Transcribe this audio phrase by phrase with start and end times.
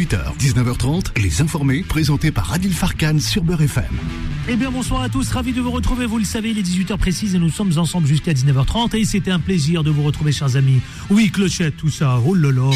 [0.00, 3.84] 18h, 19h30, Les Informés, présentés par Adil Farkan sur Beurre FM.
[4.48, 6.06] Eh bien, bonsoir à tous, ravi de vous retrouver.
[6.06, 8.96] Vous le savez, il est 18h précise et nous sommes ensemble jusqu'à 19h30.
[8.96, 10.80] Et c'était un plaisir de vous retrouver, chers amis.
[11.10, 12.18] Oui, clochette, tout ça.
[12.24, 12.70] Oh là là.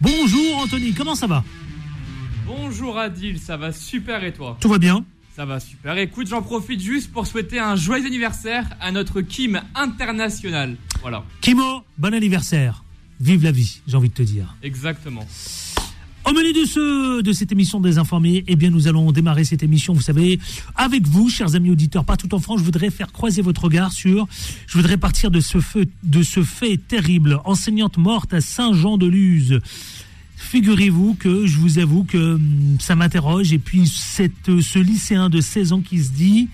[0.00, 1.42] Bonjour, Anthony, comment ça va?
[2.46, 4.56] Bonjour Adil, ça va super et toi?
[4.60, 5.04] Tout va bien
[5.34, 5.98] Ça va super.
[5.98, 10.76] Écoute, j'en profite juste pour souhaiter un joyeux anniversaire à notre Kim international.
[11.02, 11.24] Voilà.
[11.40, 12.84] Kimo, bon anniversaire.
[13.18, 14.54] Vive la vie, j'ai envie de te dire.
[14.62, 15.26] Exactement.
[16.30, 19.94] Au menu de, de cette émission des informés, eh bien, nous allons démarrer cette émission,
[19.94, 20.38] vous savez,
[20.76, 22.60] avec vous, chers amis auditeurs, partout en France.
[22.60, 24.28] Je voudrais faire croiser votre regard sur,
[24.68, 25.58] je voudrais partir de ce,
[26.44, 27.40] fait terrible.
[27.44, 29.58] Enseignante morte à Saint-Jean-de-Luz.
[30.36, 33.52] Figurez-vous que je vous avoue que hum, ça m'interroge.
[33.52, 36.48] Et puis, ce lycéen de 16 ans qui se dit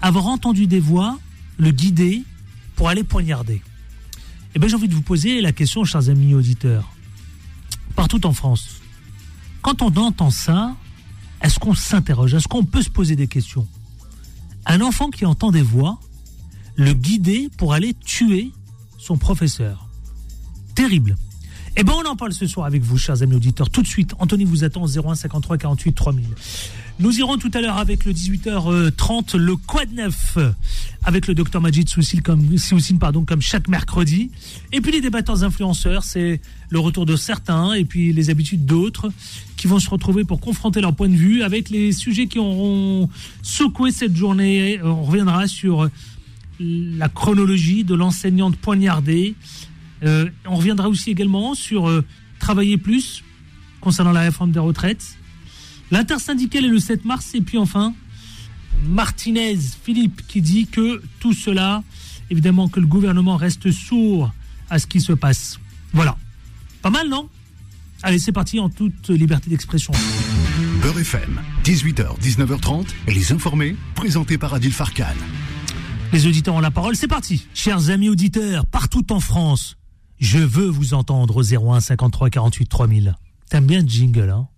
[0.00, 1.18] avoir entendu des voix,
[1.58, 2.22] le guider
[2.76, 3.60] pour aller poignarder.
[4.54, 6.90] Eh bien, j'ai envie de vous poser la question, chers amis auditeurs.
[7.94, 8.77] Partout en France,
[9.62, 10.74] quand on entend ça,
[11.42, 12.34] est-ce qu'on s'interroge?
[12.34, 13.66] Est-ce qu'on peut se poser des questions?
[14.66, 15.98] Un enfant qui entend des voix,
[16.76, 18.52] le guider pour aller tuer
[18.98, 19.86] son professeur.
[20.74, 21.16] Terrible.
[21.76, 23.70] Eh bien, on en parle ce soir avec vous, chers amis auditeurs.
[23.70, 26.26] Tout de suite, Anthony vous attend au 01 53 48 3000.
[27.00, 30.38] Nous irons tout à l'heure avec le 18h30, le Quad 9,
[31.04, 31.86] avec le docteur Majid
[32.24, 34.32] comme, Soussine, pardon, comme chaque mercredi.
[34.72, 39.12] Et puis les débatteurs influenceurs, c'est le retour de certains et puis les habitudes d'autres
[39.56, 43.08] qui vont se retrouver pour confronter leur point de vue avec les sujets qui auront
[43.42, 44.80] secoué cette journée.
[44.82, 45.88] On reviendra sur
[46.58, 49.36] la chronologie de l'enseignante poignardée.
[50.02, 52.04] Euh, on reviendra aussi également sur euh,
[52.40, 53.22] travailler plus
[53.80, 55.17] concernant la réforme des retraites.
[55.90, 57.34] L'intersyndicale est le 7 mars.
[57.34, 57.94] Et puis enfin,
[58.84, 61.82] Martinez, Philippe, qui dit que tout cela,
[62.30, 64.32] évidemment, que le gouvernement reste sourd
[64.70, 65.58] à ce qui se passe.
[65.92, 66.16] Voilà.
[66.82, 67.28] Pas mal, non?
[68.02, 69.92] Allez, c'est parti en toute liberté d'expression.
[70.82, 75.04] Beurre FM, 18h, 19h30, Les Informés, présentés par Adil Farkan.
[76.12, 77.46] Les auditeurs ont la parole, c'est parti.
[77.54, 79.76] Chers amis auditeurs, partout en France,
[80.20, 83.16] je veux vous entendre au 01 53 48 3000.
[83.50, 84.48] T'aimes bien le jingle, hein?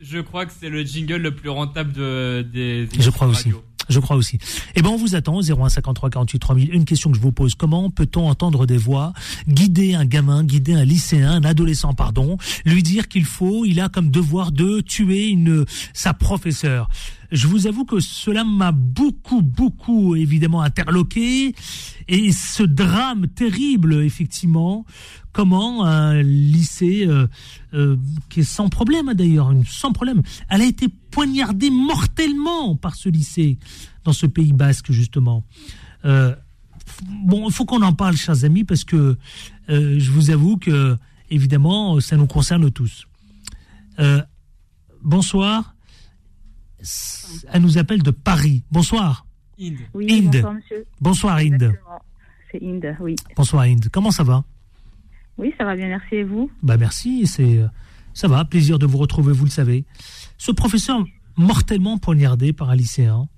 [0.00, 3.52] Je crois que c'est le jingle le plus rentable de, des Je crois aussi.
[3.90, 4.38] Je crois aussi.
[4.76, 6.74] Eh ben, on vous attend au 01 53 48 3000.
[6.74, 7.54] Une question que je vous pose.
[7.54, 9.12] Comment peut-on entendre des voix,
[9.48, 13.88] guider un gamin, guider un lycéen, un adolescent, pardon, lui dire qu'il faut, il a
[13.88, 16.88] comme devoir de tuer une, sa professeure?
[17.32, 21.54] Je vous avoue que cela m'a beaucoup, beaucoup, évidemment, interloqué.
[22.08, 24.84] Et ce drame terrible, effectivement,
[25.32, 27.26] comment un lycée euh,
[27.74, 27.96] euh,
[28.28, 33.08] qui est sans problème hein, d'ailleurs, sans problème, elle a été poignardée mortellement par ce
[33.08, 33.58] lycée
[34.04, 35.44] dans ce pays basque justement.
[36.04, 36.34] Euh,
[37.24, 39.16] bon, il faut qu'on en parle, chers amis, parce que
[39.68, 40.96] euh, je vous avoue que
[41.30, 43.06] évidemment, ça nous concerne tous.
[43.98, 44.22] Euh,
[45.02, 45.74] bonsoir.
[47.52, 48.64] Elle nous appelle de Paris.
[48.70, 49.26] Bonsoir.
[49.60, 49.78] Inde.
[49.94, 50.32] Oui, Inde.
[50.32, 50.86] bonsoir monsieur.
[51.00, 51.52] Bonsoir Inde.
[51.62, 52.02] Exactement.
[52.50, 53.16] C'est Inde, oui.
[53.36, 53.88] Bonsoir Inde.
[53.92, 54.44] Comment ça va?
[55.38, 56.16] Oui, ça va bien, merci.
[56.16, 56.50] Et vous?
[56.62, 57.66] Bah merci, c'est euh,
[58.14, 59.84] ça va, plaisir de vous retrouver, vous le savez.
[60.36, 61.04] Ce professeur
[61.36, 63.28] mortellement poignardé par un lycéen,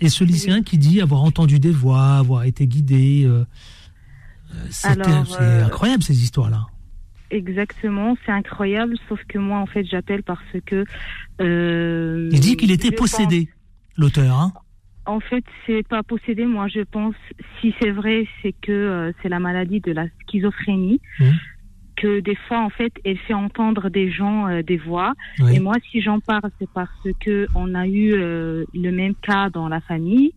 [0.00, 3.24] et ce lycéen qui dit avoir entendu des voix, avoir été guidé.
[3.24, 3.44] euh,
[4.54, 6.66] euh, c'est euh, incroyable ces histoires-là.
[7.30, 10.84] Exactement, c'est incroyable, sauf que moi, en fait, j'appelle parce que...
[11.40, 13.48] euh, Il dit qu'il était possédé,
[13.96, 14.34] l'auteur.
[14.34, 14.52] Hein
[15.04, 17.14] en fait, c'est pas possédé, moi, je pense,
[17.60, 21.00] si c'est vrai, c'est que euh, c'est la maladie de la schizophrénie.
[21.18, 21.34] Mhm.
[21.96, 25.14] Que des fois, en fait, elle fait entendre des gens euh, des voix.
[25.40, 25.56] Oui.
[25.56, 29.68] Et moi, si j'en parle, c'est parce que on a eu le même cas dans
[29.68, 30.32] la famille.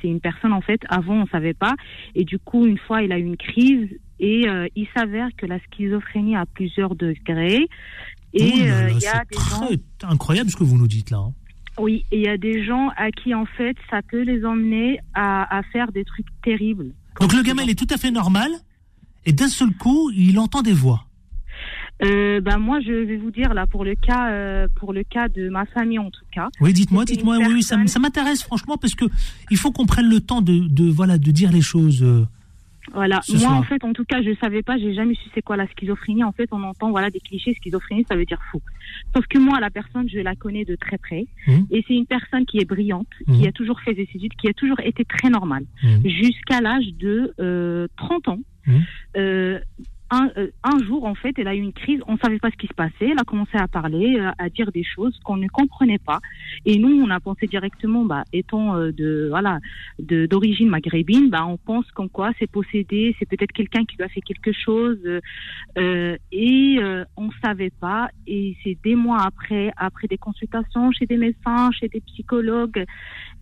[0.00, 1.74] C'est une personne, en fait, avant, on savait pas.
[2.14, 3.88] Et du coup, une fois, il a eu une crise
[4.20, 7.66] et euh, il s'avère que la schizophrénie a plusieurs degrés.
[8.34, 9.68] Et Oh euh, il y a des gens,
[10.08, 11.18] incroyable ce que vous nous dites là.
[11.18, 11.32] hein.
[11.78, 14.98] oui, et il y a des gens à qui, en fait, ça peut les emmener
[15.14, 16.92] à, à faire des trucs terribles.
[17.20, 18.50] Donc le gamin, il est tout à fait normal,
[19.24, 21.04] et d'un seul coup, il entend des voix.
[22.04, 25.28] Euh, ben moi, je vais vous dire là pour le cas, euh, pour le cas
[25.30, 26.48] de ma famille en tout cas.
[26.60, 27.38] Oui, dites-moi, dites-moi.
[27.38, 29.06] une Oui, ça, personne- m'intéresse franchement parce que
[29.50, 32.02] il faut qu'on prenne le temps de, de voilà de dire les choses.
[32.92, 33.20] Voilà.
[33.22, 33.56] Ce Moi, soir.
[33.58, 36.24] en fait, en tout cas, je savais pas, j'ai jamais su c'est quoi la schizophrénie.
[36.24, 37.54] En fait, on entend voilà des clichés.
[37.54, 38.60] Schizophrénie, ça veut dire fou.
[39.14, 41.66] Sauf que moi, la personne, je la connais de très près, Mhm.
[41.70, 43.40] et c'est une personne qui est brillante, Mhm.
[43.40, 46.08] qui a toujours fait des études, qui a toujours été très normale, Mhm.
[46.08, 48.38] jusqu'à l'âge de euh, 30 ans.
[48.68, 48.82] Mhm.
[49.16, 49.45] Euh,
[50.66, 52.00] un, jour, en fait, elle a eu une crise.
[52.08, 53.08] On savait pas ce qui se passait.
[53.10, 56.20] Elle a commencé à parler, euh, à dire des choses qu'on ne comprenait pas.
[56.64, 59.60] Et nous, on a pensé directement, bah, étant euh, de voilà,
[59.98, 64.08] d'origine maghrébine, bah, on pense comme quoi c'est possédé, c'est peut-être quelqu'un qui lui a
[64.08, 64.98] fait quelque chose.
[65.78, 66.78] euh, et
[67.16, 68.08] on savait pas.
[68.26, 72.84] Et c'est des mois après, après des consultations chez des médecins, chez des psychologues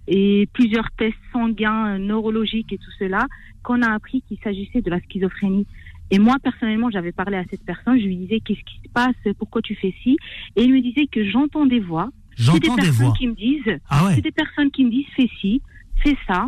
[0.06, 3.26] et plusieurs tests sanguins, neurologiques et tout cela,
[3.62, 5.67] qu'on a appris qu'il s'agissait de la schizophrénie.
[6.11, 9.15] Et moi, personnellement, j'avais parlé à cette personne, je lui disais qu'est-ce qui se passe,
[9.39, 10.17] pourquoi tu fais ci,
[10.56, 12.11] et il me disait que j'entends des voix.
[12.37, 13.15] C'est des J'entends des personnes voix.
[13.17, 14.15] qui me disent, Ah ouais.
[14.17, 15.62] c'est des personnes qui me disent fais ci,
[16.03, 16.47] fais ça.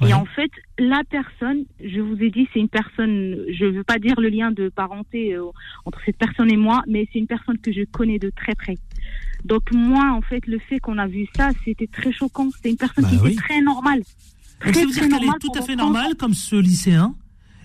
[0.00, 0.10] Ouais.
[0.10, 3.98] Et en fait, la personne, je vous ai dit, c'est une personne, je veux pas
[3.98, 5.44] dire le lien de parenté euh,
[5.84, 8.76] entre cette personne et moi, mais c'est une personne que je connais de très près.
[9.44, 12.50] Donc moi, en fait, le fait qu'on a vu ça, c'était très choquant.
[12.50, 13.32] C'était une personne Bah qui oui.
[13.32, 14.00] était très normale.
[14.00, 17.14] Donc Très, ça veut dire qu'elle est tout à fait normale, comme ce lycéen.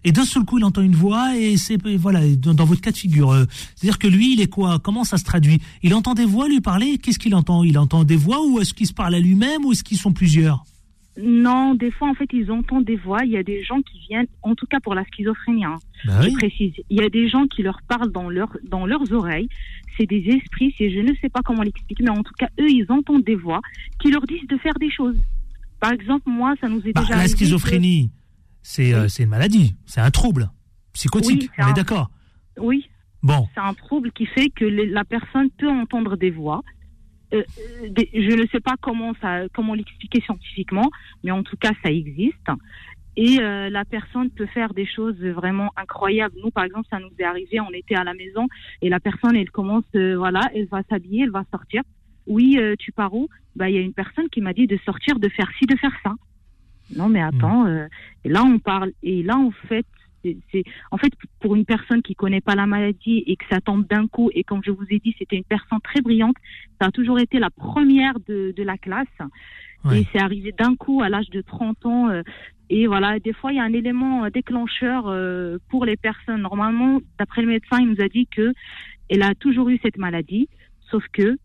[0.03, 2.91] Et d'un seul coup, il entend une voix et c'est voilà dans, dans votre cas
[2.91, 3.31] de figure.
[3.31, 4.79] euh, C'est-à-dire que lui, il est quoi?
[4.79, 5.59] Comment ça se traduit?
[5.83, 6.97] Il entend des voix lui parler?
[6.97, 7.63] Qu'est-ce qu'il entend?
[7.63, 10.13] Il entend des voix ou est-ce qu'il se parle à lui-même ou est-ce qu'ils sont
[10.13, 10.63] plusieurs?
[11.21, 13.25] Non, des fois, en fait, ils entendent des voix.
[13.25, 15.75] Il y a des gens qui viennent, en tout cas pour la schizophrénie, hein,
[16.05, 16.71] Bah je précise.
[16.89, 19.49] Il y a des gens qui leur parlent dans, leur, dans leurs oreilles.
[19.97, 22.69] C'est des esprits, c'est, je ne sais pas comment l'expliquer, mais en tout cas, eux,
[22.69, 23.59] ils entendent des voix
[24.01, 25.17] qui leur disent de faire des choses.
[25.81, 28.11] Par exemple, moi, ça nous est Bah, déjà la schizophrénie,
[28.61, 29.09] c'est euh, Oui.
[29.09, 30.50] c'est une maladie, c'est un trouble
[30.94, 31.41] psychotique.
[31.44, 32.09] Oui, on est un- d'accord
[32.57, 32.89] Oui,
[33.23, 36.61] Bon, c'est un trouble qui fait que les- la personne peut entendre des voix.
[37.33, 37.44] Euh,
[37.83, 40.89] euh, des- je ne sais pas comment ça, comment l'expliquer scientifiquement,
[41.23, 42.47] mais en tout cas, ça existe.
[43.17, 46.35] Et euh, la personne peut faire des choses vraiment incroyables.
[46.44, 48.47] Nous, par exemple, ça nous est arrivé, on était à la maison
[48.81, 51.81] et la personne, elle commence, euh, voilà, elle va s'habiller, elle va sortir.
[52.27, 53.27] Oui, tu pars où?
[53.56, 55.75] Bah, il y a une personne qui m'a dit de sortir, de faire ci, de
[55.77, 56.13] faire ça.
[56.95, 57.65] Non, mais attends.
[57.68, 57.88] euh,
[58.24, 58.91] et là, on parle.
[59.03, 59.86] Et là, en fait,
[60.24, 63.88] c'est, en fait pour une personne qui connaît pas la maladie et que ça tombe
[63.88, 64.30] d'un coup.
[64.33, 66.36] Et comme je vous ai dit, c'était une personne très brillante.
[66.81, 69.07] Ça a toujours été la première de, de la classe.
[69.86, 70.01] Ouais.
[70.01, 72.09] Et c'est arrivé d'un coup à l'âge de 30 ans.
[72.09, 72.21] euh,
[72.69, 76.42] et voilà, des fois, il y a un élément euh, déclencheur euh, pour les personnes.
[76.42, 78.53] Normalement, d'après le médecin, il nous a dit que
[79.09, 80.50] elle a toujours eu cette maladie,
[80.92, 81.38] sauf que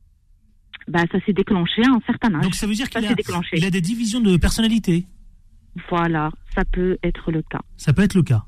[0.89, 2.43] bah, ça s'est déclenché à un certain âge.
[2.43, 5.07] donc ça veut dire qu'il a, a des divisions de personnalité.
[5.89, 7.61] Voilà, ça peut être le cas.
[7.77, 8.45] Ça peut être le cas.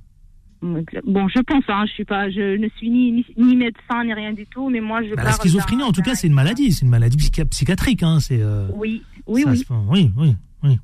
[0.63, 4.15] Bon, je pense, hein, je suis pas, je ne suis ni, ni, ni médecin ni
[4.15, 6.73] rien du tout, mais moi je Bah, la schizophrénie, en tout cas, c'est une maladie,
[6.73, 8.03] c'est une maladie psychi- psychiatrique.
[8.03, 9.65] Hein, c'est euh, Oui, oui, ça oui.
[9.91, 10.79] oui, oui, oui.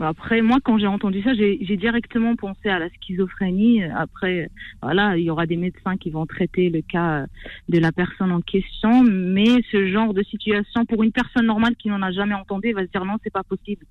[0.00, 3.82] Après, moi, quand j'ai entendu ça, j'ai j'ai directement pensé à la schizophrénie.
[3.84, 4.48] Après,
[4.82, 7.24] voilà, il y aura des médecins qui vont traiter le cas
[7.68, 11.88] de la personne en question, mais ce genre de situation, pour une personne normale qui
[11.88, 13.86] n'en a jamais entendu, elle va se dire non, c'est pas possible.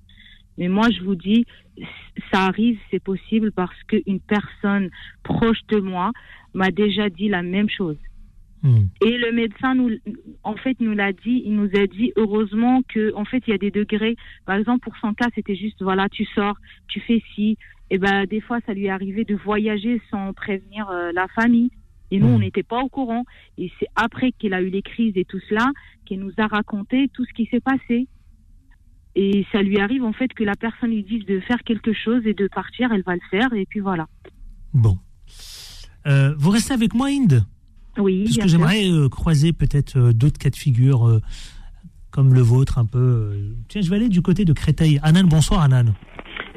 [0.58, 1.46] Mais moi, je vous dis,
[2.32, 4.90] ça arrive, c'est possible parce qu'une personne
[5.22, 6.12] proche de moi
[6.52, 7.96] m'a déjà dit la même chose.
[8.62, 8.86] Hmm.
[9.00, 9.90] Et le médecin nous,
[10.42, 11.42] en fait, nous l'a dit.
[11.44, 14.16] Il nous a dit heureusement que, en fait, il y a des degrés.
[14.46, 16.56] Par exemple, pour son cas, c'était juste voilà, tu sors,
[16.88, 17.56] tu fais ci.
[17.90, 21.70] Et ben, des fois, ça lui est arrivé de voyager sans prévenir euh, la famille.
[22.10, 23.24] Et nous, on n'était pas au courant.
[23.58, 25.70] Et c'est après qu'il a eu les crises et tout cela
[26.04, 28.08] qu'il nous a raconté tout ce qui s'est passé.
[29.20, 32.24] Et ça lui arrive en fait que la personne lui dise de faire quelque chose
[32.24, 33.52] et de partir, elle va le faire.
[33.52, 34.06] Et puis voilà.
[34.72, 34.96] Bon.
[36.06, 37.44] Euh, vous restez avec moi, Inde
[37.98, 38.22] Oui.
[38.22, 41.20] Parce que j'aimerais euh, croiser peut-être euh, d'autres cas de figure euh,
[42.12, 43.32] comme le vôtre, un peu.
[43.66, 45.00] Tiens, je vais aller du côté de Créteil.
[45.02, 45.94] Anan, bonsoir, Anan.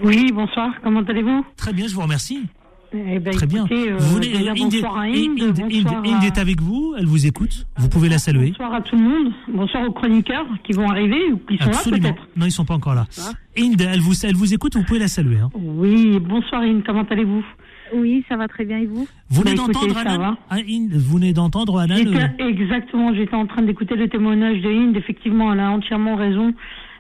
[0.03, 1.43] Oui, bonsoir, comment allez-vous?
[1.57, 2.45] Très bien, je vous remercie.
[2.93, 3.65] Eh ben, Très bien.
[3.65, 6.61] écoutez, euh, Vous venez- déjà, Inde, bonsoir à Inde, Inde- bonsoir, Inde- Inde est avec
[6.61, 7.65] vous, elle vous écoute.
[7.77, 8.49] Vous pouvez la saluer.
[8.49, 12.07] bonsoir à tout le monde, bonsoir aux chroniqueurs qui vont arriver ou qui sont Absolument.
[12.07, 12.27] là peut-être.
[12.35, 13.05] Non, ils sont pas encore là.
[13.57, 15.37] Inde, elle vous, elle vous écoute, vous pouvez la saluer.
[15.37, 15.49] hein.
[15.55, 17.43] Oui, bonsoir Inde, comment allez-vous?
[17.93, 18.77] Oui, ça va très bien.
[18.79, 19.05] Et vous?
[19.29, 20.37] Vous venez Bah, d'entendre va.
[20.49, 24.69] Ah, Inde, Vous venez d'entendre J'étais- euh, Exactement, j'étais en train d'écouter le témoignage de
[24.69, 26.53] Inde, effectivement, elle a entièrement raison.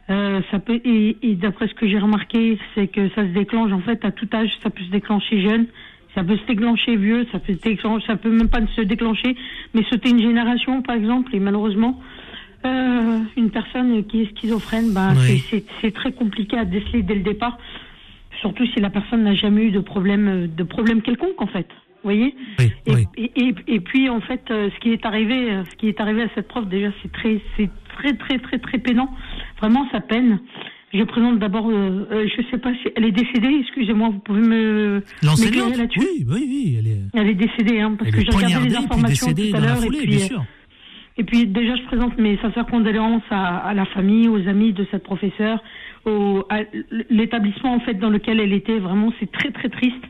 [0.09, 3.71] Euh, ça peut et, et d'après ce que j'ai remarqué, c'est que ça se déclenche
[3.71, 5.67] en fait à tout âge, ça peut se déclencher jeune,
[6.15, 9.35] ça peut se déclencher vieux, ça peut se déclencher, ça peut même pas se déclencher,
[9.73, 11.99] mais sauter une génération par exemple et malheureusement
[12.65, 15.43] euh, une personne qui est schizophrène, bah, Oui.
[15.81, 17.57] c'est- très compliqué à déceler dès le départ,
[18.39, 21.67] surtout si la personne n'a jamais eu de problème euh, de problème quelconque en fait.
[22.03, 23.07] Vous voyez Oui, et, oui.
[23.17, 26.23] et, et, et puis en fait, euh, ce qui est arrivé, ce qui est arrivé
[26.23, 27.39] à cette prof, déjà, c'est très,
[27.95, 29.09] très, très, très, très peinant.
[29.59, 30.39] Vraiment, ça peine.
[30.93, 33.57] Je présente d'abord, euh, euh, je sais pas si elle est décédée.
[33.61, 35.73] Excusez-moi, vous pouvez me L'enseignante.
[35.97, 38.75] Oui, oui, oui, elle est, Elle est décédée, hein, parce elle que j'ai regardé les
[38.75, 39.83] informations tout à l'heure.
[39.83, 40.43] Et puis, bien euh, sûr.
[41.17, 44.85] et puis déjà, je présente mes sincères condoléances à, à la famille, aux amis de
[44.91, 45.63] cette professeure,
[46.05, 46.59] au, à
[47.09, 48.79] l'établissement en fait dans lequel elle était.
[48.79, 50.03] Vraiment, c'est très très triste.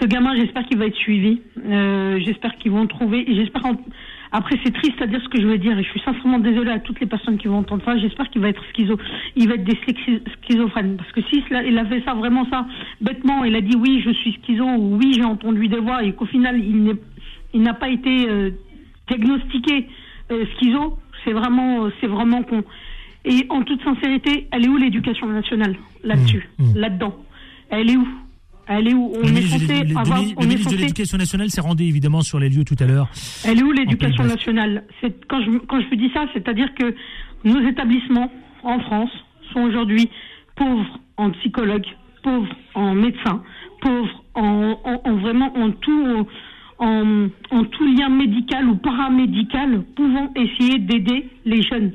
[0.00, 1.40] ce gamin, j'espère qu'il va être suivi.
[1.66, 3.24] Euh, j'espère qu'ils vont trouver.
[3.34, 3.66] J'espère.
[3.66, 3.76] en-
[4.36, 6.72] Après, c'est triste à dire ce que je veux dire, et je suis sincèrement désolée
[6.72, 7.96] à toutes les personnes qui vont entendre ça.
[7.96, 8.98] J'espère qu'il va être schizo,
[9.36, 12.66] il va être dyslexique- schizophrène, parce que si il a fait ça vraiment ça
[13.00, 16.12] bêtement, il a dit oui, je suis schizo ou oui, j'ai entendu des voix, et
[16.14, 16.96] qu'au final, il n'est,
[17.54, 18.50] il n'a pas été euh,
[19.08, 19.86] diagnostiqué
[20.32, 20.98] euh, schizo.
[21.24, 22.64] C'est vraiment, euh, c'est vraiment con.
[23.24, 26.78] Et en toute sincérité, elle est où l'éducation nationale là-dessus, Mmh, mmh.
[26.78, 27.14] là-dedans?
[27.70, 28.06] Elle est où?
[28.66, 29.12] Elle est où?
[29.14, 30.22] On Le est censé de- le- avoir.
[30.22, 32.86] le on est ministre de l'Éducation nationale s'est rendu évidemment sur les lieux tout à
[32.86, 33.08] l'heure.
[33.46, 34.84] Elle est où l'éducation nationale?
[35.28, 36.94] Quand je quand je dis ça, c'est-à-dire que
[37.44, 38.30] nos établissements
[38.62, 39.10] en France
[39.52, 40.08] sont aujourd'hui
[40.56, 41.86] pauvres en psychologues,
[42.22, 43.42] pauvres en médecins,
[43.82, 46.26] pauvres en, en- en vraiment en tout
[46.78, 51.92] en, en tout lien médical ou paramédical pouvant essayer d'aider les jeunes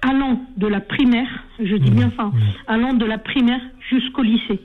[0.00, 1.26] allant de la primaire,
[1.58, 2.30] je dis bien ça,
[2.66, 4.60] allant de la primaire jusqu'au lycée.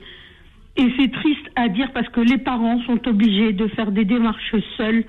[0.80, 4.54] Et c'est triste à dire parce que les parents sont obligés de faire des démarches
[4.78, 5.04] seuls,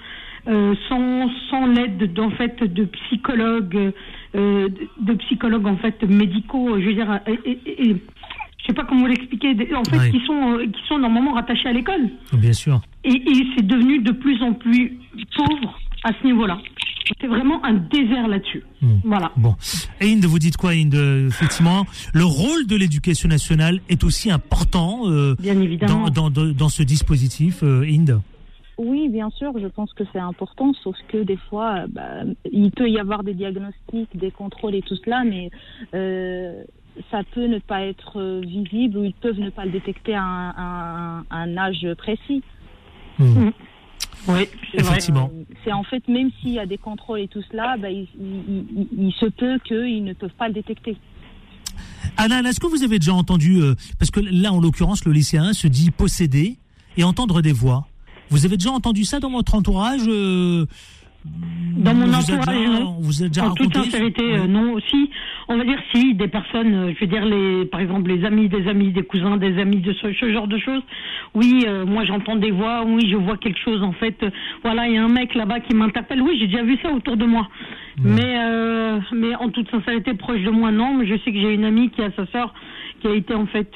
[0.48, 3.94] euh, sans, sans l'aide d'en fait de psychologues,
[4.36, 6.78] euh, de, psychologues en fait médicaux.
[6.80, 7.96] Je veux dire, et, et- et-
[8.60, 9.56] je sais pas comment vous l'expliquer.
[9.76, 12.10] En fait, qui sont euh, qui sont normalement rattachés à l'école.
[12.34, 12.82] Bien sûr.
[13.04, 15.00] Et, et c'est devenu de plus en plus
[15.38, 16.58] pauvre à ce niveau-là.
[17.20, 18.64] C'est vraiment un désert là-dessus.
[18.82, 18.98] Hmm.
[19.04, 19.32] Voilà.
[19.36, 19.56] Bon.
[20.00, 25.02] Et Inde, vous dites quoi, Inde Effectivement, le rôle de l'éducation nationale est aussi important
[25.10, 26.06] euh, Bien évidemment.
[26.10, 28.22] dans, dans, dans, dans ce dispositif, euh, Inde.
[28.78, 32.72] Oui, bien sûr, je pense que c'est important, sauf que des fois, euh, bah, il
[32.72, 35.52] peut y avoir des diagnostics, des contrôles et tout cela, mais
[35.94, 36.64] euh,
[37.12, 40.24] ça peut ne pas être euh, visible ou ils peuvent ne pas le détecter à
[40.24, 42.42] un, à un- à un âge précis.
[43.20, 43.50] Hmm.
[44.28, 44.48] Oui.
[44.74, 45.32] Effectivement.
[45.64, 48.66] C'est en fait, même s'il y a des contrôles et tout cela, bah, il, il-
[48.78, 50.96] il- il se peut qu'ils ne peuvent pas le détecter.
[52.18, 55.54] Anna, est-ce que vous avez déjà entendu, euh, parce que là, en l'occurrence, le lycéen
[55.54, 56.58] se dit posséder
[56.98, 57.88] et entendre des voix.
[58.30, 60.66] Vous avez déjà entendu ça dans votre entourage euh,
[61.78, 62.96] Dans mon entourage, déjà- non.
[62.98, 64.40] on vous a déjà en toute raconté sincérité, Ouais.
[64.40, 64.74] euh, non.
[64.74, 65.10] Aussi,
[65.52, 68.48] on va dire si des personnes, euh, je veux dire les, par exemple les amis
[68.48, 70.82] des amis, des cousins, des amis, de ce, ce genre de choses.
[71.34, 72.84] Oui, euh, moi j'entends des voix.
[72.86, 73.84] Oui, je vois quelque chose.
[73.84, 74.30] En fait, Euh,
[74.64, 76.22] voilà, il y a un mec là-bas qui m'interpelle.
[76.22, 77.48] Oui, j'ai déjà vu ça autour de moi.
[78.04, 80.94] Mais, euh, mais en toute sincérité, proche de moi, non.
[80.98, 82.54] Mais je sais que j'ai une amie qui a sa sœur
[83.02, 83.72] qui a été en fait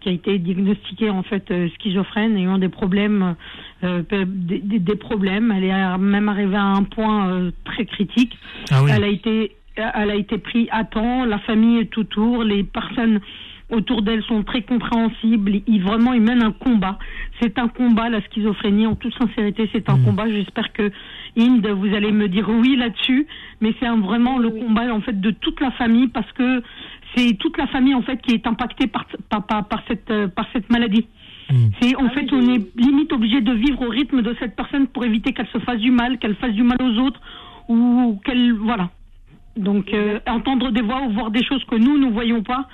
[0.00, 3.36] qui a été diagnostiquée en fait schizophrène ayant des problèmes
[3.82, 8.36] des, problèmes elle est même arrivée à un point très critique
[8.72, 8.90] Ah oui.
[8.92, 13.20] elle a été elle a été prise à temps la famille est autour les personnes
[13.70, 16.98] autour d'elle sont très compréhensibles ils vraiment ils mènent un combat
[17.40, 20.04] c'est un combat la schizophrénie en toute sincérité c'est un Mm.
[20.04, 20.90] combat j'espère que
[21.36, 23.26] Inde vous allez me dire oui là-dessus
[23.60, 24.60] mais c'est vraiment le Oui.
[24.60, 26.62] combat en fait de toute la famille parce que
[27.16, 30.28] c'est toute la famille en fait qui est impactée par par, par, par cette euh,
[30.28, 31.06] par cette maladie.
[31.50, 31.54] Mm.
[31.80, 34.54] C'est en Ah fait oui, on est limite obligé de vivre au rythme de cette
[34.56, 37.20] personne pour éviter qu'elle se fasse du mal, qu'elle fasse du mal aux autres
[37.68, 38.90] ou qu'elle voilà.
[39.56, 42.68] Donc euh, entendre des voix ou voir des choses que nous nous voyons pas,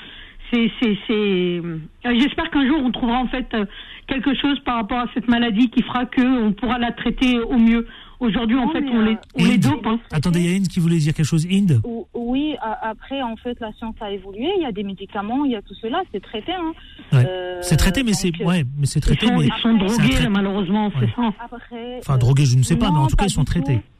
[0.52, 1.12] c'est c'est c'est.
[1.12, 3.66] euh, J'espère qu'un jour on trouvera en fait euh,
[4.06, 7.58] quelque chose par rapport à cette maladie qui fera que on pourra la traiter au
[7.58, 7.86] mieux.
[8.18, 9.86] Aujourd'hui en Non, fait on les on les dope.
[9.86, 9.98] hein.
[10.12, 11.46] Attendez, il y a Inde qui voulait dire quelque chose.
[11.50, 14.46] Inde Ou- Oui, après, en fait, la science a évolué.
[14.58, 16.02] Il y a des médicaments, il y a tout cela.
[16.12, 16.52] C'est traité.
[16.52, 16.72] Hein.
[17.12, 17.24] Ouais.
[17.26, 19.26] Euh, C'est traité, mais c'est ouais, mais c'est Ils traité.
[19.26, 19.46] sont, mais...
[19.46, 20.92] ils sont drogués malheureusement, Ouais.
[21.00, 21.32] c'est ça.
[21.42, 23.76] Après, Enfin, drogués, je ne sais pas, mais en tout cas, ils sont traités.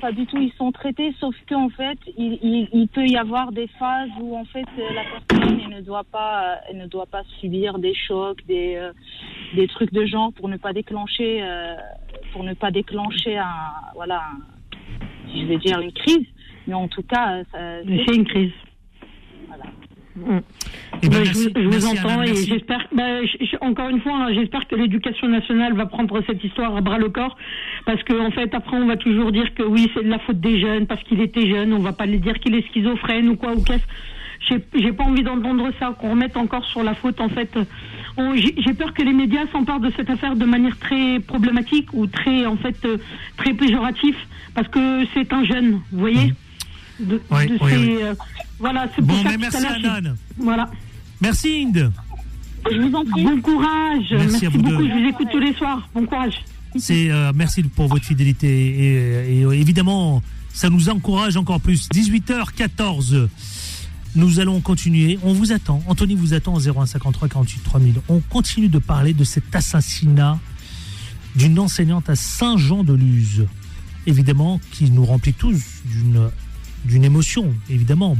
[0.00, 4.08] Pas du tout, ils sont traités, sauf qu'en fait, il, peut y avoir des phases
[4.20, 7.94] où en fait euh, la personne elle ne doit pas, ne doit pas subir des
[7.94, 8.92] chocs, des, euh,
[9.54, 11.74] des trucs de genre pour ne pas déclencher, euh,
[12.32, 16.26] pour ne pas déclencher un, voilà, un- je vais dire une crise.
[16.66, 18.52] Mais en tout cas, C'est une crise.
[21.02, 23.22] Eh ben, merci- je, vous- je vous merci, entends et j'espère, ben,
[23.60, 27.08] encore une fois, hein, j'espère que l'éducation nationale va prendre cette histoire à bras le
[27.08, 27.36] corps,
[27.86, 30.40] parce que en fait, après, on va toujours dire que oui, c'est de la faute
[30.40, 31.72] des jeunes parce qu'il était jeune.
[31.72, 33.84] On va pas lui dire qu'il est schizophrène ou quoi ou qu'est-ce.
[34.48, 37.20] J'ai j'ai pas envie d'entendre ça, qu'on remette encore sur la faute.
[37.20, 37.50] En fait,
[38.16, 42.46] j'ai peur que les médias s'emparent de cette affaire de manière très problématique ou très,
[42.46, 42.96] en fait, euh,
[43.36, 44.16] très péjoratif,
[44.54, 46.32] parce que c'est un jeune, vous voyez.
[47.00, 47.98] De, Oui, de oui, ces, oui.
[48.02, 48.14] euh,
[48.58, 50.14] voilà, c'est Bon, mais à merci Anan.
[50.38, 50.70] Voilà.
[51.20, 51.92] Merci Inde.
[52.70, 53.24] Je vous en prie.
[53.24, 54.06] Bon courage.
[54.10, 54.76] Merci Merci, à vous beaucoup.
[54.76, 54.88] deux.
[54.88, 55.88] Je vous écoute tous les soirs.
[55.94, 56.34] Bon courage.
[56.76, 61.88] C'est euh, merci pour votre fidélité et, et, évidemment ça nous encourage encore plus.
[61.90, 63.28] 18h14.
[64.16, 65.18] Nous allons continuer.
[65.22, 65.82] On vous attend.
[65.86, 67.94] Anthony vous attend au 0153 48 3000.
[68.08, 70.38] On continue de parler de cet assassinat
[71.36, 73.46] d'une enseignante à Saint-Jean-de-Luz.
[74.06, 76.28] Évidemment, qui nous remplit tous d'une
[76.84, 78.16] d'une émotion, évidemment,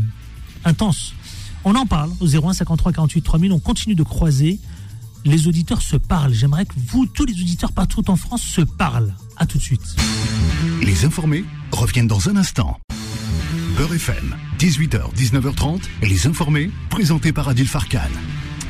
[0.65, 1.15] intense.
[1.65, 3.53] On en parle au 0153 48 3000.
[3.53, 4.59] On continue de croiser
[5.25, 6.33] les auditeurs se parlent.
[6.33, 9.15] J'aimerais que vous, tous les auditeurs partout en France, se parlent.
[9.37, 9.97] À tout de suite.
[10.83, 12.79] Les informés reviennent dans un instant.
[13.77, 18.01] Beurre FM, 18h, 19h30, les informés, présentés par Adil Farkan.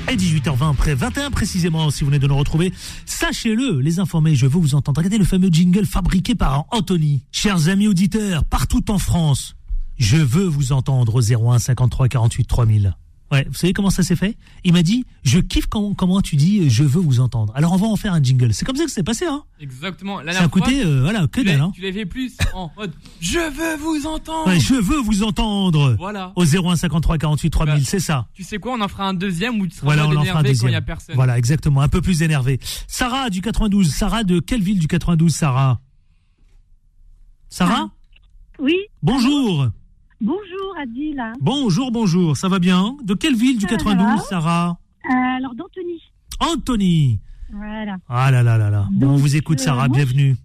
[0.08, 2.72] Et 18h20 après 21 précisément, si vous venez de nous retrouver,
[3.06, 4.98] sachez-le, les informés, je veux vous entendre.
[4.98, 7.22] Regardez le fameux jingle fabriqué par Anthony.
[7.32, 9.54] Chers amis auditeurs, partout en France,
[10.00, 12.96] je veux vous entendre au 01 53 48 3000.
[13.32, 14.36] Ouais, vous savez comment ça s'est fait?
[14.64, 17.52] Il m'a dit, je kiffe comment, comment tu dis, je veux vous entendre.
[17.54, 18.52] Alors on va en faire un jingle.
[18.52, 19.44] C'est comme ça que c'est passé, hein?
[19.60, 20.20] Exactement.
[20.20, 22.72] La Ça a coûté, euh, voilà, que tu dalle, l'as- hein Tu l'avais plus en
[22.76, 26.32] mode Je veux vous entendre Ouais, je veux vous entendre Voilà.
[26.34, 28.26] au 01 53 48 3000, Bah, c'est ça.
[28.34, 30.20] Tu sais quoi, on en fera un deuxième où tu seras Voilà, on en fera
[30.20, 30.70] un énervé quand il deuxième.
[30.70, 31.14] n'y a personne.
[31.14, 32.58] Voilà, exactement, un peu plus énervé.
[32.88, 33.92] Sarah du 92.
[33.94, 35.80] Sarah de quelle ville du 92, Sarah?
[37.48, 37.90] Sarah?
[38.58, 39.68] Oui, Bonjour.
[40.20, 41.22] Bonjour Adil.
[41.40, 42.36] Bonjour, bonjour.
[42.36, 42.96] Ça va bien?
[43.02, 43.76] De quelle ville du Ça va.
[43.76, 44.78] 92, Sarah?
[45.04, 46.02] Euh, alors d'Anthony.
[46.40, 47.20] Anthony.
[47.52, 47.96] Voilà.
[48.08, 48.86] Ah là là là là.
[48.92, 49.88] Bon, on vous écoute, euh, Sarah.
[49.88, 50.36] Bienvenue.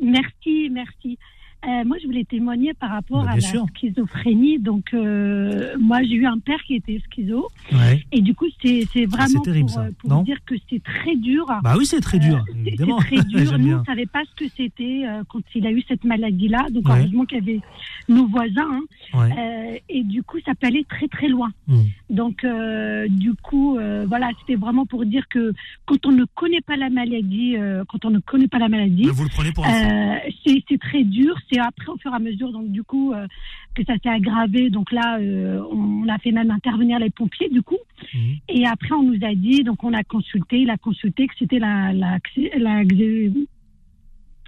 [0.00, 1.18] Merci, merci.
[1.66, 3.66] Euh, moi, je voulais témoigner par rapport Bah, à la sûr.
[3.76, 4.60] schizophrénie.
[4.60, 7.48] Donc, euh, moi, j'ai eu un père qui était schizo.
[7.72, 8.04] Ouais.
[8.12, 10.54] Et du coup, c'est c'est vraiment Ah, c'est terrible, pour, euh, pour non dire que
[10.70, 11.46] c'est très dur.
[11.64, 12.98] Bah oui, c'est très dur, Euh, évidemment.
[12.98, 13.58] Très dur.
[13.58, 16.66] Nous, on ne savait pas ce que c'était euh, quand il a eu cette maladie-là.
[16.70, 17.00] Donc, Ouais.
[17.00, 17.60] heureusement qu'il y avait
[18.08, 18.68] nos voisins.
[18.70, 19.18] hein.
[19.18, 19.32] Ouais.
[19.36, 21.50] Euh, et du coup, ça peut aller très, très loin.
[21.66, 21.82] Hmm.
[22.10, 25.52] Donc, euh, du coup, euh, voilà, c'était vraiment pour dire que
[25.84, 29.04] quand on ne connaît pas la maladie, euh, quand on ne connaît pas la maladie,
[29.12, 31.34] Vous le prenez pour euh, c'est c'est très dur.
[31.52, 33.26] C'est après, au fur et à mesure, donc du coup, euh,
[33.74, 34.70] que ça s'est aggravé.
[34.70, 37.76] Donc là, euh, on a fait même intervenir les pompiers, du coup.
[38.14, 38.36] Mhm.
[38.48, 41.58] Et après, on nous a dit, donc on a consulté, il a consulté que c'était
[41.58, 42.18] la la
[42.56, 42.82] la,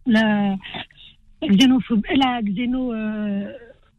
[0.07, 0.57] la,
[1.43, 2.93] la xénophobie, la xéno.
[2.93, 3.53] euh,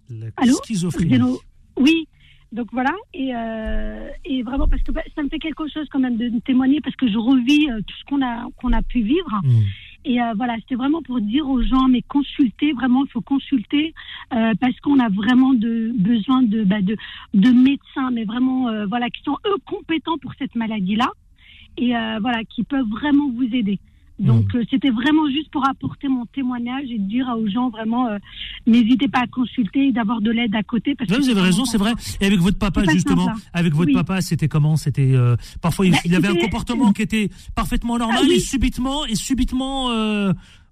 [0.10, 1.12] La allô schizophrénie.
[1.12, 1.40] Xéno-
[1.78, 2.08] Oui.
[2.52, 6.00] Donc voilà, et, euh, et vraiment parce que bah, ça me fait quelque chose quand
[6.00, 9.02] même de témoigner parce que je revis euh, tout ce qu'on a qu'on a pu
[9.02, 9.40] vivre.
[9.44, 9.62] Hmm.
[10.04, 13.94] Et euh, voilà, c'était vraiment pour dire aux gens, mais consultez, vraiment, il faut consulter
[14.34, 16.98] euh, parce qu'on a vraiment de, besoin de, bah, de,
[17.36, 21.12] de médecins, mais vraiment, euh, voilà, qui sont eux compétents pour cette maladie-là
[21.78, 23.80] et euh, voilà, qui peuvent vraiment vous aider.
[24.22, 28.18] Donc euh, c'était vraiment juste pour apporter mon témoignage et dire aux gens vraiment, euh,
[28.68, 30.96] n'hésitez pas à consulter et d'avoir de l'aide à côté.
[30.96, 31.94] Parce que vous avez raison, c'est vrai.
[32.22, 33.50] Et avec votre papa, justement, simple, hein.
[33.54, 33.94] avec votre Oui.
[33.94, 34.76] papa, c'était comment?
[34.78, 38.36] C'était euh, parfois il, Bah, il avait un comportement qui était parfaitement normal Ah oui.
[38.36, 39.88] et subitement et subitement,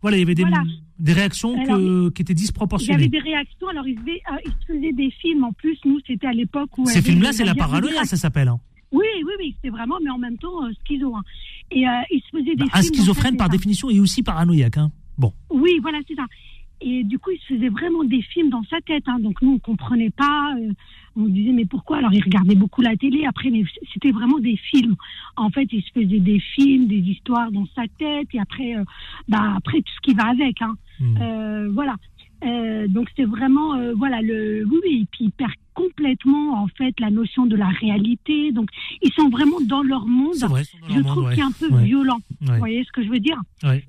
[0.01, 0.63] voilà, il y avait des, Voilà.
[0.99, 3.07] des réactions que- qui étaient Il y avait disproportionnées.
[3.09, 5.43] des réactions, alors il faisait, il se faisait des films.
[5.43, 6.85] En plus, nous, c'était à l'époque où.
[6.85, 8.47] Ces films-là, c'est la paranoïa, ça s'appelle.
[8.49, 8.59] hein.
[8.91, 11.13] Oui, oui, oui, c'était vraiment, mais en même temps, euh, schizo.
[11.15, 11.21] hein.
[11.71, 12.93] Et euh, il se faisait des Bah, un films.
[12.95, 13.51] schizophrène, en fait, par ça.
[13.51, 14.77] définition, est aussi paranoïaque.
[14.77, 14.91] Hein.
[15.17, 15.33] Bon.
[15.51, 16.25] Oui, voilà, c'est ça.
[16.81, 19.03] Et du coup, il se faisait vraiment des films dans sa tête.
[19.07, 19.19] hein.
[19.19, 20.55] Donc nous, on comprenait pas.
[20.57, 20.71] euh,
[21.17, 21.97] on disait mais pourquoi?
[21.97, 23.25] Alors il regardait beaucoup la télé.
[23.25, 24.95] Après, mais c'était vraiment des films.
[25.35, 28.27] En fait, il se faisait des films, des histoires dans sa tête.
[28.33, 28.83] Et après, euh,
[29.27, 30.61] bah après tout ce qui va avec.
[30.61, 30.75] Hein.
[31.01, 31.17] Hmm.
[31.21, 31.95] Euh, voilà.
[32.87, 37.09] Donc c'est vraiment voilà le oui oui et puis il perd complètement en fait la
[37.09, 38.67] notion de la réalité donc
[39.01, 41.33] ils sont vraiment dans leur monde vrai, je monde, trouve ouais.
[41.35, 41.83] qu'il est un peu Ouais.
[41.83, 42.53] violent Ouais.
[42.53, 43.39] vous voyez ce que je veux dire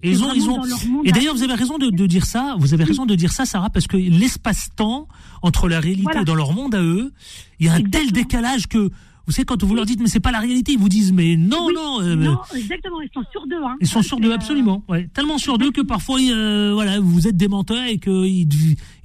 [0.03, 0.61] ils ont, ils ont.
[1.05, 2.57] Et d'ailleurs, vous avez raison de, de dire ça.
[2.59, 5.07] Vous avez raison de dire ça, Sarah, parce que l'espace-temps
[5.42, 6.22] entre la réalité Voilà.
[6.22, 7.12] et dans leur monde à eux,
[7.61, 8.90] il y a un tel décalage que
[9.30, 11.36] vous savez quand vous leur dites mais c'est pas la réalité, ils vous disent mais
[11.36, 11.72] non Oui.
[11.74, 12.00] non.
[12.02, 13.76] euh, non exactement ils sont sûrs d'eux hein.
[13.80, 14.82] Ils sont sûrs d'eux, Euh, absolument.
[14.88, 15.06] Ouais.
[15.14, 18.48] Tellement sûrs d'eux que parfois, euh, voilà, vous êtes des menteurs et qu'ils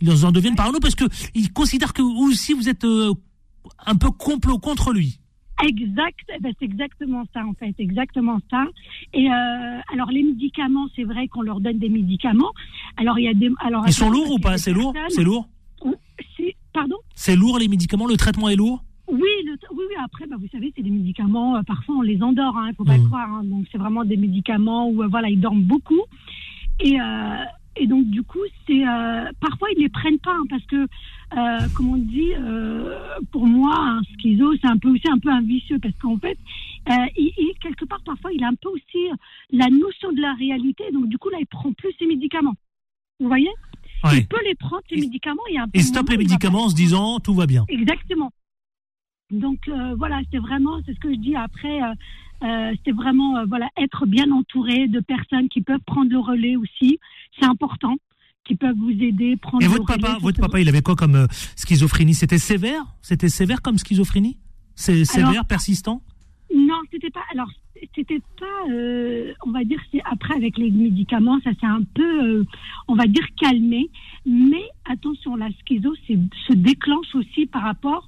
[0.02, 3.14] ils en deviennent parano parce que ils considèrent que vous aussi vous êtes euh,
[3.86, 5.20] un peu complot contre lui.
[5.64, 8.66] Exact, eh ben, c'est exactement ça en fait, exactement ça.
[9.14, 12.52] Et euh, alors les médicaments, c'est vrai qu'on leur donne des médicaments.
[12.98, 14.58] Alors il y a des, alors Ils sont lourds ou pas?
[14.58, 14.94] C'est lourd?
[15.10, 15.48] C'est lourd?
[16.74, 16.98] Pardon?
[17.16, 18.06] C'est lourd les médicaments?
[18.06, 18.84] Le traitement est lourd?
[19.08, 19.96] Oui, le, oui, oui.
[20.04, 21.58] Après, bah, vous savez, c'est des médicaments.
[21.58, 22.56] euh, parfois, on les endort.
[22.66, 23.30] Il ne faut pas le croire.
[23.32, 23.44] hein.
[23.44, 26.02] donc, c'est vraiment des médicaments où, euh, voilà, ils dorment beaucoup.
[26.80, 27.36] Et, euh,
[27.78, 30.76] et donc, du coup, c'est euh, parfois ils les prennent pas hein, parce que,
[31.38, 32.98] euh, comme on dit, euh,
[33.32, 36.38] pour moi, un schizo, c'est un peu aussi un peu un vicieux parce qu'en fait,
[36.90, 39.08] euh, il, il- quelque part, parfois, il a un peu aussi
[39.52, 40.84] la notion de la réalité.
[40.94, 42.56] Donc, du coup, là, il prend plus ses médicaments.
[43.20, 43.50] Vous voyez?
[44.04, 44.20] Ouais.
[44.20, 45.42] Il peut les prendre ses Il- médicaments.
[45.50, 47.66] Et, Il stoppe les médicaments en se disant tout va bien.
[47.70, 48.32] Exactement.
[49.32, 51.94] Donc euh, voilà, c'est vraiment, c'est ce que je dis après, euh,
[52.44, 56.56] euh, c'est vraiment euh, voilà être bien entouré de personnes qui peuvent prendre le relais
[56.56, 57.00] aussi,
[57.40, 57.96] c'est important,
[58.46, 60.02] qui peuvent vous aider, prendre Et le votre relais.
[60.02, 62.14] papa, votre papa, il avait quoi comme schizophrénie?
[62.14, 62.84] C'était sévère?
[63.02, 64.38] C'était sévère comme schizophrénie?
[64.76, 66.02] C'est sévère, Alors- persistant?
[66.56, 67.24] Non, c'était pas.
[67.34, 67.50] Alors,
[67.96, 68.70] c'était pas.
[68.72, 72.46] euh, on va dire, c'est après avec les médicaments, ça s'est un peu, euh,
[72.88, 73.90] on va dire, calmé.
[74.26, 78.08] Mais attention, la schizo se déclenche aussi par rapport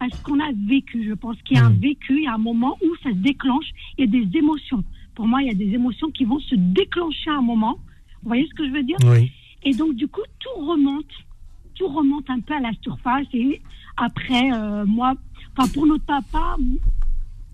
[0.00, 1.04] à ce qu'on a vécu.
[1.08, 1.78] Je pense qu'il y a un Mhm.
[1.80, 4.84] vécu, il y a un moment où ça se déclenche, il y a des émotions.
[5.14, 7.78] Pour moi, il y a des émotions qui vont se déclencher à un moment.
[8.22, 9.30] Vous voyez ce que je veux dire Oui.
[9.64, 11.06] Et donc, du coup, tout remonte,
[11.74, 13.26] tout remonte un peu à la surface.
[13.32, 13.60] Et
[13.96, 15.14] après, euh, moi,
[15.56, 16.56] enfin, pour notre papa,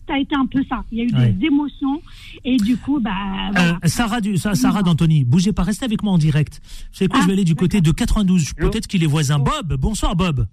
[0.07, 0.85] ça a été un peu ça.
[0.93, 1.33] Il y a eu Ouais.
[1.33, 2.03] des émotions.
[2.45, 3.11] Et du coup, bah,
[3.53, 3.79] voilà.
[3.83, 6.61] Euh, Sarah, du, Sa- Sarah d'Antony, bougez pas, restez avec moi en direct.
[6.65, 8.53] Vous savez quoi, Ah, je vais aller du côté de 92.
[8.57, 8.71] Bonjour.
[8.71, 9.39] Peut-être qu'il est voisin.
[9.39, 10.47] Bob, bonsoir Bob.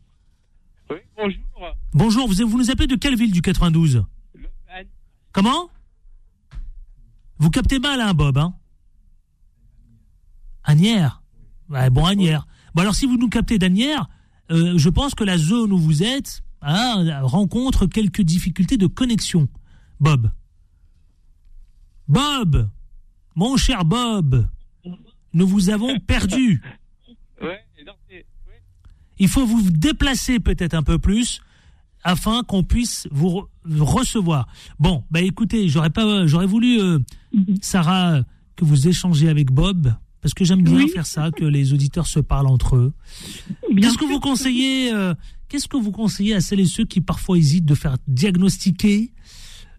[0.92, 1.42] Oui, bonjour.
[1.94, 4.04] Bonjour, vous, vous nous appelez de quelle ville du 92
[5.32, 5.70] Comment
[7.38, 8.54] Vous captez mal, hein, Bob hein
[10.66, 11.24] Agnières.
[11.70, 12.46] Ouais, bon, Agnières.
[12.76, 14.10] Bon, alors si vous nous captez d'Agnières,
[14.52, 19.48] euh, je pense que la zone où vous êtes hein, rencontre quelques difficultés de connexion.
[20.02, 20.30] Bob.
[22.10, 22.70] Bob
[23.36, 24.46] Mon cher Bob
[25.34, 26.62] Nous vous avons perdu.
[27.42, 27.94] Ouais, non.
[29.22, 31.42] Il faut vous déplacer peut-être un peu plus
[32.04, 34.48] afin qu'on puisse vous re- vous recevoir.
[34.80, 36.98] Bon, bah écoutez, j'aurais pas, j'aurais voulu, euh,
[37.62, 38.22] Sarah,
[38.56, 40.90] que vous échangez avec Bob, parce que j'aime bien Oui.
[40.90, 42.94] faire ça, que les auditeurs se parlent entre eux.
[43.80, 45.14] Qu'est-ce que vous conseillez euh,
[45.50, 49.12] Qu'est-ce que vous conseillez à celles et ceux qui parfois hésitent de faire diagnostiquer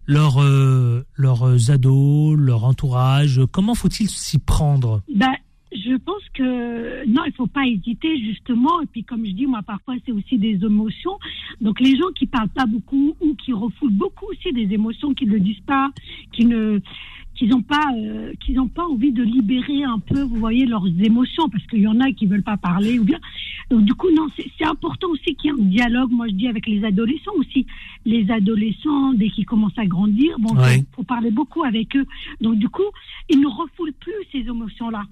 [0.05, 3.41] leurs euh, leurs ados, leur entourage?
[3.51, 5.01] Comment faut-il s'y prendre?
[5.13, 5.31] Ben,
[5.75, 8.81] je pense que non, il faut pas hésiter justement.
[8.81, 11.17] Et puis comme je dis, moi parfois c'est aussi des émotions.
[11.61, 15.25] Donc les gens qui parlent pas beaucoup ou qui refoulent beaucoup aussi des émotions, qui
[15.25, 15.89] ne le disent pas,
[16.31, 16.79] qui ne
[17.35, 20.85] qu'ils n'ont pas euh, qu'ils n'ont pas envie de libérer un peu, vous voyez, leurs
[21.01, 23.19] émotions, parce qu'il y en a qui veulent pas parler ou bien.
[23.71, 26.11] Donc du coup non, c'est c'est important aussi qu'il y ait un dialogue.
[26.11, 27.65] Moi je dis avec les adolescents aussi.
[28.05, 30.77] Les adolescents dès qu'ils commencent à grandir, bon, Ouais.
[30.91, 32.05] faut, faut parler beaucoup avec eux.
[32.41, 32.83] Donc du coup,
[33.29, 35.03] ils ne refoulent plus ces émotions là.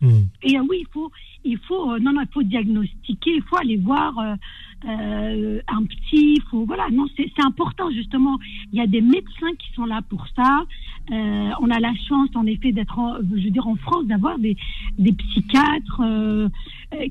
[0.00, 0.22] Hmm.
[0.42, 1.10] Et euh, oui, il faut,
[1.44, 6.40] il faut, euh, non, non, il faut diagnostiquer, il faut aller voir euh, un petit,
[6.50, 8.38] faut, voilà, non, c'est important justement.
[8.72, 10.64] Il y a des médecins qui sont là pour ça.
[11.12, 14.56] On a la chance, en effet, d'être, je veux en France, d'avoir des,
[14.98, 16.02] psychiatres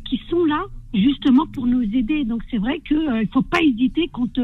[0.05, 2.23] qui sont là justement pour nous aider.
[2.23, 4.39] Donc c'est vrai que euh, il faut pas hésiter quand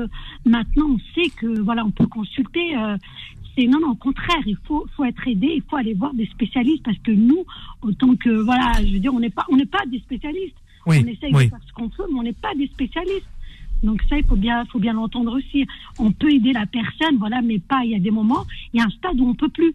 [0.46, 2.76] maintenant on sait que voilà, on peut consulter.
[3.58, 6.26] C'est non, non, au contraire, il faut, faut être aidé, il faut aller voir des
[6.28, 7.46] spécialistes parce que nous,
[7.82, 10.56] autant que voilà, je veux dire, on n'est pas, on n'est pas des spécialistes.
[10.86, 11.46] Oui, on essaye oui.
[11.46, 13.26] de faire ce qu'on peut, mais on n'est pas des spécialistes.
[13.84, 15.66] Donc ça, il faut bien, faut bien l'entendre aussi.
[16.00, 17.82] On peut aider la personne, voilà, mais pas.
[17.84, 19.74] Il y a des moments, il y a un stade où on peut plus.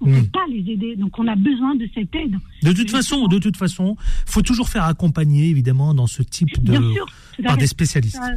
[0.00, 0.20] On Hmm.
[0.24, 0.94] peut pas les aider.
[0.96, 2.36] Donc on a besoin de cette aide.
[2.62, 6.72] De toute façon, de toute façon, faut toujours faire accompagner évidemment dans ce type de
[6.78, 7.06] Bien sûr.
[7.42, 8.20] par des spécialistes.
[8.22, 8.36] Euh,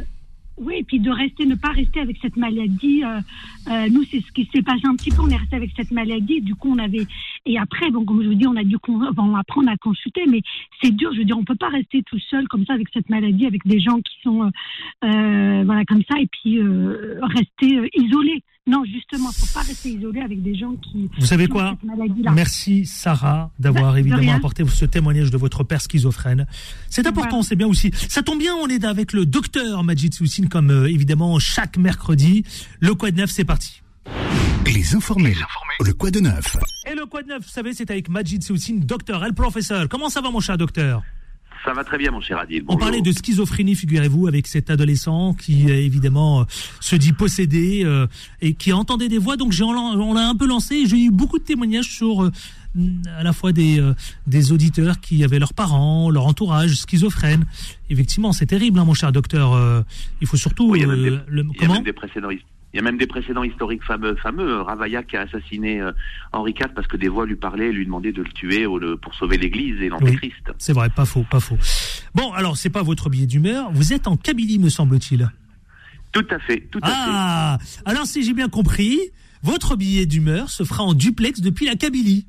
[0.60, 3.02] oui, et puis de rester, ne pas rester avec cette maladie.
[3.02, 3.20] euh,
[3.70, 5.22] euh, nous, c'est ce qui s'est passé un petit peu.
[5.22, 6.42] On est resté avec cette maladie.
[6.42, 7.06] Du coup, on avait.
[7.46, 10.42] Et après, bon, comme je vous dis, on a dû enfin, apprendre à consulter, mais
[10.82, 11.12] c'est dur.
[11.14, 13.66] Je veux dire, on peut pas rester tout seul comme ça avec cette maladie, avec
[13.66, 14.50] des gens qui sont, euh,
[15.04, 18.42] euh, voilà, comme ça, et puis euh, rester isolé.
[18.70, 21.10] Non, justement, faut pas rester isolé avec des gens qui.
[21.18, 21.76] Vous savez qui ont quoi.
[22.32, 26.46] Merci Sarah d'avoir Bah, de évidemment apporté ce témoignage de votre père schizophrène.
[26.88, 27.42] C'est important, Voilà.
[27.42, 27.90] c'est bien aussi.
[28.08, 32.44] Ça tombe bien, on est avec le docteur Majid Soussine comme euh, évidemment chaque mercredi.
[32.78, 33.82] Le Quad Neuf, c'est parti.
[34.66, 35.34] Les informés.
[35.84, 36.56] Le quoi de neuf
[36.90, 39.88] Et le Quad Neuf, vous savez, c'est avec Majid Soussine, docteur, el professeur.
[39.88, 41.02] Comment ça va mon cher docteur?
[41.64, 42.64] Ça va très bien, mon cher Adil.
[42.68, 46.44] On parlait de schizophrénie, figurez-vous, avec cet adolescent qui, euh, évidemment, euh,
[46.80, 48.06] se dit possédé euh,
[48.40, 49.36] et qui entendait des voix.
[49.36, 50.86] Donc, j'ai, on l'a un peu lancé.
[50.86, 52.32] J'ai eu beaucoup de témoignages sur euh,
[53.18, 53.92] à la fois des, euh,
[54.26, 57.44] des auditeurs qui avaient leurs parents, leur entourage schizophrène.
[57.90, 59.52] Effectivement, c'est terrible, hein, mon cher docteur.
[59.52, 59.82] Euh,
[60.22, 60.70] il faut surtout...
[60.70, 62.30] Oui, il y a même des- le- Il y a comment même des précédents.
[62.30, 62.40] his-
[62.72, 64.14] Il y a même des précédents historiques fameux.
[64.16, 64.60] fameux.
[64.60, 65.92] Ravaillac a assassiné euh,
[66.32, 68.66] Henri IV parce que des voix lui parlaient et lui demandaient de le tuer
[69.02, 70.52] pour sauver l'Église et l'Antéchrist.
[70.58, 71.58] C'est vrai, pas faux, pas faux.
[72.14, 73.70] Bon, alors, c'est pas votre billet d'humeur.
[73.72, 75.30] Vous êtes en Kabylie, me semble-t-il.
[76.12, 76.92] Tout à fait, tout à fait.
[76.96, 78.98] Ah Alors, si j'ai bien compris,
[79.42, 82.26] votre billet d'humeur se fera en duplex depuis la Kabylie.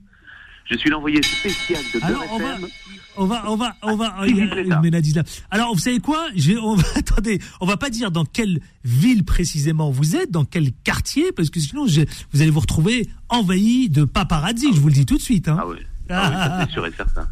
[0.70, 2.58] Je suis l'envoyé spécial de Alors, on va,
[3.18, 5.24] on va, on va, on va, Ah, euh.
[5.52, 6.28] Alors, vous savez quoi?
[6.36, 10.46] Je- on va, Attendez, on va pas dire dans quelle ville précisément vous êtes, dans
[10.46, 12.02] quel quartier, parce que sinon, je-
[12.34, 15.48] vous allez vous retrouver envahi de paparazzi, je vous le dis tout de suite.
[15.50, 15.58] Hein.
[15.60, 15.78] Ah oui,
[16.12, 17.28] ah oui c'est sûr et certain.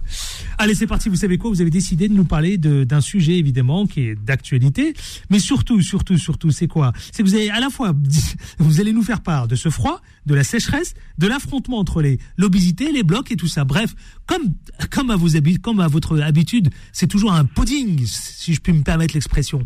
[0.58, 1.10] Allez, c'est parti.
[1.10, 1.50] Vous savez quoi?
[1.50, 4.94] Vous avez décidé de nous parler d'un sujet évidemment qui est d'actualité,
[5.30, 6.92] mais surtout, surtout, surtout, c'est quoi?
[7.12, 7.94] C'est que vous allez à la fois,
[8.60, 12.20] vous allez nous faire part de ce froid, de la sécheresse, de l'affrontement entre les
[12.38, 13.63] l'obésité, les blocs et tout ça.
[13.63, 13.94] Bref,
[14.26, 14.54] comme
[14.92, 15.30] comme à vos
[15.62, 19.65] comme à votre habitude, c'est toujours un pudding, si je puis me permettre l'expression.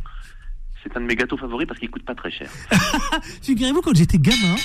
[0.84, 2.50] C'est un de mes gâteaux favoris parce qu'il coûte pas très cher.
[3.42, 4.56] Figurez-vous quand j'étais gamin,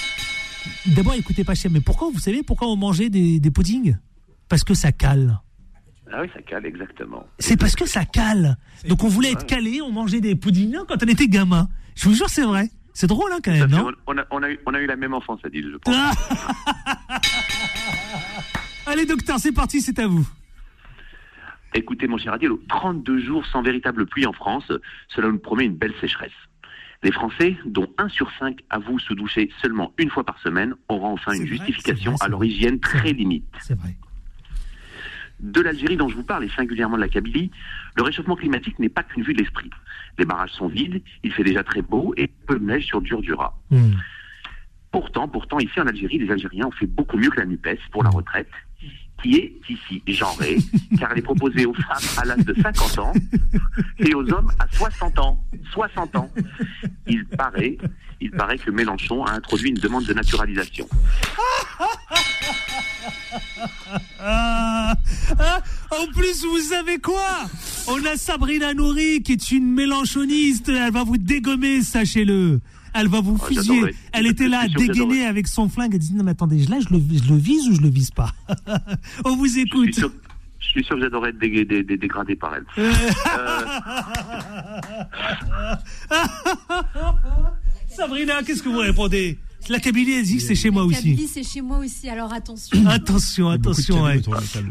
[0.86, 3.96] d'abord il coûtait pas cher, mais pourquoi vous savez pourquoi on mangeait des, des puddings?
[4.48, 5.38] Parce que ça cale.
[6.10, 7.26] Ah oui, ça cale, exactement.
[7.38, 8.56] C'est parce que ça cale.
[8.88, 11.68] Donc on voulait être calé, on mangeait des puddings quand on était gamin.
[11.94, 12.70] Je vous jure, c'est vrai.
[12.94, 14.86] C'est drôle, hein, quand même, fait- non on, a, on, a eu, on a eu
[14.86, 15.94] la même enfance, Adil, je pense.
[18.86, 20.26] Allez, docteur, c'est parti, c'est à vous.
[21.74, 24.72] Écoutez, mon cher Adil, 32 jours sans véritable pluie en France,
[25.14, 26.32] cela nous promet une belle sécheresse.
[27.02, 31.12] Les Français, dont 1 sur 5 avouent se doucher seulement une fois par semaine, auront
[31.12, 33.44] enfin une vrai, justification vrai, à leur hygiène très limite.
[33.60, 33.94] C'est vrai.
[35.40, 37.50] De l'Algérie dont je vous parle, et singulièrement de la Kabylie,
[37.96, 39.70] le réchauffement climatique n'est pas qu'une vue de l'esprit.
[40.18, 43.56] Les barrages sont vides, il fait déjà très beau et peu de neige sur Durdura.
[43.70, 43.92] Hmm.
[44.90, 48.02] Pourtant, pourtant, ici en Algérie, les Algériens ont fait beaucoup mieux que la NUPES pour
[48.02, 48.48] la retraite,
[49.22, 50.58] qui est ici genrée,
[50.98, 53.12] car elle est proposée aux femmes à l'âge de 50 ans
[53.98, 55.42] et aux hommes à 60 ans.
[55.72, 56.30] 60 ans.
[57.06, 57.78] Il paraît,
[58.20, 60.88] il paraît que Mélenchon a introduit une demande de naturalisation.
[64.20, 64.94] Ah,
[65.38, 67.46] ah, en plus, vous savez quoi?
[67.86, 70.68] On a Sabrina Nouri qui est une mélanchoniste.
[70.68, 72.60] Elle va vous dégommer, sachez-le.
[73.00, 73.94] Elle va vous Oh, fusiller.
[74.12, 75.94] Elle était là, dégainée avec son flingue.
[75.94, 78.10] Elle dit non mais attendez, là je le, je le vise ou je le vise
[78.10, 78.32] pas
[79.24, 79.94] On vous Je suis écoute.
[79.94, 80.10] sûr,
[80.58, 82.64] je suis sûr que j'adorerais être dé- dé- dé- dégradé par elle.
[82.78, 82.90] Euh,
[87.88, 89.38] Sabrina, qu'est-ce que vous répondez?
[89.68, 90.96] La Kabylie, elle dit que c'est chez moi La aussi.
[90.96, 92.86] Kabylie, c'est chez moi aussi, alors attention.
[92.86, 94.20] Attention, attention, ouais.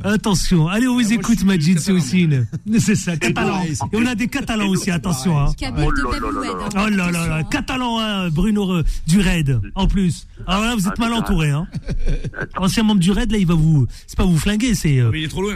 [0.03, 0.67] la attention.
[0.67, 2.47] Allez, on vous Ah, écoute, Majid Soussine.
[2.79, 3.63] C'est ça, catalan.
[3.63, 5.38] Et on a des catalans aussi, attention.
[5.39, 5.53] Hein.
[5.62, 6.69] Oh là là là hein.
[6.73, 7.43] Oh là là là, hein.
[7.43, 10.27] catalan, hein, Bruno euh, du Raid, en plus.
[10.45, 11.67] Alors là, vous êtes mal entouré, hein.
[12.57, 14.99] Ancien membre du Raid, là, il va vous, c'est pas vous flinguer, c'est.
[14.99, 15.55] euh, Mais il est trop loin.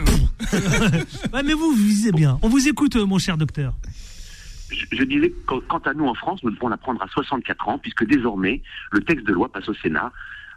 [1.32, 2.38] Ouais, mais vous, vous visez bien.
[2.42, 3.74] On vous écoute, euh, mon cher docteur.
[4.72, 7.68] Je, je disais, qu- quant à nous en France, nous devons la prendre à 64
[7.68, 10.12] ans, puisque désormais, le texte de loi passe au Sénat,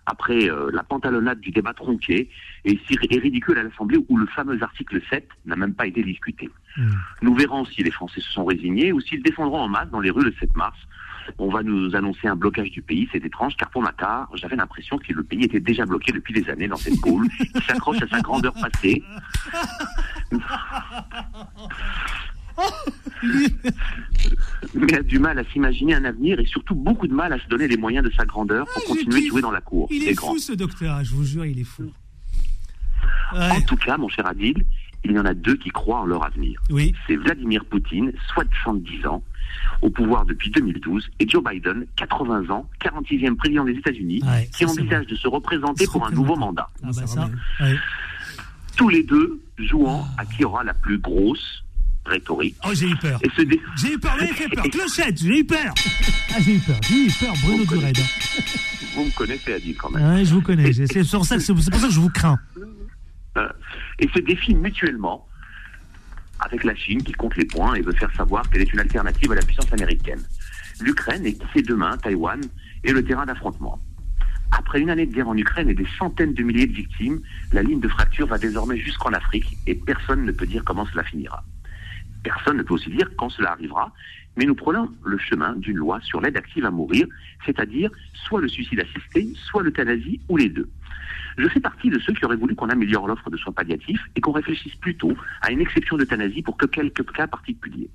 [0.07, 2.29] après euh, la pantalonnade du débat tronqué,
[2.63, 2.79] et
[3.17, 6.49] ridicule à l'Assemblée, où le fameux article 7 n'a même pas été discuté.
[6.77, 6.91] Hmm.
[7.23, 10.11] Nous verrons si les Français se sont résignés, ou s'ils défendront en masse dans les
[10.11, 10.77] rues le 7 mars.
[11.39, 14.55] On va nous annoncer un blocage du pays, c'est étrange, car pour ma part, j'avais
[14.55, 17.99] l'impression que le pays était déjà bloqué depuis des années dans cette boule, qui s'accroche
[18.03, 19.01] à sa grandeur passée.
[24.73, 27.47] mais a du mal à s'imaginer un avenir et surtout beaucoup de mal à se
[27.47, 29.87] donner les moyens de sa grandeur pour Ah, continuer de jouer dans la cour.
[29.91, 30.33] Il est grands.
[30.33, 31.91] fou, ce docteur, je vous jure, il est fou.
[33.33, 34.65] En tout cas, mon cher Adil,
[35.03, 36.59] il y en a deux qui croient en leur avenir.
[36.69, 36.93] oui.
[37.07, 39.23] C'est Vladimir Poutine, 70 ans,
[39.81, 44.65] au pouvoir depuis 2012, et Joe Biden, 80 ans, 46e président des États-Unis, Ouais, qui
[44.65, 46.69] envisage de se représenter Se pour un nouveau mandat.
[46.81, 47.39] Ah bah ça ça, ramène.
[47.61, 47.75] ouais.
[48.77, 51.63] Tous les deux jouant à qui aura la plus grosse
[52.05, 52.55] rhétorique.
[52.65, 53.19] Oh, j'ai eu peur.
[53.19, 54.63] Dé- J'ai eu peur, vous fait peur.
[54.71, 55.73] Clochette, j'ai eu peur.
[56.33, 58.03] Ah, j'ai eu peur, j'ai eu peur, Bruno Vous.
[58.95, 60.15] Vous me connaissez, Adil, quand même.
[60.15, 60.71] Ouais, je vous connais.
[60.73, 62.39] C'est pour ça que je vous crains.
[63.37, 63.49] Euh,
[63.99, 65.27] et se défient mutuellement
[66.39, 69.31] avec la Chine qui compte les points et veut faire savoir qu'elle est une alternative
[69.31, 70.21] à la puissance américaine.
[70.81, 72.41] L'Ukraine est qui sait demain, Taïwan,
[72.83, 73.79] est le terrain d'affrontement.
[74.51, 77.19] Après une année de guerre en Ukraine et des centaines de milliers de victimes,
[77.51, 81.03] la ligne de fracture va désormais jusqu'en Afrique et personne ne peut dire comment cela
[81.03, 81.43] finira.
[82.25, 83.93] Personne ne peut aussi dire quand cela arrivera,
[84.35, 87.05] mais nous prenons le chemin d'une loi sur l'aide active à mourir,
[87.45, 90.67] c'est-à-dire soit le suicide assisté, soit l'euthanasie ou les deux.
[91.37, 94.21] Je fais partie de ceux qui auraient voulu qu'on améliore l'offre de soins palliatifs et
[94.21, 97.89] qu'on réfléchisse plutôt à une exception d'euthanasie pour que quelques cas particuliers.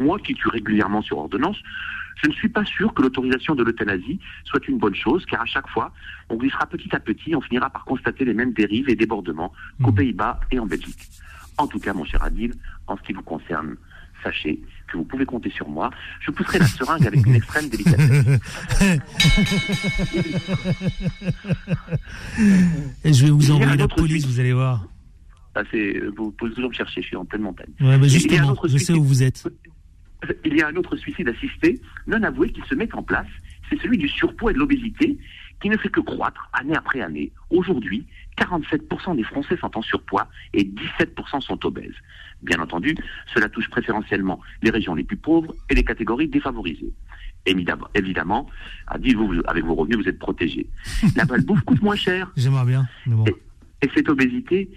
[0.00, 1.58] Moi, qui tue régulièrement sur ordonnance,
[2.22, 5.46] je ne suis pas sûr que l'autorisation de l'euthanasie soit une bonne chose, car à
[5.46, 5.92] chaque fois,
[6.30, 9.90] on glissera petit à petit, on finira par constater les mêmes dérives et débordements qu'aux
[9.90, 9.96] Mhm.
[9.96, 11.10] Pays-Bas et en Belgique.
[11.58, 12.52] En tout cas, mon cher Adil,
[12.86, 13.76] en ce qui vous concerne,
[14.22, 15.90] sachez que vous pouvez compter sur moi.
[16.20, 18.40] Je pousserai la seringue avec une extrême délicatesse.
[23.04, 24.26] Et je vais vous envoyer la police, suite.
[24.26, 24.86] vous allez voir.
[25.54, 27.70] Ça, c'est, vous pouvez toujours me chercher, je suis en pleine montagne.
[27.80, 29.48] Ouais, un justement, je sais où vous êtes.
[30.44, 33.26] Il y a un autre suicide assisté, non avoué, qui se met en place.
[33.68, 35.18] C'est celui du surpoids et de l'obésité,
[35.60, 37.32] qui ne fait que croître année après année.
[37.50, 41.94] Aujourd'hui, 47% des Français sont en surpoids et 17% sont obèses.
[42.42, 42.94] Bien entendu,
[43.32, 46.92] cela touche préférentiellement les régions les plus pauvres et les catégories défavorisées.
[47.46, 48.46] Évidemment, évidemment
[48.86, 50.68] à dire vous, avec vos revenus, vous êtes protégés.
[51.16, 52.30] La malbouffe coûte moins cher.
[52.36, 53.24] J'aimerais bien, mais bon.
[53.82, 54.70] Et cette obésité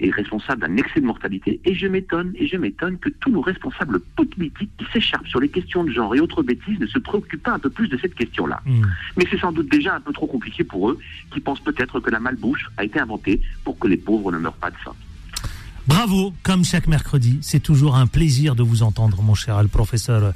[0.00, 1.60] est responsable d'un excès de mortalité.
[1.64, 5.48] Et je m'étonne, et je m'étonne que tous nos responsables politiques qui s'échappent sur les
[5.48, 8.14] questions de genre et autres bêtises ne se préoccupent pas un peu plus de cette
[8.14, 8.60] question-là.
[8.66, 8.82] Hmm.
[9.16, 10.98] Mais c'est sans doute déjà un peu trop compliqué pour eux,
[11.32, 14.52] qui pensent peut-être que la malbouche a été inventée pour que les pauvres ne meurent
[14.54, 14.94] pas de faim.
[15.86, 20.32] Bravo, comme chaque mercredi, c'est toujours un plaisir de vous entendre, mon cher le professeur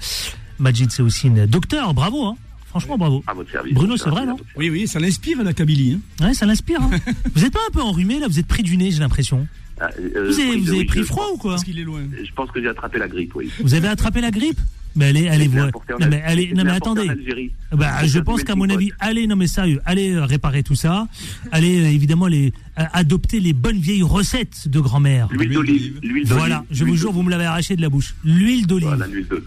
[0.59, 1.46] Majid Seoussine.
[1.46, 2.37] Docteur, bravo, hein.
[2.75, 3.23] Franchement, bravo.
[3.29, 3.73] À votre service.
[3.73, 6.01] Bruno, c'est vrai, non Oui, oui, ça l'inspire la Kabylie.
[6.21, 6.27] hein.
[6.27, 6.83] Ouais, ça l'inspire.
[6.83, 6.91] hein.
[7.37, 8.27] vous êtes pas un peu enrhumé là?
[8.27, 9.47] Vous êtes pris du nez, j'ai l'impression.
[9.81, 11.53] Ah, euh, Vous avez, oui, vous avez oui, pris froid ou quoi?
[11.53, 12.01] Parce qu'il est loin.
[12.21, 13.49] Je pense que j'ai attrapé la grippe, oui.
[13.61, 14.59] Vous avez attrapé la grippe?
[14.97, 15.57] Mais allez, allez, J'ai vous.
[15.59, 15.71] Non
[16.09, 17.09] mais Al- allez, non mais attendez.
[17.73, 20.77] Bah, Pour je pense qu'à mon avis, allez, non mais sérieux, allez euh, réparer tout
[20.77, 21.07] ça,
[21.53, 25.29] allez euh, évidemment les adopter les bonnes vieilles recettes de grand-mère.
[25.33, 26.01] L'huile d'olive.
[26.27, 28.15] Voilà, je vous jure, vous me l'avez arraché de la bouche.
[28.25, 28.89] L'huile d'olive.
[28.89, 29.45] Voilà, l'huile d'olive.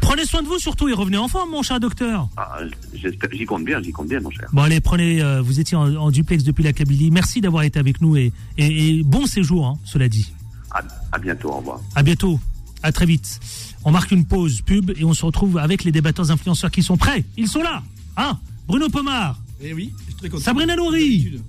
[0.00, 2.28] Prenez soin de vous surtout et revenez en forme, mon cher docteur.
[2.36, 2.58] Ah,
[2.94, 4.48] j'espère- J'y compte bien, j'y compte bien, mon cher.
[4.52, 7.10] Bon allez, prenez, euh, vous étiez en, en duplex depuis la Kabylie.
[7.10, 10.32] Merci d'avoir été avec nous et, et- et bon séjour, hein, cela dit.
[10.70, 11.80] À, à bientôt, au revoir.
[11.94, 12.38] À bientôt,
[12.82, 13.40] à très vite.
[13.84, 16.96] On marque une pause pub et on se retrouve avec les débatteurs influenceurs qui sont
[16.96, 17.24] prêts.
[17.36, 17.82] Ils sont là,
[18.16, 20.42] hein Bruno Pomar, Eh oui, je suis très content.
[20.42, 21.40] Sabrina Nouri.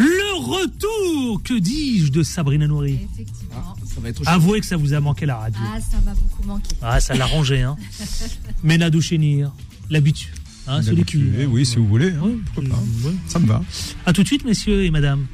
[0.00, 3.74] Le retour, que dis-je, de Sabrina Nouri Effectivement.
[3.86, 4.24] Ça va être chaud.
[4.30, 5.60] Avouez que ça vous a manqué la radio.
[5.62, 6.74] Ah, ça m'a beaucoup manqué.
[6.80, 7.76] Ah, ça l'a rangé, hein.
[8.64, 9.52] Ménado chénir,
[9.90, 10.30] l'habitude.
[10.66, 11.22] Hein, celui qui.
[11.38, 12.10] Eh oui, si vous voulez.
[12.12, 12.22] hein.
[12.22, 13.14] Ouais, Pourquoi pas ouais.
[13.26, 13.62] Ça me va.
[14.06, 15.26] À tout de suite, messieurs et madame.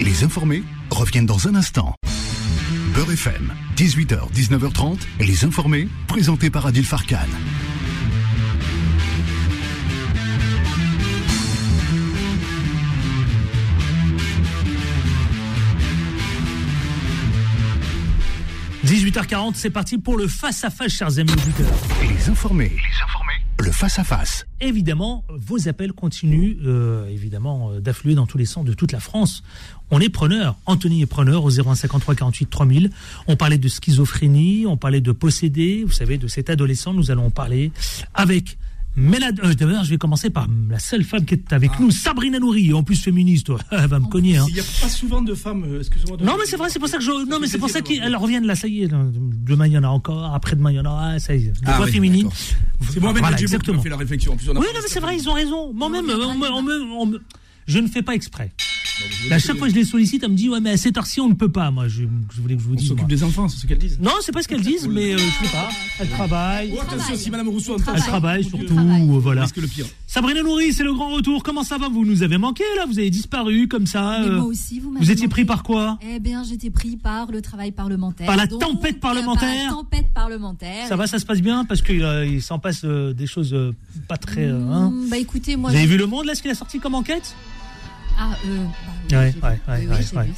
[0.00, 1.94] Les informés reviennent dans un instant.
[2.94, 7.18] Beurre FM, 18h, 19h30, les informés, présentés par Adil Farkan.–
[18.86, 21.74] 18h40, c'est parti pour le face-à-face, chers amis auditeurs.
[22.02, 24.46] Les informés, les informés, le face-à-face.
[24.60, 29.00] Évidemment, vos appels continuent euh, évidemment euh, d'affluer dans tous les sens de toute la
[29.00, 29.42] France.
[29.90, 30.54] On est preneur.
[30.66, 32.90] Anthony est preneur au 0153 48 3000.
[33.26, 35.82] On parlait de schizophrénie, on parlait de posséder.
[35.84, 37.72] Vous savez, de cet adolescent, nous allons en parler
[38.14, 38.56] avec
[38.96, 39.40] Mélade.
[39.44, 42.72] euh, D'ailleurs, je vais commencer par la seule femme qui est avec nous, Sabrina Nouri,
[42.72, 43.50] en plus féministe.
[43.70, 44.38] Elle va me cogner.
[44.38, 44.46] Hein.
[44.48, 46.16] Il n'y a pas souvent de femmes, euh, excusez-moi.
[46.22, 47.10] Non, mais c'est vrai, c'est pour ça que je.
[47.28, 48.88] Non, mais c'est pour ça qu'elles reviennent là, ça y est.
[48.88, 50.34] Demain, il y en a encore.
[50.34, 51.18] Après-demain, il y en aura.
[51.18, 51.52] Ça y est.
[51.52, 52.22] Des Ah voix oui, féminines.
[52.24, 52.90] d'accord.
[52.90, 54.32] C'est Mohamed Voilà, qui fait la réflexion.
[54.32, 55.72] En plus, on a Oui, non, mais c'est vrai, ils ont raison.
[55.72, 57.22] Moi-même, On on me- reviendra on me- on me-
[57.66, 58.52] je ne fais pas exprès.
[59.30, 61.20] À chaque fois que je les sollicite, elle me dit Ouais, mais à cette heure-ci,
[61.20, 61.70] on ne peut pas.
[61.70, 62.04] Moi, je,
[62.34, 62.88] je voulais que je vous On dise.
[62.88, 63.08] s'occupe moi.
[63.08, 63.98] des enfants, c'est ce qu'elles disent.
[64.00, 65.68] Non, c'est pas ce qu'elles disent, mais euh, je sais pas.
[66.00, 66.70] Elles travaillent.
[66.72, 67.18] Oh, attention, travaille.
[67.18, 68.74] si Madame Rousseau entend Elles ça, travaillent mon Dieu, surtout.
[68.74, 69.02] travaille.
[69.02, 69.42] euh, on Voilà.
[69.42, 69.86] risque le pire.
[70.06, 71.42] Sabrina Nourri, c'est le grand retour.
[71.42, 71.88] Comment ça va?
[71.88, 72.86] Vous nous avez manqué, là?
[72.86, 74.20] Vous avez disparu comme ça.
[74.22, 75.98] Mais euh, moi aussi, vous m'avez Vous étiez pris par quoi?
[76.02, 78.26] Eh bien, j'étais pris par le travail parlementaire.
[78.26, 79.48] Par la Donc, tempête euh, parlementaire?
[79.68, 80.86] Par la tempête parlementaire.
[80.88, 81.64] Ça va, ça se passe bien?
[81.64, 83.72] Parce qu'il s'en passe euh, des choses euh,
[84.08, 84.44] pas très.
[84.44, 84.90] euh, hein.
[84.90, 85.70] Mmh, Bah écoutez, moi.
[85.70, 87.34] Vous avez vu le monde, là, ce qu'il a sorti comme enquête?
[88.16, 88.72] 啊嗯
[89.12, 90.24] Ouais, Oui, ouais, j'ai ouais.
[90.24, 90.32] vu,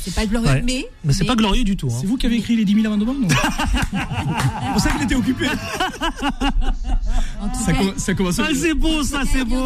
[0.00, 0.62] C'est pas, pas glorieux, Ouais.
[0.62, 0.86] mais.
[1.04, 1.88] Mais c'est pas glorieux du tout.
[1.90, 1.96] hein.
[2.00, 5.46] C'est vous qui avez écrit les 10 000 amendements C'est pour ça qu'il était occupé.
[7.64, 9.64] Ça, cas, com- ça commence à Ah, c'est beau, ça, c'est beau.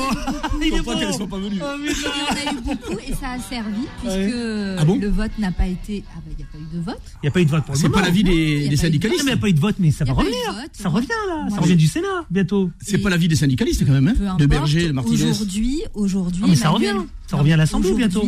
[0.61, 1.13] Il est beau.
[1.13, 1.59] sont pas venues.
[1.63, 2.11] Ah, il y putain.
[2.11, 4.35] en a eu beaucoup et ça a servi puisque
[4.79, 6.05] Ah bon le vote n'a pas été.
[6.15, 7.01] Ah bah il n'y a pas eu de vote.
[7.15, 8.77] Il n'y a pas eu de vote pour le C'est pas l'avis des, pas des
[8.77, 9.23] syndicalistes.
[9.25, 10.37] mais il n'y a pas eu de vote, mais ça va pas revenir.
[10.73, 11.43] Ça revient là.
[11.49, 12.71] Moi, Ça revient du Sénat bientôt.
[12.81, 14.41] C'est pas l'avis des syndicalistes quand même, Peu hein importe.
[14.41, 15.25] De Berger, de Martinez.
[15.31, 16.43] Aujourd'hui, aujourd'hui.
[16.45, 16.95] Ah, mais ça revient.
[17.27, 18.27] Ça revient à l'Assemblée bientôt.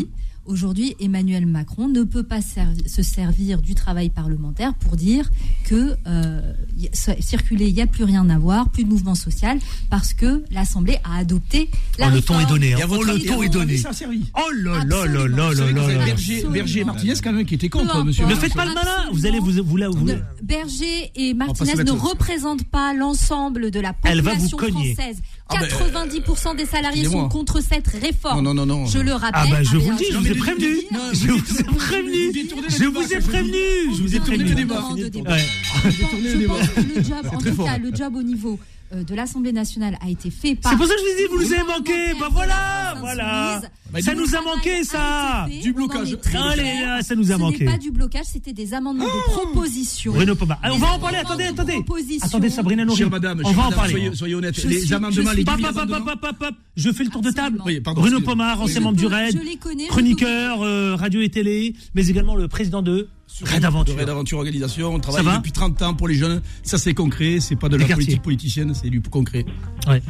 [0.54, 5.30] Aujourd'hui, Emmanuel Macron ne peut pas servi- se servir du travail parlementaire pour dire
[5.64, 8.88] que euh, y a- so- circuler, il n'y a plus rien à voir, plus de
[8.88, 9.60] mouvement social,
[9.90, 12.74] parce que l'Assemblée a adopté la Oh, le ton est donné.
[12.74, 12.78] hein.
[12.90, 13.76] Oh, le ton à est donné.
[13.76, 14.24] Ça a servi.
[14.36, 16.04] Oh là là là là là.
[16.04, 16.44] Berger.
[16.50, 18.26] Berger et Martinez quand même qui étaient contre, monsieur.
[18.26, 19.08] Ne faites pas le malin.
[19.12, 19.88] Vous allez vous vous là.
[19.88, 24.56] vous- Ne- Berger et Martinez ne représentent pas l'ensemble de la Elle va vous population
[24.58, 24.94] cogner.
[24.94, 25.22] française.
[25.52, 28.42] Ah ben, 90% des salariés sont contre cette réforme.
[28.42, 28.86] Non, non, non, non.
[28.86, 29.32] Je le rappelle.
[29.34, 30.76] Ah bah je Ah, vous le dis, je vous ai prévenu.
[31.12, 32.32] Je vous ai prévenu.
[32.68, 33.94] Je vous ai prévenu.
[33.96, 34.48] Je vous ai prévenu.
[34.56, 38.58] Je pense que le job, en tout cas, le job au niveau
[38.94, 40.72] de l'Assemblée nationale a été fait par.
[40.72, 42.18] C'est pour ça que je vous ai dit, vous nous avez manqué.
[42.18, 43.60] Bah voilà, voilà.
[43.92, 45.46] Bah, Ça du nous a manqué, ça.
[45.50, 46.16] fait, Du blocage.
[46.34, 47.64] Allez, là, ça nous a Ce manqué.
[47.64, 50.12] pas du blocage, c'était des amendements de proposition.
[50.12, 50.58] Bruno Pomar.
[50.62, 51.18] Ah, on va en parler.
[51.18, 51.72] Attendez, de attendez.
[51.74, 52.26] proposition.
[52.26, 52.98] Attendez, Sabrina Nouri.
[52.98, 53.90] Chère madame, On va en parler.
[53.92, 54.60] Soyez, soyez honnête.
[54.60, 56.16] Je les suis- amendements, je les suis- 10 Pap, 000 pap, pap, amendements.
[56.20, 56.54] pap, pap.
[56.76, 57.60] Je fais le tour de table.
[57.94, 58.20] Bruno.
[58.20, 59.84] Pomar, ancien membre du Je RAID, les connais.
[59.84, 63.08] je chroniqueur, euh, radio et télé, mais également le président de
[63.42, 63.96] Raid Aventure.
[63.96, 66.40] Raid Aventure Organisation, on Ça travaille va depuis 30 ans pour les jeunes.
[66.62, 68.04] Ça, c'est concret, c'est pas de Les la quartiers.
[68.06, 69.44] politique politicienne, c'est du concret.
[69.88, 70.02] Ouais.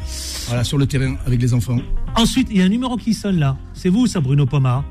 [0.49, 1.79] Voilà, sur le terrain, avec les enfants.
[2.17, 3.57] Ensuite, il y a un numéro qui sonne là.
[3.75, 4.85] C'est vous, ça, Bruno Pomar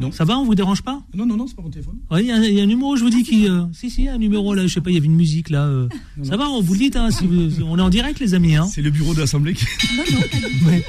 [0.00, 0.10] Non.
[0.10, 1.98] Ça va, on vous dérange pas Non, non, non, c'est pas mon téléphone.
[2.10, 3.48] Oui, il y, a un- il y a un numéro, je vous dis, qui.
[3.48, 5.06] euh, si, si, il y a un numéro là, je sais pas, il y avait
[5.06, 5.62] une musique là.
[5.66, 5.88] euh.
[6.24, 8.56] ça va, on vous le dit, hein, si vous- on est en direct, les amis.
[8.56, 8.66] Hein.
[8.66, 9.64] C'est le bureau de l'Assemblée qui.
[9.96, 10.66] Non, non, pas du tout.
[10.66, 10.84] Ouais.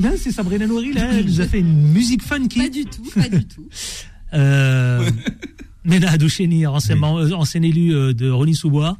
[0.00, 2.60] Là, c'est Sabrina Nouri, là, elle nous a fait une musique funky.
[2.60, 3.66] Pas du tout, pas du tout.
[4.34, 5.10] Euh,
[5.84, 8.96] Mena Adoucheni, ancien, euh, ancien élu euh, de Rony Sous-Bois.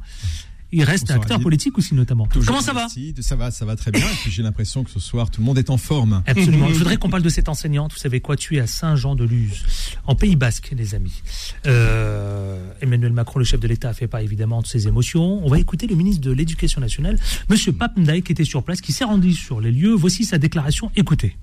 [0.71, 2.27] il reste acteur politique aussi notamment.
[2.27, 2.87] Toujours Comment ça va.
[3.21, 4.05] Ça va, ça va très bien.
[4.05, 6.23] Et puis j'ai l'impression que ce soir, tout le monde est en forme.
[6.25, 6.67] Absolument.
[6.73, 7.91] Je voudrais qu'on parle de cette enseignante.
[7.93, 9.63] Vous savez quoi Tu es à Saint-Jean-de-Luz,
[10.05, 11.21] en Pays Basque, les amis.
[11.67, 15.45] Euh, Emmanuel Macron, le chef de l'État, a fait pas évidemment de ses émotions.
[15.45, 17.19] On va écouter le ministre de l'Éducation nationale,
[17.49, 19.93] Monsieur Papendai, qui était sur place, qui s'est rendu sur les lieux.
[19.93, 20.91] Voici sa déclaration.
[20.95, 21.35] Écoutez.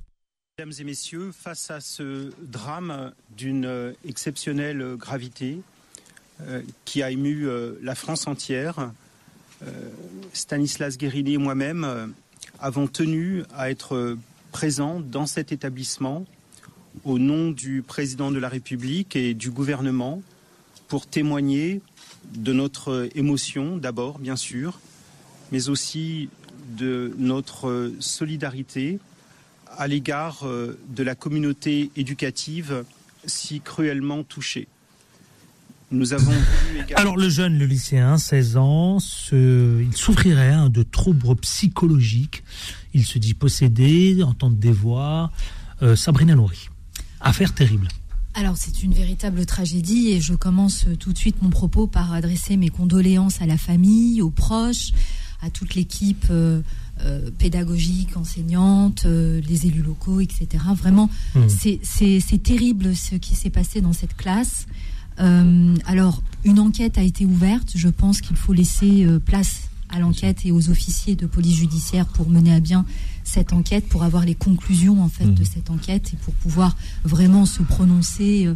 [0.58, 5.60] Mesdames et messieurs, face à ce drame d'une exceptionnelle gravité
[6.40, 8.90] euh, qui a ému euh, la France entière,
[9.62, 9.90] euh,
[10.32, 12.14] Stanislas Guérini et moi-même
[12.58, 14.16] avons tenu à être
[14.50, 16.24] présents dans cet établissement
[17.04, 20.22] au nom du président de la République et du gouvernement
[20.88, 21.82] pour témoigner
[22.34, 24.80] de notre émotion d'abord, bien sûr,
[25.52, 26.30] mais aussi
[26.78, 29.00] de notre solidarité
[29.76, 32.84] à l'égard euh, de la communauté éducative
[33.26, 34.68] si cruellement touchée.
[35.92, 36.32] Nous avons
[36.96, 42.42] Alors le jeune, le lycéen, 16 ans, se- il souffrirait hein, de troubles psychologiques.
[42.94, 45.30] Il se dit possédé, entendre des voix.
[45.82, 46.68] Euh, Sabrina Nouri.
[47.20, 47.88] Affaire terrible.
[48.34, 52.56] Alors c'est une véritable tragédie et je commence tout de suite mon propos par adresser
[52.56, 54.90] mes condoléances à la famille, aux proches,
[55.40, 56.60] à toute l'équipe euh,
[57.04, 60.46] euh, pédagogique, enseignante, euh, les élus locaux, etc.
[60.74, 61.48] Vraiment, Mhm.
[61.48, 64.66] c'est- terrible ce qui s'est passé dans cette classe.
[65.20, 67.72] Euh, alors, une enquête a été ouverte.
[67.74, 72.28] Je pense qu'il faut laisser place à l'enquête et aux officiers de police judiciaire pour
[72.28, 72.84] mener à bien
[73.24, 77.46] cette enquête, pour avoir les conclusions en fait de cette enquête et pour pouvoir vraiment
[77.46, 78.48] se prononcer,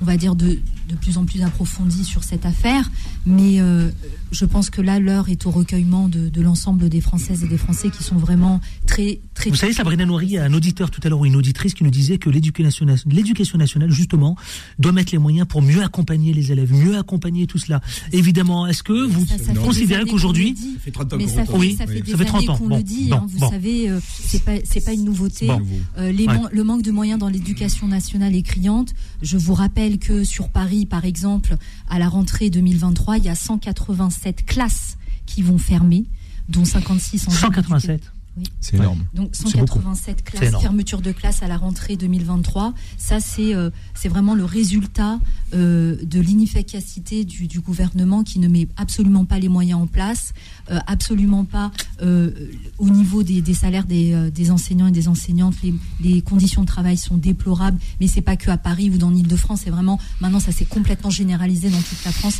[0.00, 2.90] on va dire de, de plus en plus approfondi sur cette affaire.
[3.24, 3.90] Mais euh,
[4.30, 7.56] je pense que là, l'heure est au recueillement de, de l'ensemble des Françaises et des
[7.58, 9.50] Français qui sont vraiment très très.
[9.50, 11.74] Vous savez, Sabrina Nouri, il y a un auditeur tout à l'heure ou une auditrice
[11.74, 14.36] qui nous disait que l'éducation nation- l'éducation nationale, justement,
[14.78, 17.80] doit mettre les moyens pour mieux accompagner les élèves, mieux accompagner tout cela.
[18.12, 20.56] Évidemment, est-ce que vous Ça, considérez qu'aujourd'hui...
[20.84, 22.56] ça fait, Oui, ça fait des ça fait 30 années ans.
[22.58, 23.08] qu'on Bon, le dit.
[23.08, 23.50] bon, hein, vous bon.
[23.50, 25.46] savez, euh, c'est pas c'est pas une nouveauté.
[25.46, 25.60] Bon.
[25.98, 26.34] Euh, les Ouais.
[26.34, 28.92] man- le manque de moyens dans l'éducation nationale est criante.
[29.22, 31.56] Je vous rappelle que sur Paris, par exemple,
[31.88, 36.04] à la rentrée 2023, il y a 187 classes qui vont fermer,
[36.48, 38.44] dont 56 en zone 187 Oui.
[38.60, 39.04] C'est énorme.
[39.14, 39.80] Donc C'est beaucoup.
[39.80, 42.74] 187 C'est classes, fermeture de classe à la rentrée 2023.
[42.98, 45.18] Ça, c'est euh, c'est vraiment le résultat
[45.54, 50.34] euh, de l'inefficacité du, du gouvernement qui ne met absolument pas les moyens en place,
[50.70, 51.70] euh, absolument pas
[52.02, 52.30] euh,
[52.78, 55.54] au niveau des, des salaires des, euh, des enseignants et des enseignantes.
[55.62, 59.10] Les, les conditions de travail sont déplorables, mais c'est pas que à Paris ou dans
[59.10, 59.62] l'Île-de-France.
[59.64, 62.38] C'est vraiment maintenant ça s'est complètement généralisé dans toute la France.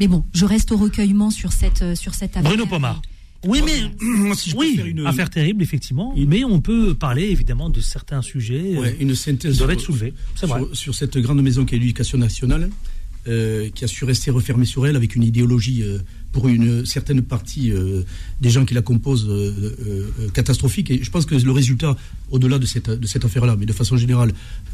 [0.00, 2.50] Mais bon, je reste au recueillement sur cette euh, sur cette affaire.
[2.50, 3.00] Bruno Pomar.
[3.46, 3.90] Oui, mais
[4.56, 6.14] oui, affaire terrible, effectivement.
[6.16, 9.80] Mais on peut parler évidemment de certains sujets Ouais, euh, une synthèse qui doivent être
[9.80, 10.14] soulevés.
[10.34, 10.68] C'est sur, vrai.
[10.72, 12.70] sur cette grande maison qui est l'éducation nationale,
[13.26, 15.96] euh, qui a su rester refermée sur elle avec une idéologie euh,
[16.30, 18.02] pour une certaine partie euh,
[18.42, 19.30] des gens qui la composent
[20.34, 20.90] catastrophique.
[20.90, 21.96] Et je pense que le résultat,
[22.30, 24.32] au-delà de cette, de cette affaire-là, mais de façon générale,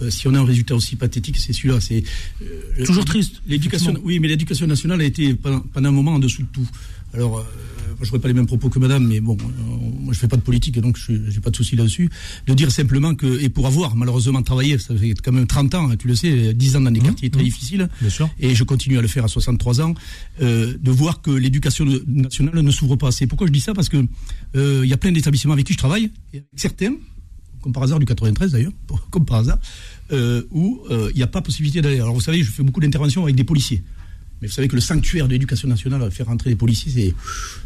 [0.08, 1.80] si on a un résultat aussi pathétique, c'est celui-là.
[1.80, 2.02] C'est
[2.84, 6.42] Toujours triste, L'éducation, oui, mais l'éducation nationale a été pendant, pendant un moment en dessous
[6.42, 6.68] de tout.
[7.14, 10.14] Alors, euh, moi, je n'aurais pas les mêmes propos que madame, mais bon, euh, moi,
[10.14, 12.08] je fais pas de politique, donc je n'ai pas de souci là-dessus.
[12.46, 15.90] De dire simplement que, et pour avoir malheureusement travaillé, ça fait quand même 30 ans,
[15.90, 17.88] hein, tu le sais, 10 ans dans des quartiers très difficiles,
[18.38, 19.94] et je continue à le faire à 63 ans,
[20.40, 23.26] euh, de voir que l'éducation nationale ne s'ouvre pas assez.
[23.26, 24.04] Pourquoi je dis ça Parce que
[24.56, 26.94] euh, il y a plein d'établissements avec qui je travaille, et avec certains,
[27.60, 28.72] comme par hasard du 93 d'ailleurs,
[29.10, 29.58] comme par hasard,
[30.12, 32.00] euh, où euh, il n'y a pas possibilité d'aller.
[32.00, 33.82] Alors vous savez, je fais beaucoup d'interventions avec des policiers.
[34.42, 37.14] Mais vous savez que le sanctuaire de l'éducation nationale, faire rentrer les policiers, c'est.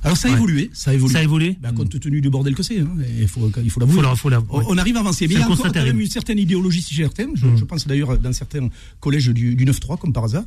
[0.03, 0.37] Alors ça a Ouais.
[0.37, 1.13] évolué, ça a évolué.
[1.13, 2.89] Ça a évolué Ben, compte tenu du bordel que c'est, hein,
[3.21, 4.03] il faut, il faut l'avouer.
[4.51, 4.65] On, ouais.
[4.69, 5.29] on arrive à avancer.
[5.29, 7.31] Mais il y a encore quand même une certaine idéologie certaine.
[7.37, 7.59] Je, Mm.
[7.59, 8.69] je pense d'ailleurs dans certains
[9.01, 10.45] collèges du, du 9-3, comme par hasard,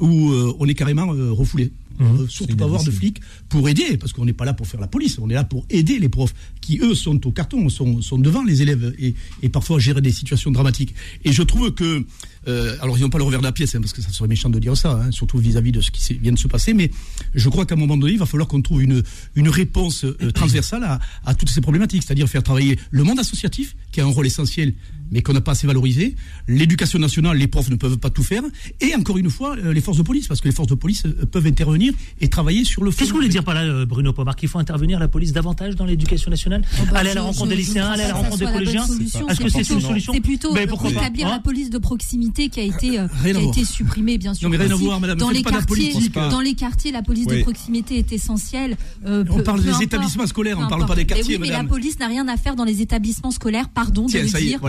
[0.00, 1.72] où euh, on est carrément euh, refoulé.
[1.98, 2.04] Mm.
[2.06, 4.66] On veut surtout pas avoir de flics pour aider, parce qu'on n'est pas là pour
[4.66, 7.68] faire la police, on est là pour aider les profs qui, eux, sont au carton,
[7.68, 10.94] sont, sont devant les élèves et, et parfois gérer des situations dramatiques.
[11.24, 12.04] Et je trouve que,
[12.46, 14.28] euh, alors ils n'ont pas le revers de la pièce, hein, parce que ça serait
[14.28, 16.90] méchant de dire ça, hein, surtout vis-à-vis de ce qui vient de se passer, mais
[17.34, 19.02] je crois qu'à un moment donné, il va falloir qu'on trouve une,
[19.34, 23.74] une réponse euh, transversale à, à toutes ces problématiques, c'est-à-dire faire travailler le monde associatif,
[23.90, 24.74] qui a un rôle essentiel,
[25.10, 26.14] mais qu'on n'a pas assez valorisé,
[26.48, 28.42] l'éducation nationale, les profs ne peuvent pas tout faire,
[28.82, 31.04] et encore une fois, euh, les forces de police, parce que les forces de police
[31.06, 32.98] euh, peuvent intervenir et travailler sur le fond.
[32.98, 35.32] Qu'est-ce que vous voulez dire par là, euh, Bruno Pomar Qu'il faut intervenir la police
[35.32, 36.62] davantage dans l'éducation nationale
[36.92, 38.86] bah, Aller à la rencontre des je- lycéens, ne aller à la rencontre des collégiens
[38.86, 39.28] solution.
[39.28, 41.70] Est-ce que c'est plutôt- une solution C'est plutôt Mais pourquoi pas rétablir Hein la police
[41.70, 44.48] de proximité qui a été, euh, qui a été supprimée, bien sûr.
[44.48, 45.92] Non, mais rien à voir, madame, Dans les quartiers,
[46.30, 47.38] dans les quartiers, la police Oui.
[47.38, 48.76] de proximité est essentielle.
[49.06, 51.48] Euh, On parle des établissements scolaires, on Peu parle pas des quartiers, Mais oui, mais
[51.48, 51.66] madame.
[51.66, 54.60] la police n'a rien à faire dans les établissements scolaires, pardon de le dire.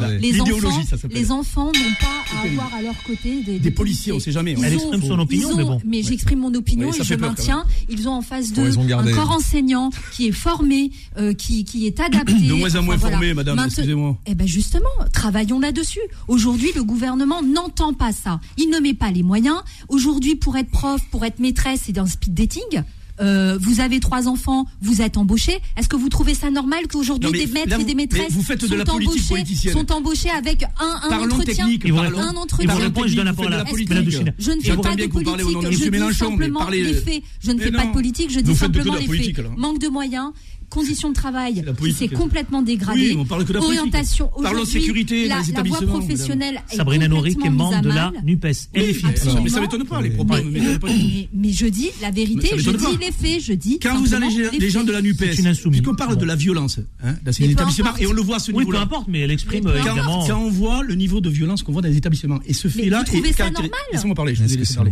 [1.12, 4.54] Les enfants, n'ont pas à avoir à leur côté des, Des policiers, on sait jamais.
[4.58, 5.82] Ils ont- son opinion, ont- mais bon.
[5.86, 7.66] Mais j'exprime mon opinion et je maintiens.
[7.90, 12.00] Ils ont en face d'eux un corps enseignant qui est formé, euh, qui, qui est
[12.00, 12.34] adapté.
[12.50, 13.18] De moins en moins Enfin, voilà.
[13.18, 14.18] formé, madame, Mainte- excusez-moi.
[14.26, 16.00] Eh ben justement, travaillons là-dessus.
[16.28, 18.40] Aujourd'hui, le gouvernement n'entend pas ça.
[18.58, 19.58] Il ne met pas les moyens.
[19.88, 22.84] Aujourd'hui, pour être prof, pour être maîtresse, c'est d'un speed dating.
[23.22, 25.60] Euh, vous avez trois enfants, vous êtes embauché.
[25.78, 28.44] Est-ce que vous trouvez ça normal qu'aujourd'hui des maîtres là, et des maîtresses mais vous
[28.44, 30.68] faites de sont la embauchés, sont embauchés avec un,
[31.04, 32.74] un Parlons entretien, technique, parlons- un entretien.
[33.08, 34.34] je donne la parole à Duchesne.
[34.40, 37.24] Je ne fais pas de politique, je dis simplement les faits.
[37.44, 39.36] Je ne fais pas de politique, je dis simplement la les faits.
[39.58, 40.32] Manque de moyens,
[40.70, 43.12] conditions de travail qui s'est complètement dégradée.
[43.12, 43.64] Oui, on parle que de la.
[43.64, 47.50] Orientation Parlons aujourd'hui, sécurité dans la, les la voie professionnelle est Sabrina Nouri, qui est
[47.50, 48.12] membre de la.
[48.24, 48.70] NUPES.
[48.74, 49.10] Elle est fille.
[49.10, 49.42] absolument.
[49.44, 50.34] Mais ça m'étonne pas, les propos.
[50.36, 52.92] Mais, mais mais- mais je dis la Mais vérité, je dis pas.
[53.00, 55.36] les faits, je dis Quand vous allez les les gens de la NUPES,
[55.70, 58.40] puisqu'on parle de la violence hein, dans ces Mais établissements, et on le voit à
[58.40, 58.82] ce Oui, peu niveau-là.
[58.82, 60.28] importe, mais elle exprime Mais euh, Quand, évidemment.
[60.28, 62.74] quand on voit le niveau de violence qu'on voit dans les établissements, et ce Mais
[62.84, 64.92] fait-là vous trouvez ça normal Laissez-moi parler, je vous ai que laissé c'est parler.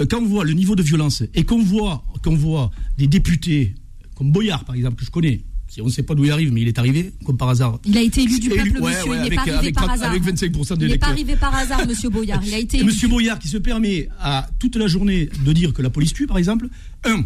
[0.00, 3.74] Euh, Quand on voit le niveau de violence et qu'on voit, qu'on voit des députés
[4.14, 5.42] comme Boyard, par exemple, que je connais,
[5.80, 7.80] on ne sait pas d'où il arrive, mais il est arrivé, comme par hasard.
[7.84, 9.10] Il a été élu du Élu- peuple, ouais, monsieur.
[9.10, 10.10] ouais, il n'est pas arrivé avec par 30 hasard.
[10.10, 12.40] avec 25% des Il n'est pas arrivé par hasard, monsieur Boyard.
[12.46, 12.86] Il a été Et élu.
[12.86, 16.26] Monsieur Boyard qui se permet à toute la journée de dire que la police tue,
[16.28, 16.68] par exemple,
[17.04, 17.24] un,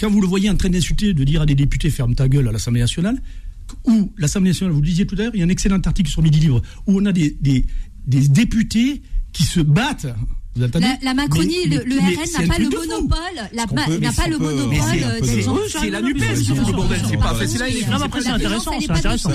[0.00, 2.46] quand vous le voyez en train d'insulter, de dire à des députés ferme ta gueule
[2.46, 3.20] à l'Assemblée nationale,
[3.86, 6.10] ou l'Assemblée nationale, vous le disiez tout à l'heure, il y a un excellent article
[6.10, 7.64] sur Midi Libre où on a des, des,
[8.06, 9.02] des députés
[9.32, 10.06] qui se battent.
[10.54, 13.18] Vous La, la Macronie, Mais- le, le mais RN n'a pas le monopole,
[13.54, 15.56] n'a pas le monopole euh, des de- gens.
[15.66, 17.64] C'est la NUPES qui fout le bordel, c'est pas, c'est là,
[18.04, 19.30] après, c'est La intéressant, c'est est pas de intéressant.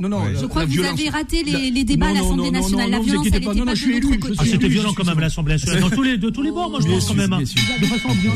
[0.00, 2.90] non, non, Je crois que vous avez raté les, débats à l'Assemblée nationale.
[2.90, 4.34] La violence, elle pas, n'était non, pas non, je suis de élu, notre côté.
[4.38, 5.80] Ah, c'était violent quand même à l'Assemblée nationale.
[5.80, 7.32] Dans tous les, de tous les bords, moi je pense quand même.
[7.34, 7.40] hein.
[7.40, 8.32] De façon bien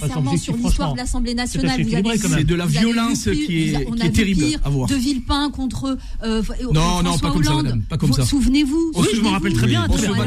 [0.00, 2.38] sincèrement, sur l'histoire de l'Assemblée nationale, vous avez équilibré, quand même.
[2.40, 4.88] C'est de la violence qui est- terrible à voir.
[4.88, 5.96] De Villepin contre
[6.72, 7.64] Non, non, François pas comme ça, Hollande.
[7.66, 8.24] madame, pas comme Vous- ça.
[8.26, 8.90] Souvenez-vous.
[8.96, 9.86] Oui, je me rappelle très bien.
[9.86, 10.26] Très bien.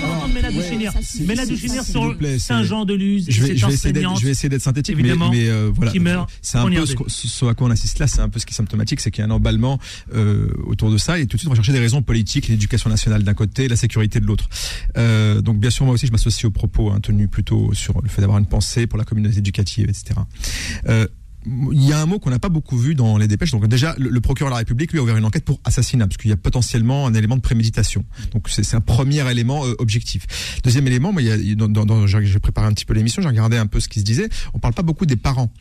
[0.00, 1.50] Se bat Mélade.
[1.50, 3.26] Ouais, sur Saint-Jean-de-Luz.
[3.28, 6.26] je vais, cette je vais essayer d'être, synthétique, évidemment, mais euh, voilà.
[6.42, 8.56] C'est un peu ce à quoi on assiste là, c'est un peu ce qui est
[8.56, 9.78] symptomatique, c'est qu'il y a un emballement
[10.14, 12.90] euh, autour de ça, et tout de suite on va chercher des raisons politiques, l'éducation
[12.90, 14.48] nationale d'un côté, la sécurité de l'autre.
[14.96, 18.08] Euh, donc bien sûr moi aussi je m'associe aux propos hein, tenus plutôt sur le
[18.08, 20.20] fait d'avoir une pensée pour la communauté éducative, etc.
[21.46, 23.50] Il y a un mot qu'on n'a pas beaucoup vu dans les dépêches.
[23.52, 26.06] Donc déjà, le, le procureur de la République lui a ouvert une enquête pour assassinat,
[26.06, 28.04] parce qu'il y a potentiellement un élément de préméditation.
[28.32, 30.26] Donc c'est un premier élément euh, objectif.
[30.64, 34.00] Deuxième élément, moi, j'ai préparé un petit peu l'émission, j'ai regardé un peu ce qui
[34.00, 34.28] se disait.
[34.54, 35.52] On parle pas beaucoup des parents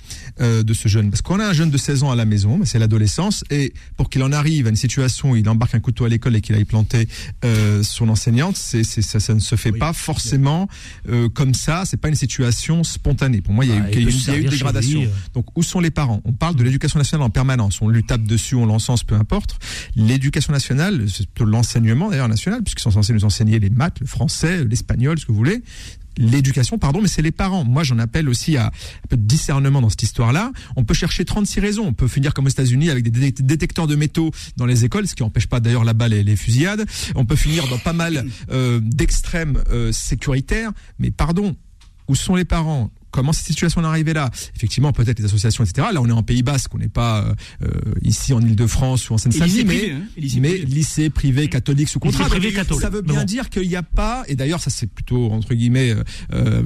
[0.41, 2.57] euh, de ce jeune, parce qu'on a un jeune de 16 ans à la maison,
[2.57, 5.79] mais c'est l'adolescence, et pour qu'il en arrive à une situation où il embarque un
[5.79, 7.07] couteau à l'école et qu'il aille planter
[7.45, 10.67] euh, son enseignante, c'est ça, ça ne se fait pas forcément
[11.33, 11.83] comme ça.
[11.85, 13.41] C'est pas une situation spontanée.
[13.41, 14.51] Pour moi, il y a eu, Ah, eu une- il y a eu une servir
[14.51, 15.01] chez dégradation.
[15.01, 15.09] lui.
[15.33, 17.81] Donc, où sont les parents On parle de l'éducation nationale en permanence.
[17.81, 19.57] On lui tape dessus, on l'encense, peu importe.
[19.95, 24.07] L'éducation nationale, c'est plutôt l'enseignement d'ailleurs national, puisqu'ils sont censés nous enseigner les maths, le
[24.07, 25.61] français, l'espagnol, ce que vous voulez.
[26.17, 27.63] L'éducation, pardon, mais c'est les parents.
[27.63, 28.71] Moi, j'en appelle aussi à un
[29.07, 30.51] peu de discernement dans cette histoire-là.
[30.75, 31.85] On peut chercher 36 raisons.
[31.85, 35.07] On peut finir comme aux États-Unis avec des dé- détecteurs de métaux dans les écoles,
[35.07, 36.85] ce qui n'empêche pas d'ailleurs là-bas les, les fusillades.
[37.15, 40.71] On peut finir dans pas mal euh, d'extrêmes euh, sécuritaires.
[40.97, 41.55] Mais pardon,
[42.09, 42.91] où sont les parents?
[43.11, 45.87] Comment cette situation en est arrivée là Effectivement, peut-être les associations, etc.
[45.93, 47.33] Là, on est en Pays Basque, on n'est pas euh,
[47.63, 47.69] euh,
[48.03, 50.65] ici en Ile-de-France ou en Seine-Saint-Denis, mais, privé, hein, lycée mais privé.
[50.65, 52.25] lycée privé catholique sous contrat.
[52.25, 52.81] Privé catholique.
[52.81, 53.23] Ça veut bien bon.
[53.25, 56.03] dire qu'il n'y a pas, et d'ailleurs ça c'est plutôt entre guillemets euh,
[56.33, 56.63] euh,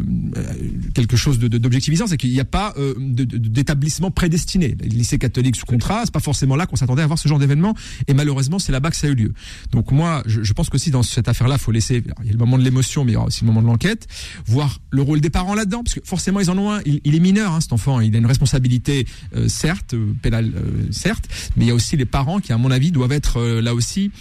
[0.93, 4.75] quelque chose de- de- d'objectivisant, c'est qu'il n'y a pas euh, d'établissement prédestiné.
[4.81, 7.39] Le lycée catholique sous contrat, c'est pas forcément là qu'on s'attendait à voir ce genre
[7.39, 7.75] d'événement,
[8.07, 9.33] et malheureusement c'est là-bas que ça a eu lieu.
[9.71, 12.33] Donc moi, je, je pense qu'aussi dans cette affaire-là, faut laisser, alors, il y a
[12.33, 14.07] le moment de l'émotion, mais il y aura aussi le moment de l'enquête,
[14.45, 16.81] voir le rôle des parents là-dedans, parce que forcément ils en ont un.
[16.86, 19.05] Il, il est mineur, hein, cet enfant, il a une responsabilité
[19.36, 22.57] euh, certes, euh, pénale euh, certes, mais il y a aussi les parents qui, à
[22.57, 24.11] mon avis, doivent être euh, là aussi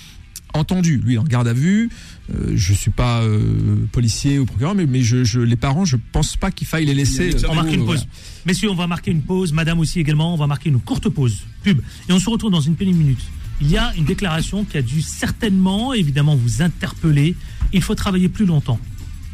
[0.55, 0.99] entendu.
[0.99, 1.89] Lui, il est en garde à vue.
[2.35, 5.97] Euh, je suis pas euh, policier ou procureur, mais, mais je, je, les parents, je
[6.13, 7.35] pense pas qu'il faille les laisser.
[7.49, 8.07] On marque une pause.
[8.45, 9.53] Messieurs, on va marquer une pause.
[9.53, 10.35] Madame aussi également.
[10.35, 11.39] On va marquer une courte pause.
[11.63, 11.81] Pub.
[12.09, 13.21] Et on se retrouve dans une pénible minute.
[13.61, 17.35] Il y a une déclaration qui a dû certainement, évidemment, vous interpeller.
[17.73, 18.79] Il faut travailler plus longtemps.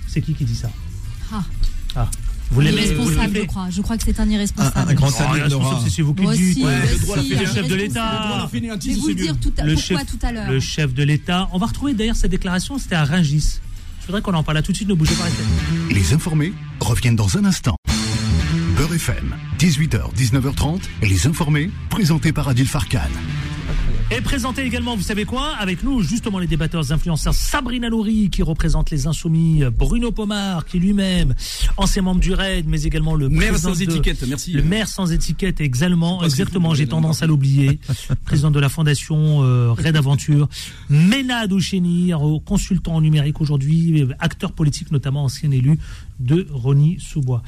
[0.06, 0.70] C'est qui qui dit ça?
[1.32, 1.44] Ah.
[1.96, 2.10] Ah.
[2.50, 3.68] Vous l'aimez vous irresponsable, je crois.
[3.70, 4.78] Je crois que c'est un irresponsable.
[4.78, 5.84] Un- un grand Oh, salut, irresponsable, Nora.
[5.90, 6.50] c'est vous qui le dites.
[6.56, 8.48] aussi, Ouais, le droit la un le chef de l'État.
[8.52, 10.50] Je vais vous dire tout à, le pourquoi chef, tout à l'heure.
[10.50, 11.48] le chef de l'État.
[11.52, 13.60] On va retrouver d'ailleurs cette déclaration, c'était à Rungis.
[14.00, 15.24] Je voudrais qu'on en parle là tout de suite, ne bougez pas.
[15.24, 15.42] restez.
[15.94, 17.76] Les informés reviennent dans un instant.
[18.76, 23.00] Beurre FM, 18h, 19h30, et les informés, présentés par Adil Farkan.
[24.10, 28.42] Et présenter également, vous savez quoi Avec nous, justement, les débatteurs influenceurs Sabrina Nouri, qui
[28.42, 31.34] représente les Insoumis, Bruno Pomar, qui lui-même,
[31.76, 34.52] ancien membre du RAID, mais également le Maire sans de- étiquette, merci.
[34.52, 37.80] Le maire sans étiquette, exactement, exactement, j'ai tendance à l'oublier.
[38.24, 40.48] président de la fondation euh, Raid Aventure.
[40.88, 45.78] Ménade Ouchénir, euh, consultant en numérique aujourd'hui, euh, acteur politique, notamment ancien élu
[46.18, 47.42] de Rony Sous-Bois.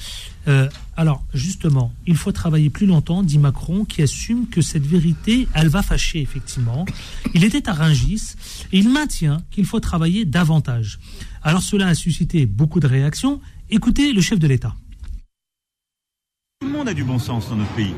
[0.48, 5.48] Euh, alors, justement, il faut travailler plus longtemps, dit Macron, qui assume que cette vérité,
[5.54, 6.86] elle va fâcher, effectivement.
[7.34, 8.34] Il était à Rungis
[8.72, 10.98] et il maintient qu'il faut travailler davantage.
[11.42, 13.40] Alors, cela a suscité beaucoup de réactions.
[13.70, 14.74] Écoutez le chef de l'État.
[16.60, 17.94] Tout le monde a du bon sens dans notre pays.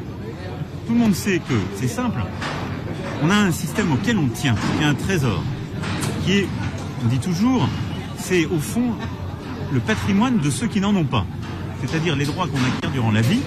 [0.86, 2.22] Tout le monde sait que c'est simple.
[3.22, 5.42] On a un système auquel on tient, qui est un trésor,
[6.24, 6.48] qui est,
[7.04, 7.68] on dit toujours,
[8.18, 8.94] c'est au fond
[9.72, 11.26] le patrimoine de ceux qui n'en ont pas.
[11.84, 13.40] C'est-à-dire les droits qu'on acquiert durant la vie,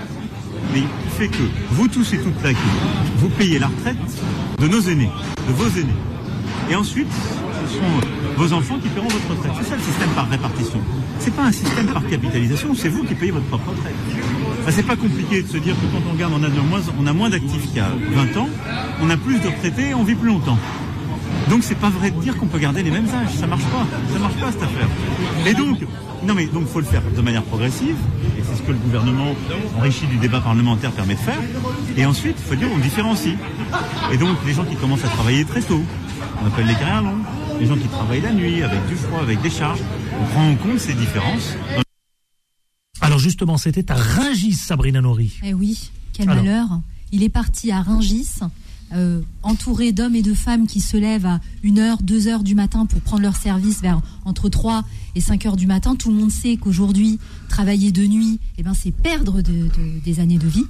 [0.73, 2.51] mais qui fait que vous tous et toutes là,
[3.17, 3.97] vous payez la retraite
[4.59, 5.09] de nos aînés,
[5.47, 5.93] de vos aînés.
[6.69, 7.11] Et ensuite,
[7.67, 7.81] ce sont
[8.37, 9.51] vos enfants qui paieront votre retraite.
[9.59, 10.79] C'est ça le système par répartition.
[11.19, 13.95] C'est pas un système par capitalisation, c'est vous qui payez votre propre retraite.
[14.61, 16.81] Enfin, c'est pas compliqué de se dire que quand on regarde, on a, de moins,
[16.99, 18.49] on a moins d'actifs qu'il y a 20 ans,
[19.01, 20.57] on a plus de retraités, on vit plus longtemps.
[21.49, 23.85] Donc c'est pas vrai de dire qu'on peut garder les mêmes âges, ça marche pas,
[24.11, 24.87] ça marche pas cette affaire.
[25.45, 25.79] Et donc,
[26.25, 28.24] non mais donc faut le faire de manière progressive, et ce
[28.65, 29.33] que le gouvernement
[29.77, 31.39] enrichi du débat parlementaire permet de faire.
[31.97, 33.35] Et ensuite, il faut dire on différencie.
[34.11, 35.81] Et donc les gens qui commencent à travailler très tôt,
[36.41, 37.23] on appelle les carrières longues,
[37.59, 39.81] les gens qui travaillent la nuit avec du froid, avec des charges,
[40.19, 41.55] on prend en compte ces différences.
[43.01, 45.37] Alors, justement, c'était à Rungis, Sabrina Nori.
[45.43, 46.43] Eh oui, quel Alors.
[46.43, 46.67] malheur.
[47.11, 48.39] Il est parti à Ringis,
[48.93, 53.01] euh, entouré d'hommes et de femmes qui se lèvent à 1h, 2h du matin pour
[53.01, 54.83] prendre leur service vers entre 3
[55.15, 55.95] et 5 heures du matin.
[55.95, 57.19] Tout le monde sait qu'aujourd'hui,
[57.49, 60.65] travailler de nuit, eh ben, c'est perdre de- de- des années de vie.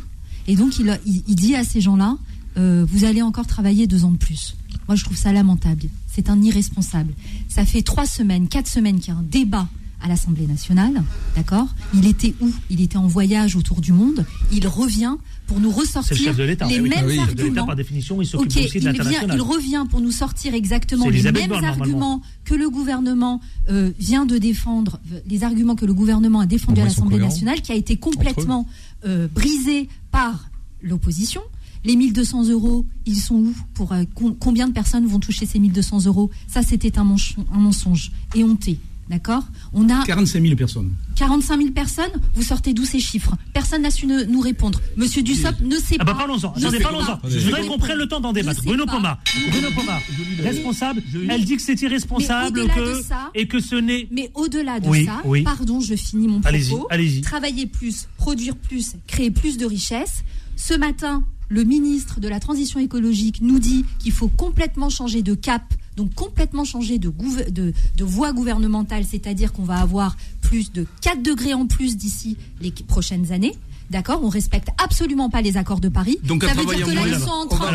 [0.48, 2.18] Et donc, il dit à ces gens-là,
[2.58, 4.56] euh, vous allez encore travailler deux ans de plus.
[4.88, 5.84] Moi, je trouve ça lamentable.
[6.08, 7.14] C'est un irresponsable.
[7.50, 9.68] Ça fait trois semaines, quatre semaines qu'il y a un débat
[10.02, 11.04] à l'Assemblée nationale,
[11.36, 11.68] d'accord?
[11.96, 12.52] Il était où?
[12.70, 14.24] Il était en voyage autour du monde.
[14.52, 15.16] Il revient
[15.48, 16.66] pour nous le ressortir chef de l'État.
[16.68, 16.90] les Eh oui.
[16.90, 17.66] mêmes Ah oui, l'État, arguments.
[17.66, 19.38] par définition, il s'occupe Ok, aussi de il, vient, l'international.
[19.38, 24.26] il revient pour nous sortir exactement les Elisabeth mêmes arguments que le gouvernement euh, vient
[24.26, 27.76] de défendre, euh, les arguments que le gouvernement a défendus à l'Assemblée nationale, qui a
[27.76, 28.68] été complètement
[29.06, 30.50] euh, brisé par
[30.82, 31.42] l'opposition.
[31.84, 35.60] Les 1200 euros, ils sont où pour euh, com- combien de personnes vont toucher ces
[35.60, 36.32] 1200 euros?
[36.48, 37.06] Ça, c'était un,
[37.54, 38.80] un mensonge et honté.
[39.10, 39.44] D'accord
[39.74, 40.92] On a 45 000 personnes.
[41.16, 42.10] 45 000 personnes.
[42.34, 44.82] Vous sortez d'où ces chiffres Personne n'a su ne- nous répondre.
[44.98, 46.18] Monsieur Dussopt ne sait Ah bah pas.
[46.20, 47.18] parlons-en, ne attendez, sait parlons-en.
[47.18, 47.30] pas.
[47.30, 48.64] Je voudrais qu'on prenne le temps d'en débattre.
[48.64, 48.94] Bruno pas.
[48.94, 49.20] Pomar,
[49.52, 50.02] Bruno Pomar,
[50.42, 54.08] responsable, elle dit que c'est irresponsable Mais au-delà que, de ça- et que ce n'est...
[54.12, 55.44] Mais au-delà de Oui, ça, oui.
[55.44, 56.88] pardon, je finis mon Allez-y, propos.
[56.90, 57.22] allez-y.
[57.22, 60.24] Travailler plus, produire plus, créer plus de richesses.
[60.56, 65.36] Ce matin, le ministre de la Transition écologique nous dit qu'il faut complètement changer de
[65.36, 65.64] cap,
[65.98, 70.86] donc complètement changer de, gouver- de, de voie gouvernementale, c'est-à-dire qu'on va avoir plus de
[71.02, 73.54] 4 degrés en plus d'ici les prochaines années.
[73.92, 74.22] D'accord?
[74.24, 76.18] On respecte absolument pas les accords de Paris.
[76.24, 77.72] Donc, ça veut dire que là, ils sont en train,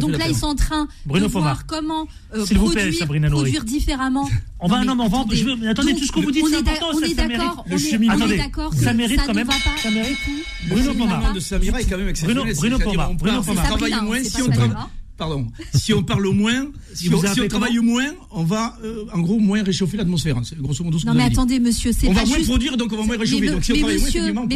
[0.00, 1.66] donc là, ils sont en train Bruno de voir Pomar.
[1.66, 2.90] comment euh, S'il vous plaît,
[3.30, 4.28] produire, différemment.
[4.58, 5.36] On va, non, mais on va, attendez.
[5.36, 7.06] je veux- mais attendez, Donc, tout ce que vous dites, on c'est important, on ça,
[7.06, 7.38] est ça mérite.
[7.46, 7.76] d'accord, on
[8.30, 9.48] est- d'accord ça mérite ça quand même-
[9.80, 10.18] ça mérite-.
[10.68, 11.32] Bruno Pomar.
[11.32, 14.02] Bruno- Bruno Pomar, Pomar.
[14.02, 14.70] moins, si on travaille.
[15.18, 15.48] Pardon.
[15.74, 19.40] Si on parle moins, si on, si on travaille moins, on va euh, en gros
[19.40, 20.36] moins réchauffer l'atmosphère.
[20.36, 20.42] hein.
[20.44, 21.32] C'est grosso modo ce que Non vous mais dit.
[21.34, 23.50] attendez monsieur, c'est On pas va moins produire, donc on va moins Mais réchauffer.
[23.50, 23.94] Donc si mais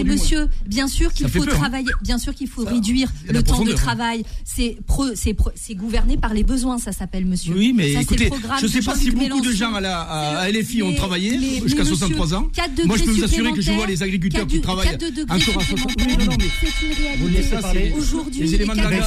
[0.04, 1.58] monsieur, mais bien sûr qu'il faut peur, hein.
[1.58, 3.74] travailler, bien sûr qu'il faut réduire le temps de hein.
[3.74, 4.22] travail.
[4.44, 7.54] C'est gouverné par les besoins, ça s'appelle monsieur.
[7.56, 10.82] Oui, mais Ça, écoutez, je ne sais pas si beaucoup de gens à, la, LFI
[10.82, 12.48] ont travaillé jusqu'à mais 63 ans.
[12.86, 15.78] Moi, je peux vous assurer que je vois les agriculteurs qui travaillent encore à 60
[15.90, 16.16] supplémentaires.
[16.18, 17.36] Oui, non, non, mais C'est une Vous réalité.
[17.36, 17.92] laissez parler.
[17.98, 19.04] Aujourd'hui, Les les éléments de langage,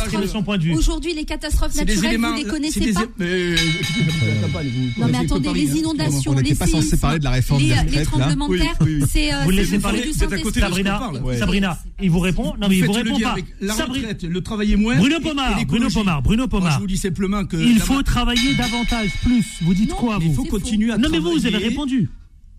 [1.45, 4.07] catastrophes- les naturelles, vous les connaissez pas mais, euh, j'habite
[4.41, 6.97] la campagne, vous Non mais connaissez attendez, les inondations, On les n'était pas censé séismes,
[6.99, 9.07] parler de la réforme les, les tremblements de terre, oui, oui.
[9.11, 11.11] c'est euh, Vous le laissez parler du Vous êtes à côté Sabrina.
[11.39, 13.31] Sabrina, il vous répond Non, mais il vous répond pas.
[13.31, 14.95] avec la Sabri- retraite, le travailler moins.
[14.97, 15.87] Bruno Pomar, Bruno.
[15.89, 16.73] Pomar, Bruno Pomar.
[16.75, 17.57] je vous dis simplement que.
[17.57, 19.45] Il faut travailler davantage, plus.
[19.61, 21.69] Vous dites quoi, mais il vous faut continuer à Non, mais vous, vous avez travailler.
[21.69, 22.09] répondu.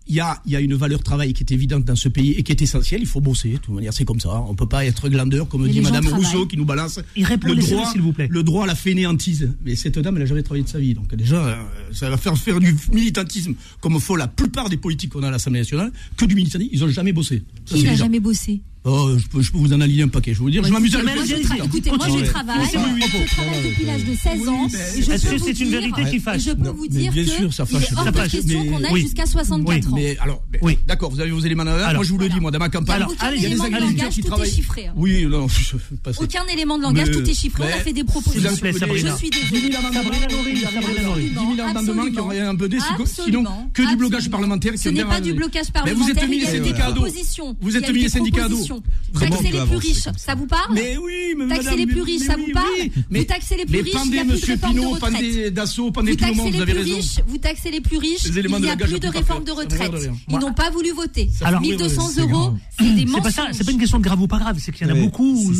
[0.09, 2.43] Il y a, y a une valeur travail qui est évidente dans ce pays et
[2.43, 3.01] qui est essentielle.
[3.01, 3.53] Il faut bosser.
[3.53, 4.41] De toute manière, c'est comme ça.
[4.47, 6.07] On peut pas être glandeur, comme dit Madame.
[6.07, 8.27] Rousseau, qui nous balance Il répond, le droit, s'il vous plaît.
[8.29, 9.51] le droit à la fainéantise.
[9.65, 10.93] Mais cette dame, elle a jamais travaillé de sa vie.
[10.93, 11.55] Donc déjà, euh,
[11.91, 15.31] ça va faire faire du militantisme, comme font la plupart des politiques qu'on a à
[15.31, 16.69] l'Assemblée nationale, que du militantisme.
[16.73, 17.43] Ils ont jamais bossé.
[17.65, 17.85] Ça, Qui
[18.89, 20.61] Oh, je peux, vous en aligner un paquet, je vous dire.
[20.61, 21.65] Moi, je m'amuse à le faire.
[21.65, 24.67] Écoutez, moi je travaille, je travaille depuis l'âge de 16 ans.
[24.67, 27.89] Est-ce que c'est une vérité qui fâche Je peux vous dire bien sûr, ça fâche.
[27.89, 28.31] Ça fâche.
[28.31, 29.95] question qu'on a jusqu'à 64 ans.
[29.95, 30.77] Mais alors, oui.
[30.87, 31.95] d'accord, vous avez vos éléments d'engagement.
[31.95, 34.21] Moi je vous le dis, moi, dans ma campagne, il y a des agriculteurs qui
[34.21, 34.63] travaillent.
[34.95, 37.63] Oui, non, je ne pas Aucun élément de langage, tout est chiffré.
[37.63, 38.49] On a fait des propositions.
[38.51, 39.71] Je suis désolée.
[39.97, 42.85] Sabrina 10 000 amendements qui ont rien un peu déçu.
[43.05, 44.73] Sinon, que du blocage parlementaire.
[44.77, 46.03] Ce n'est pas du euh, blocage parlementaire.
[46.03, 47.07] Vous êtes mis les syndicats à dos.
[47.61, 48.76] Vous êtes mis les syndicats à dos.
[48.77, 52.23] Attention, vous taxez les plus riches, ça vous parle Mais oui, mais les plus riches,
[52.23, 52.67] ça vous parle
[53.09, 54.77] Vous taxez les plus riches, il a plus de réforme
[56.07, 59.07] vous taxez les plus riches, vous taxez les plus riches, il n'y a plus de
[59.07, 59.91] réforme de retraite.
[60.29, 61.29] Ils n'ont pas voulu voter.
[61.61, 63.49] 1200 euros, c'est des mensonges.
[63.51, 65.51] C'est pas une question de grave ou pas grave, c'est qu'il y en a beaucoup.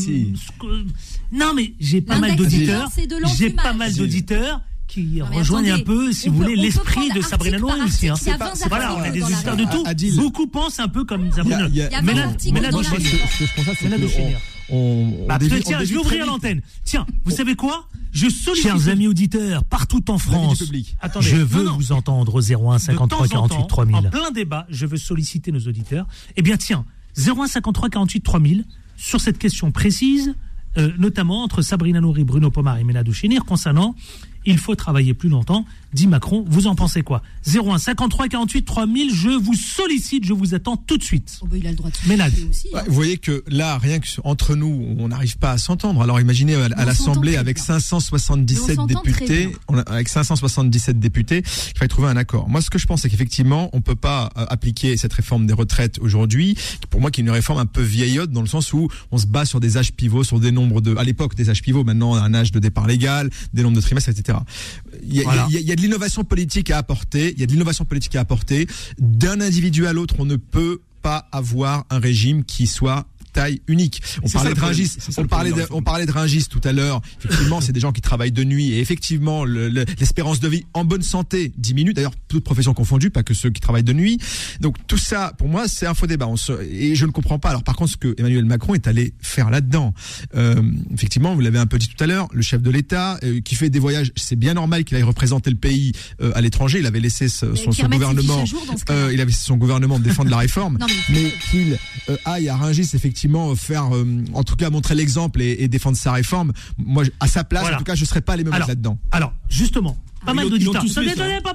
[0.63, 0.83] Euh,
[1.31, 2.89] non, mais j'ai pas mal d'auditeurs.
[3.37, 7.81] J'ai pas mal d'auditeurs qui rejoignent un peu, si vous voulez, l'esprit de Sabrina Noël
[7.83, 8.09] aussi.
[8.67, 9.83] Voilà, on a des histoires de tout.
[10.17, 11.89] Beaucoup pensent un peu comme Sabrina Noël.
[12.03, 16.61] Mais là, que je pense, c'est que bah, tiens, je vais ouvrir l'antenne.
[16.83, 17.87] Tiens, vous savez quoi?
[18.11, 18.63] Je sollicite.
[18.63, 20.63] Chers amis auditeurs, partout en France,
[21.01, 25.51] Attendez, je veux vous entendre au 01 53 48 En plein débat, je veux solliciter
[25.51, 26.07] nos auditeurs.
[26.35, 26.85] Eh bien, tiens,
[27.17, 28.65] 01 53 48 3000
[28.95, 30.33] sur cette question précise,
[30.77, 33.95] euh, notamment entre Sabrina Nourri, Bruno Pomar et Mena Chénir concernant
[34.47, 36.45] il faut travailler plus longtemps, dit Macron.
[36.47, 37.21] Vous en pensez quoi?
[37.45, 41.39] 01 53 48 3000, je vous sollicite, je vous attends tout de suite.
[42.87, 46.01] Vous voyez que là, rien que entre nous, on n'arrive pas à s'entendre.
[46.01, 49.51] Alors imaginez à, l'Assemblée avec 577 députés,
[49.87, 51.43] avec 577 députés,
[51.73, 52.47] il fallait trouver un accord.
[52.47, 55.45] Moi, ce que je pense, c'est qu'effectivement, on ne peut pas euh, appliquer cette réforme
[55.45, 56.57] des retraites aujourd'hui.
[56.89, 59.27] Pour moi, qui est une réforme un peu vieillotte dans le sens où on se
[59.27, 62.15] bat sur des âges pivots, sur des nombres de, à l'époque des âges pivots, maintenant
[62.15, 64.36] un âge de départ légal, des nombres de trimestres, etc.
[65.03, 65.23] Il y,
[65.71, 67.33] a, de l'innovation politique à apporter.
[67.33, 68.67] Il y a de l'innovation politique à apporter.
[68.97, 73.05] D'un individu à l'autre, on ne peut pas avoir un régime qui soit
[73.67, 74.01] unique.
[74.23, 74.53] On parlait,
[76.05, 77.01] de Rungis, tout à l'heure.
[77.23, 81.01] Effectivement, c'est des gens qui travaillent de nuit et effectivement, l'espérance de vie en bonne
[81.01, 81.93] santé diminue.
[81.93, 84.19] D'ailleurs, toutes professions confondues, pas que ceux qui travaillent de nuit.
[84.61, 86.27] Donc tout ça, pour moi, c'est un faux débat.
[86.69, 87.49] Et je ne comprends pas.
[87.49, 89.93] Alors par contre, ce que Emmanuel Macron est allé faire là-dedans,
[90.35, 90.61] euh,
[90.93, 93.55] effectivement, vous l'avez un peu dit tout à l'heure, le chef de l'État euh, qui
[93.55, 96.79] fait des voyages, c'est bien normal qu'il aille représenter le pays euh, à l'étranger.
[96.79, 97.47] Il avait laissé son,
[99.57, 100.77] gouvernement, défendre la réforme,
[101.09, 101.77] mais, qu'il
[102.25, 106.11] aille à Rungis effectivement euh, faire, euh, en tout cas montrer l'exemple et, défendre sa
[106.11, 106.53] réforme.
[106.77, 108.97] Moi, à sa place, en tout cas, je ne serais pas allé me mettre là-dedans.
[109.11, 110.81] Alors, justement, pas mal d'auditeurs.
[110.81, 111.49] S'il vous plaît, oh,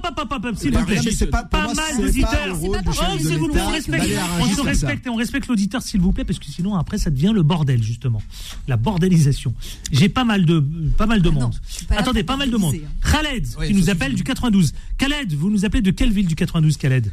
[3.66, 6.98] on respecte, se respecte et on respecte l'auditeur, s'il vous plaît, parce que sinon après
[6.98, 8.22] ça devient le bordel justement,
[8.68, 9.54] la bordélisation.
[9.90, 10.60] J'ai pas mal de
[10.96, 11.54] pas mal de monde.
[11.90, 12.76] Attendez, pas mal de monde.
[13.02, 14.72] Khaled oui, qui nous appelle du 92.
[14.98, 17.12] Khaled, vous nous appelez de quelle ville du 92, Khaled?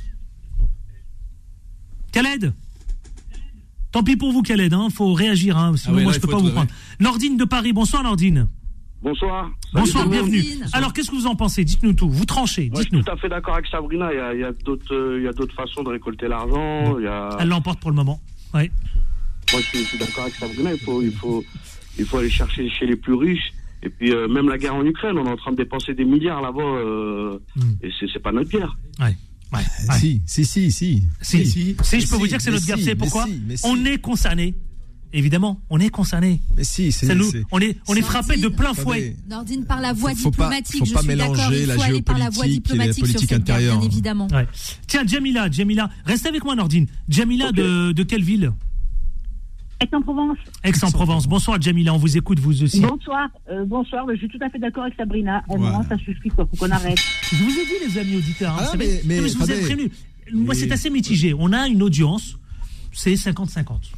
[2.11, 2.53] Khaled?
[3.91, 6.21] Tant pis pour vous, Khaled, hein, faut réagir, hein, sinon ah ouais, moi là, je
[6.21, 6.69] peux pas vous prendre.
[6.99, 8.47] Nordine de Paris, bonsoir Nordine.
[9.01, 9.49] Bonsoir.
[9.73, 10.43] Bonsoir, bienvenue.
[10.73, 11.63] Alors, qu'est-ce que vous en pensez?
[11.63, 12.09] Dites-nous tout.
[12.09, 12.99] Vous tranchez, dites-nous.
[12.99, 14.09] Je suis tout à fait d'accord avec Sabrina.
[14.33, 16.97] Il y a, d'autres, façons de récolter l'argent.
[17.39, 18.19] Elle l'emporte pour le moment.
[18.53, 18.69] Oui.
[19.53, 20.73] Moi, je suis, d'accord avec Sabrina.
[20.73, 21.43] Il faut, il, faut,
[21.97, 23.53] il faut aller chercher chez les plus riches.
[23.81, 26.03] Et puis, euh, même la guerre en Ukraine, on est en train de dépenser des
[26.03, 26.61] milliards là-bas.
[26.61, 27.61] Euh, hmm.
[27.81, 28.77] Et c'est, c'est pas notre guerre.
[28.99, 29.15] Ouais.
[29.99, 31.75] Si, si, si, si, si.
[31.81, 32.91] Si, je peux vous dire que c'est notre garçon.
[32.97, 33.27] Pourquoi
[33.63, 34.55] On est concerné.
[35.11, 36.39] Évidemment, on est concerné.
[36.55, 37.31] Mais si, c'est nous.
[37.51, 39.15] On est, on frappé de plein fouet.
[39.27, 40.81] Nordine par la voie diplomatique.
[40.83, 43.31] Pas, faut pas je suis mélanger la géopolitique par la voie diplomatique et la politique
[43.31, 43.83] intérieure.
[43.83, 44.27] Évidemment.
[44.85, 46.85] Tiens, Jamila, Jamila, reste avec moi, Nordine.
[47.07, 48.51] Jamila de, de quelle ville?
[49.81, 50.37] Aix-en-Provence.
[50.63, 51.27] Aix-en-Provence.
[51.27, 52.81] Bonsoir Jamila, on vous écoute vous aussi.
[52.81, 55.37] Bonsoir, euh, bonsoir, je suis tout à fait d'accord avec Sabrina.
[55.37, 55.71] À un voilà.
[55.71, 56.99] moment, ça suffit, quoi, faut qu'on arrête.
[57.31, 59.91] Je vous ai dit, les amis auditeurs, hein, ah, mais, mais, je vous ai prévenu.
[60.33, 61.33] Moi, c'est assez mitigé.
[61.37, 62.37] On a une audience,
[62.91, 63.91] c'est 50-50.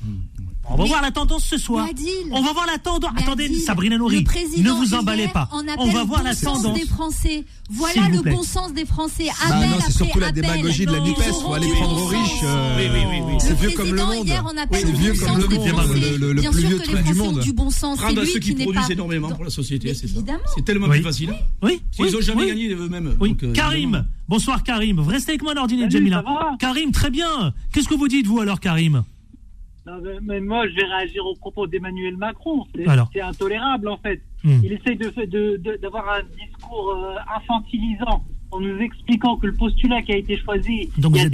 [0.69, 1.87] On va voir la tendance ce soir.
[2.31, 3.11] On va voir la tendance.
[3.17, 4.23] Attendez, Sabrina Nourri,
[4.57, 5.49] ne vous emballez pas.
[5.51, 6.77] On, va voir la tendance.
[6.77, 7.43] des Français.
[7.69, 9.25] Voilà le bon sens des Français.
[9.27, 11.21] Bah appel non, c'est surtout la démagogie de la Nupes.
[11.21, 12.43] Faut aller prendre aux riches.
[12.43, 13.33] Euh, oui, oui, oui.
[13.39, 14.27] C'est vieux comme le monde.
[14.71, 16.35] C'est vieux comme le monde.
[16.35, 17.39] Le plus vieux truc du monde.
[17.39, 17.99] Du bon sens.
[17.99, 20.19] Prendre à ceux qui produisent énormément pour la société, c'est ça.
[20.55, 21.33] C'est tellement plus facile.
[21.99, 23.15] Ils ont jamais gagné eux-mêmes.
[23.21, 24.99] Euh, Karim, bonsoir Karim.
[24.99, 26.23] Vous restez avec moi, Nordine et Jamila.
[26.59, 27.53] Karim, très bien.
[27.73, 29.03] Qu'est-ce que vous dites vous alors, Karim?
[30.21, 32.65] Mais moi, je vais réagir aux propos d'Emmanuel Macron.
[33.13, 34.21] C'est intolérable, en fait.
[34.43, 40.01] Il essaye d'avoir de, de, un discours euh, infantilisant en nous expliquant que le postulat
[40.01, 40.89] qui a été choisi.
[40.97, 41.29] Donc, il y a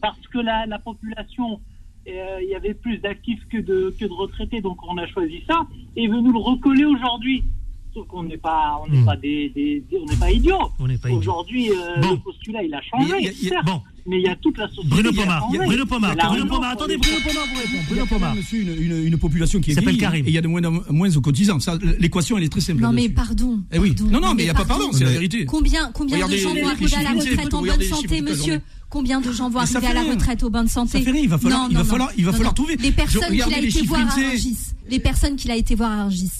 [0.00, 1.60] Parce que la, population,
[2.08, 5.42] euh, il y avait plus d'actifs que de, que de retraités, donc on a choisi
[5.46, 5.66] ça,
[5.96, 7.44] et veut nous le recoller aujourd'hui.
[7.92, 9.82] Sauf qu'on n'est pas, on n'est pas des,
[10.18, 10.70] pas idiots.
[11.10, 13.28] Aujourd'hui, euh, le postulat, il a changé.
[13.66, 14.88] A, mais il y a toute la société.
[14.88, 15.48] Bruno qui est Pomar.
[15.50, 17.16] Bruno Pomar, Bruno Pomar, attendez, Bruno.
[17.26, 17.70] Pomar vous répond.
[17.72, 18.34] Il y a Bruno Pomar.
[18.34, 20.24] monsieur, une, une, une population qui est s'appelle Karim.
[20.26, 21.58] et il y a de moins en moins de cotisants.
[21.98, 22.80] L'équation, elle est très simple.
[22.82, 23.60] Non mais pardon.
[23.72, 23.92] Eh oui.
[23.92, 24.84] pardon, Non, non, mais il n'y a pas pardon.
[24.84, 25.44] pardon, c'est la vérité.
[25.44, 28.60] Combien, combien de gens vont arriver à la retraite en bonne santé, monsieur.
[28.90, 31.38] Combien de gens vont arriver à la retraite au santé Ça fait rien, il va
[31.38, 31.90] falloir- Non, il va non, non.
[31.90, 32.54] falloir- il va Non, falloir non.
[32.54, 32.76] trouver.
[32.76, 34.10] Les personnes qu'il a les été voir à.
[34.14, 34.56] Rungis,
[34.90, 36.30] les personnes qu'il a été voir à Rungis,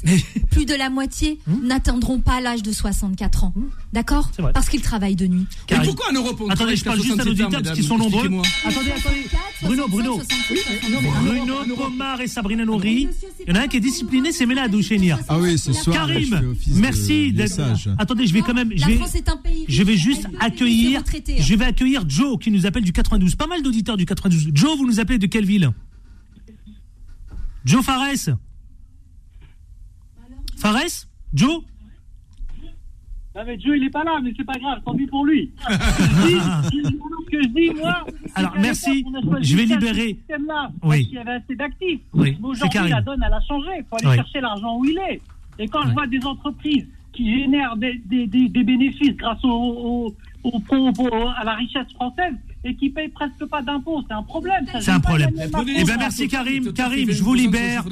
[0.51, 3.55] plus de la moitié n'atteindront pas l'âge de 64 ans.
[3.93, 4.53] D'accord C'est vrai.
[4.53, 5.47] Parce qu'ils travaillent de nuit.
[5.71, 7.79] Mais pourquoi en Europe on Attendez, je parle juste à nos 67 ans, auditeurs parce
[7.79, 8.27] qu'ils sont nombreux.
[8.65, 9.27] Attendez, attendez.
[9.63, 10.21] Bruno, Bruno.
[11.25, 13.09] Bruno Pomar et Sabrina Nouri.
[13.47, 15.19] Il y en a un qui est discipliné, c'est Mela Douchenir.
[15.29, 17.61] Ah oui, ce soir, Karim, de merci d'être.
[17.99, 18.73] Attendez, je vais quand même.
[18.75, 19.65] Je La vais, France est un pays.
[19.69, 21.03] je vais juste accueillir.
[21.39, 23.37] Je vais accueillir Joe qui nous appelle du 92.
[23.37, 24.51] Pas mal d'auditeurs du 92.
[24.55, 25.71] Joe, vous nous appelez de quelle ville?
[27.65, 28.37] Joe Fares?
[30.57, 31.07] Fares?
[31.33, 31.63] Joe?
[33.37, 35.53] Non, mais Joe, il est pas là, mais c'est pas grave, tant pis pour lui.
[35.69, 38.05] Ce que je dis, moi.
[38.27, 39.05] c'est Alors, merci.
[39.43, 40.19] Je vais ce libérer.
[40.83, 41.05] Oui.
[41.07, 42.01] qu'il y avait assez d'actifs.
[42.13, 43.69] Oui, aujourd'hui, la donne, elle a changé.
[43.79, 44.17] Il faut aller Oui.
[44.17, 45.21] chercher l'argent où il est.
[45.61, 45.87] Et quand Ouais.
[45.91, 50.61] je vois des entreprises qui génèrent des, des, des, des bénéfices grâce au, au, au,
[50.61, 52.35] pro- au- à la richesse française
[52.65, 54.65] et qui payent presque pas d'impôts, c'est un problème.
[54.81, 55.31] C'est un problème.
[55.39, 56.73] Eh ben merci Karim.
[56.73, 57.85] Karim, je vous 20% de libère.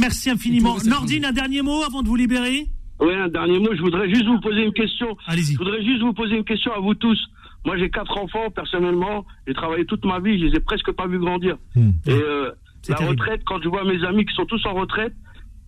[0.00, 0.76] Merci infiniment.
[0.86, 2.66] Nordine, un dernier mot avant de vous libérer
[3.00, 3.74] Oui, un dernier mot.
[3.74, 5.16] Je voudrais juste vous poser une question.
[5.26, 5.54] Allez-y.
[5.54, 7.18] Je voudrais juste vous poser une question à vous tous.
[7.66, 8.50] Moi, j'ai quatre enfants.
[8.54, 10.38] Personnellement, j'ai travaillé toute ma vie.
[10.38, 11.56] Je les ai presque pas vus grandir.
[11.74, 11.90] Hmm.
[12.06, 12.50] Et euh,
[12.88, 13.20] la terrible.
[13.20, 15.14] retraite, quand je vois mes amis qui sont tous en retraite,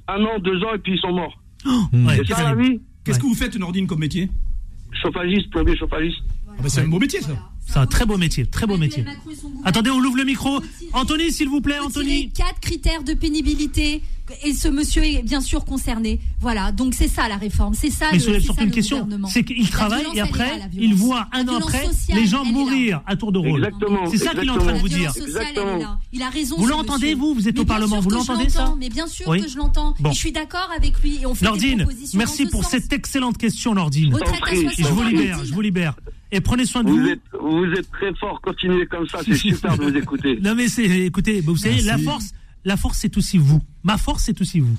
[0.06, 1.36] un an, deux ans, et puis ils sont morts.
[1.64, 4.28] Ouais, C'est ça la vie Qu'est-ce que vous faites, Nordine, comme métier?
[5.02, 6.18] Chauffagiste, plombier, chauffagiste.
[6.48, 7.32] Ah bah, C'est un beau métier, ça.
[7.66, 9.04] C'est un très beau métier, très beau métier.
[9.64, 10.60] Attendez, on ouvre le micro.
[10.92, 12.30] Anthony, s'il vous plaît, Anthony.
[12.30, 14.02] quatre critères de pénibilité
[14.44, 16.20] et ce monsieur est bien sûr concerné.
[16.40, 18.06] Voilà, donc c'est ça la réforme, c'est ça.
[18.12, 19.28] Mais le- soulève surtout une question, gouvernement.
[19.28, 22.44] c'est qu'il travaille violence, et après, là, il voit un an après sociale, les gens
[22.44, 23.64] mourir à tour de rôle.
[23.64, 24.06] Exactement.
[24.10, 25.12] C'est ça qu'il est en train de vous dire.
[25.12, 25.88] Sociale.
[26.12, 26.56] Il a raison.
[26.58, 29.40] Vous l'entendez, vous Vous êtes Mais au Parlement, vous l'entendez, ça Mais bien sûr Oui.
[29.42, 29.94] que je l'entends.
[30.00, 30.10] Bon.
[30.12, 32.62] Je suis d'accord avec lui et on fait Nordine, des propositions merci dans ce pour
[32.64, 32.70] sens.
[32.72, 34.14] cette excellente question, Nordine.
[34.14, 34.62] Retraite à Compris.
[34.62, 35.94] 60 Je vous libère, je vous libère.
[36.32, 37.06] Et prenez soin de Vous vous.
[37.08, 38.40] êtes, vous êtes très fort.
[38.42, 39.18] Continuez comme ça.
[39.24, 40.38] C'est super de vous écouter.
[40.42, 42.30] Non mais c'est, écoutez, vous savez, la force,
[42.66, 43.62] la force c'est aussi vous.
[43.82, 44.76] Ma force c'est aussi vous.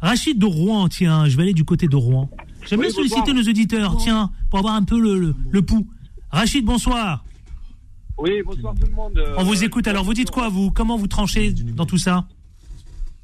[0.00, 2.30] Rachid de Rouen, tiens, je vais aller du côté de Rouen.
[2.68, 5.88] J'aime Oui, bien solliciter nos auditeurs, tiens, pour avoir un peu le, le, le pouls.
[6.30, 7.24] Rachid, bonsoir.
[8.18, 9.16] Oui, bonsoir tout le monde.
[9.16, 9.88] Euh, On vous écoute.
[9.88, 10.70] Alors vous dites quoi vous?
[10.70, 12.26] Comment vous tranchez dans tout ça?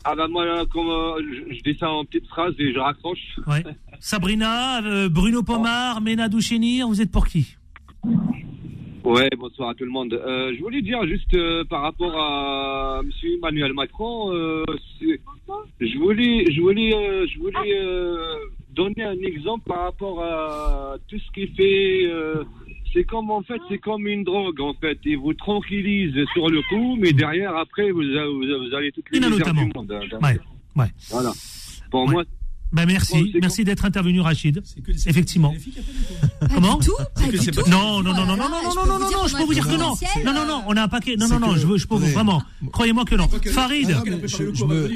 [0.05, 2.79] Ah bah moi, là, comme euh, je, je dis ça en petites phrases et je
[2.79, 3.19] raccroche.
[3.47, 3.63] Ouais.
[4.01, 7.57] Sabrina, euh, Bruno Pomar, Mena Douchenir, vous êtes pour qui?
[9.07, 10.15] Ouais, bonsoir à tout le monde.
[10.15, 14.65] Euh, je voulais dire juste euh, par rapport à Monsieur Emmanuel Macron, euh,
[15.81, 16.91] je voulais, je voulais,
[17.29, 22.11] je voulais donner un exemple par rapport à tout ce qu'il fait.
[22.93, 24.99] c'est comme en fait, c'est comme une drogue en fait.
[25.05, 29.21] Il vous tranquillise sur le coup, mais derrière après vous, vous, vous allez toutes les
[29.21, 29.93] misères du monde.
[29.93, 30.19] hein.
[30.21, 30.37] Ouais,
[30.83, 30.91] ouais.
[31.11, 31.31] Voilà.
[31.93, 32.13] Pour Ouais.
[32.13, 32.25] moi,
[32.73, 34.63] Ben merci, merci d'être intervenu, Rachid.
[35.07, 35.55] Effectivement.
[36.53, 37.71] Comment du tout, pas du tout.
[37.71, 39.77] Non, non, non, non, non, non, non, non, non, non, je peux vous dire que
[39.77, 39.95] non.
[40.25, 41.17] Non, non, non, on a un paquet.
[41.17, 42.43] Non, non, non, je veux, je peux vous vraiment.
[42.73, 43.29] Croyez-moi que non.
[43.29, 43.91] Farid.
[43.97, 44.03] Ah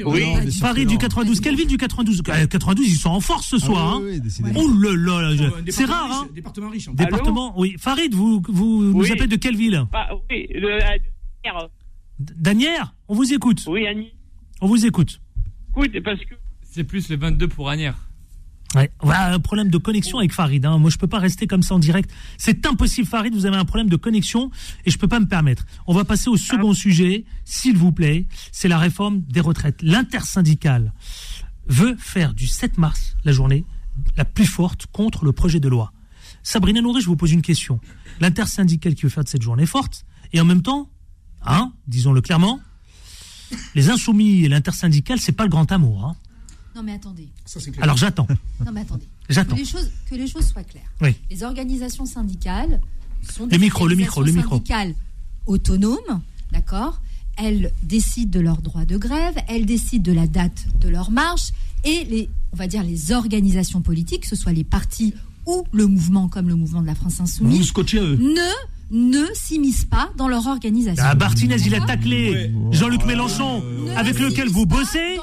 [0.05, 0.99] Oui, non, mais Farid du non.
[0.99, 1.39] 92.
[1.39, 3.95] Quelle ville du 92 Euh, 92, ils sont en force ce soir.
[3.95, 4.19] Ah hein.
[4.19, 4.59] décidément.
[4.61, 6.11] Oh là là, c'est rare.
[6.11, 6.27] Hein.
[6.33, 6.89] Département riche.
[6.89, 7.75] Département, oui.
[7.79, 9.85] Farid, vous, vous nous appelez de quelle ville?
[9.93, 11.69] Ah, oui, hier.
[12.19, 13.63] Danière, on vous écoute.
[13.67, 14.11] oui, Annie.
[14.61, 15.19] On vous écoute.
[15.75, 16.35] Écoute, parce que
[16.73, 17.97] C'est plus le 22 pour Agnières.
[18.75, 20.65] Ouais, voilà, un problème de connexion avec Farid.
[20.65, 20.77] Hein.
[20.77, 22.09] Moi, je peux pas rester comme ça en direct.
[22.37, 23.33] C'est impossible, Farid.
[23.35, 24.49] Vous avez un problème de connexion
[24.85, 25.65] et je peux pas me permettre.
[25.85, 28.25] On va passer au second sujet, s'il vous plaît.
[28.53, 29.81] C'est la réforme des retraites.
[29.81, 30.93] L'intersyndicale
[31.67, 33.65] veut faire du 7 mars la journée
[34.15, 35.91] la plus forte contre le projet de loi.
[36.41, 37.81] Sabrina Nourri, je vous pose une question.
[38.21, 40.89] L'intersyndicale qui veut faire de cette journée forte et en même temps,
[41.45, 42.61] hein, disons-le clairement,
[43.75, 46.05] les insoumis et l'intersyndicale, c'est pas le grand amour.
[46.05, 46.15] Hein.
[46.75, 47.27] Non mais attendez.
[47.45, 47.83] Ça, c'est clair.
[47.83, 48.27] Alors j'attends.
[48.65, 49.07] Non mais attendez.
[49.29, 49.55] J'attends.
[49.55, 50.89] Que les choses, que les choses soient claires.
[51.01, 51.15] Oui.
[51.29, 52.81] Les organisations syndicales
[53.29, 54.73] sont des Le micro, le micro, le organisations micro.
[54.73, 54.95] syndicales
[55.47, 57.01] autonomes, d'accord
[57.37, 61.51] Elles décident de leur droit de grève, elles décident de la date de leur marche,
[61.83, 65.13] et les, on va dire les organisations politiques, que ce soit les partis
[65.45, 68.15] ou le mouvement comme le mouvement de la France Vous insoumise, eux.
[68.17, 68.51] ne
[68.91, 71.03] ne s'immiscent pas dans leur organisation.
[71.07, 73.63] Ah, Martinez, il a taclé Jean-Luc Mélenchon,
[73.95, 75.17] avec lequel vous bossez.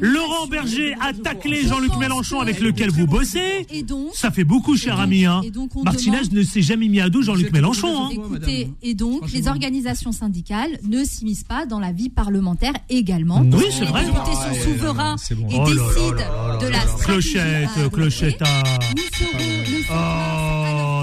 [0.00, 3.66] Laurent Berger a taclé Jean-Luc Mélenchon, avec lequel vous bossez.
[3.70, 5.24] Et donc, Ça fait beaucoup, cher ami.
[5.24, 5.40] Hein.
[5.44, 8.04] et donc on Martinez demande- ne s'est jamais mis à dos Jean-Luc Mélenchon.
[8.04, 8.08] Hein.
[8.12, 13.40] Écoutez, et donc les organisations syndicales ne s'immiscent pas dans la vie parlementaire également.
[13.40, 13.90] Oui, c'est les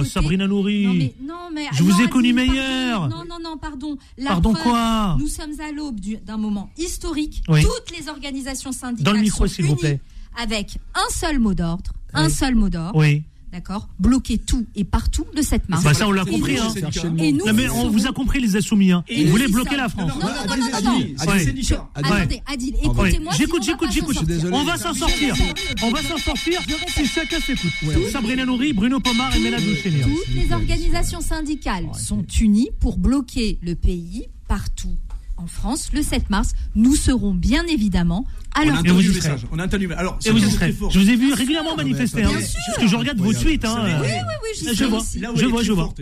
[0.06, 1.14] Sabrina Nourri.
[1.22, 3.08] Non, mais, je vous ai connu meilleur.
[3.10, 3.98] Non, non, non, pardon.
[4.24, 7.44] Pardon quoi Nous sommes à l'aube d'un moment historique.
[7.46, 10.00] Toutes les organisations syndicales sont unies
[10.42, 11.92] avec un seul mot d'ordre.
[12.14, 12.96] Un seul mot d'ordre.
[12.96, 13.24] Oui
[13.54, 15.84] d'accord, bloquer tout et partout de cette marche.
[15.84, 16.58] Bah ça, on l'a compris.
[16.58, 16.74] Hein.
[17.20, 18.92] Et nous, non, mais on vous a compris, les assoumis.
[18.92, 19.04] Hein.
[19.08, 19.84] Et vous voulez bloquer ça.
[19.84, 20.12] la France.
[20.12, 20.82] Non, non, non, non.
[20.82, 23.34] non, non, Adil, Adil, écoutez-moi.
[23.38, 24.18] J'écoute, j'écoute, j'écoute.
[24.52, 25.36] On va s'en sortir.
[25.84, 27.72] On va s'en sortir si chacun s'écoute.
[28.12, 33.76] Sabrina Nouri, Bruno Pomar et Mélanie Toutes les organisations syndicales sont unies pour bloquer le
[33.76, 34.98] pays partout
[35.38, 38.26] en France, le 7 mars, nous serons bien évidemment
[38.56, 39.46] à leur On, message.
[39.52, 40.18] On a entendu Alors.
[40.24, 42.22] Je vous ai vu régulièrement manifester.
[42.22, 42.42] Bien hein.
[42.42, 42.76] sûr.
[42.80, 43.66] Que je regarde oui, vos tweets.
[43.66, 44.00] Hein.
[44.02, 44.10] Oui, oui,
[44.44, 45.02] oui, je, vois.
[45.36, 45.94] Je vois, je vois.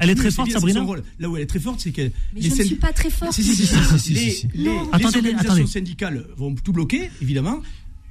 [0.00, 0.84] Elle est très forte, Sabrina.
[1.18, 2.12] Là où elle est très forte, c'est qu'elle.
[2.34, 3.32] Mais je ne suis pas très forte.
[3.32, 4.48] Si, si, si.
[4.54, 4.70] Les
[5.04, 7.60] organisations syndicales vont tout bloquer, évidemment.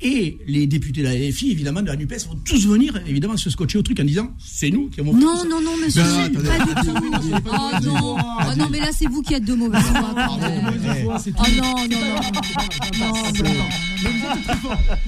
[0.01, 3.49] Et les députés de la FI, évidemment, de la NUPES, vont tous venir, évidemment, se
[3.49, 6.41] scotcher au truc en disant c'est nous qui avons fait Non, non, non, monsieur, ben,
[6.41, 6.95] pas du tout.
[7.51, 10.15] Oh, oh non, non mais là, c'est vous qui êtes de mauvaise foi.
[10.15, 10.21] Oh
[11.57, 12.19] non, non, non.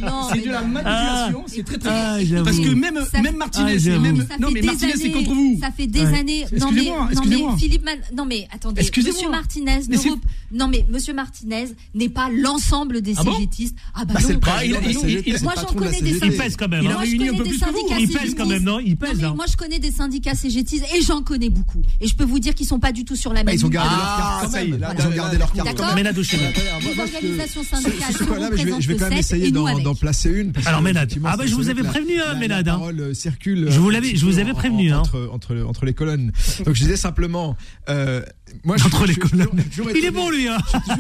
[0.02, 1.90] non c'est de la manipulation, c'est très, très.
[1.90, 4.26] Ah, Parce que même, même Martinez, ah, même.
[4.40, 5.58] Non, mais Martinez, c'est contre vous.
[5.62, 6.46] Ça fait des années.
[6.60, 6.92] Non, mais
[7.58, 9.80] Philippe Non, mais attendez, monsieur Martinez,
[10.52, 11.66] non, mais monsieur Martinez
[11.96, 13.78] n'est pas l'ensemble des ah CGTistes.
[13.94, 14.81] Ah, bah, bah non,
[15.44, 16.26] moi, j'en connais des syndicats.
[16.26, 16.84] Il pèse quand même.
[16.84, 16.96] Il hein.
[16.96, 17.88] a réuni un peu plus que vous.
[18.00, 19.24] Il pèse quand même, non Il pèse.
[19.24, 19.34] Hein.
[19.36, 21.82] Moi, je connais des syndicats CGTistes et j'en connais beaucoup.
[22.00, 23.66] Et je peux vous dire qu'ils sont pas du tout sur la ah, même Ils
[23.66, 25.00] ont gardé leur carte.
[25.00, 25.68] Ils ont gardé leur carte.
[26.82, 28.14] Les organisations syndicales
[28.80, 30.54] Je vais quand même essayer d'en placer une.
[30.66, 31.14] Alors, Ménade.
[31.26, 32.66] Ah, bah, je vous avais prévenu, hein, Ménade.
[32.66, 33.68] La parole euh, circule.
[33.70, 34.94] Je vous euh, avais prévenu.
[34.94, 36.32] Entre les colonnes.
[36.66, 37.56] Donc, je disais simplement.
[37.90, 38.22] Euh,
[38.68, 39.64] entre les colonnes.
[39.96, 40.58] Il est bon, lui, hein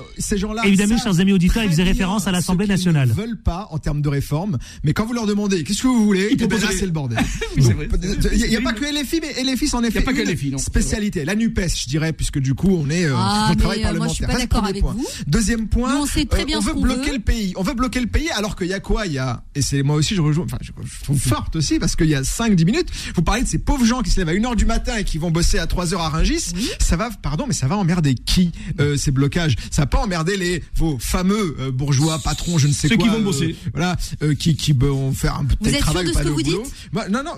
[0.00, 0.62] euh, ces gens-là.
[0.64, 3.08] Évidemment, chers amis auditeurs, ils faisaient référence à l'Assemblée nationale.
[3.08, 5.88] Ils ne veulent pas en termes de réforme, mais quand vous leur demandez qu'est-ce que
[5.88, 7.18] vous voulez, ils eh ben, proposent c'est le bordel.
[7.56, 10.00] Il n'y a pas que LFI, mais les LFI, en effet.
[10.00, 10.58] Il n'y a pas que LFI, non.
[10.58, 14.28] Spécialité, la NUPES, je dirais, puisque du coup, on est, euh, on travaille parlementaire.
[14.28, 15.06] Moi, d'accord avec vous.
[15.26, 17.52] Deuxième point, on, euh, veut bloquer le pays.
[17.56, 19.06] On veut bloquer le pays, alors qu'il y a quoi?
[19.06, 20.72] Il y a, et c'est moi aussi, je rejoins, enfin, je
[21.02, 24.02] trouve forte aussi, parce qu'il y a 5-10 minutes, vous parlez de ces pauvres gens
[24.02, 26.08] qui se lèvent à 1h du matin et qui vont bosser à 3 heures à
[26.10, 29.56] Rungis, ça va, pardon, mais ça va emmerder qui euh, ces blocages?
[29.70, 33.06] Ça va pas emmerder les vos fameux euh, bourgeois patrons, je ne sais Ceux quoi.
[33.06, 33.56] Ceux qui vont euh, bosser.
[33.72, 33.96] Voilà,
[34.38, 36.04] qui qui vont faire un petit travail.
[36.04, 36.74] Vous êtes sûr de ce que vous dites?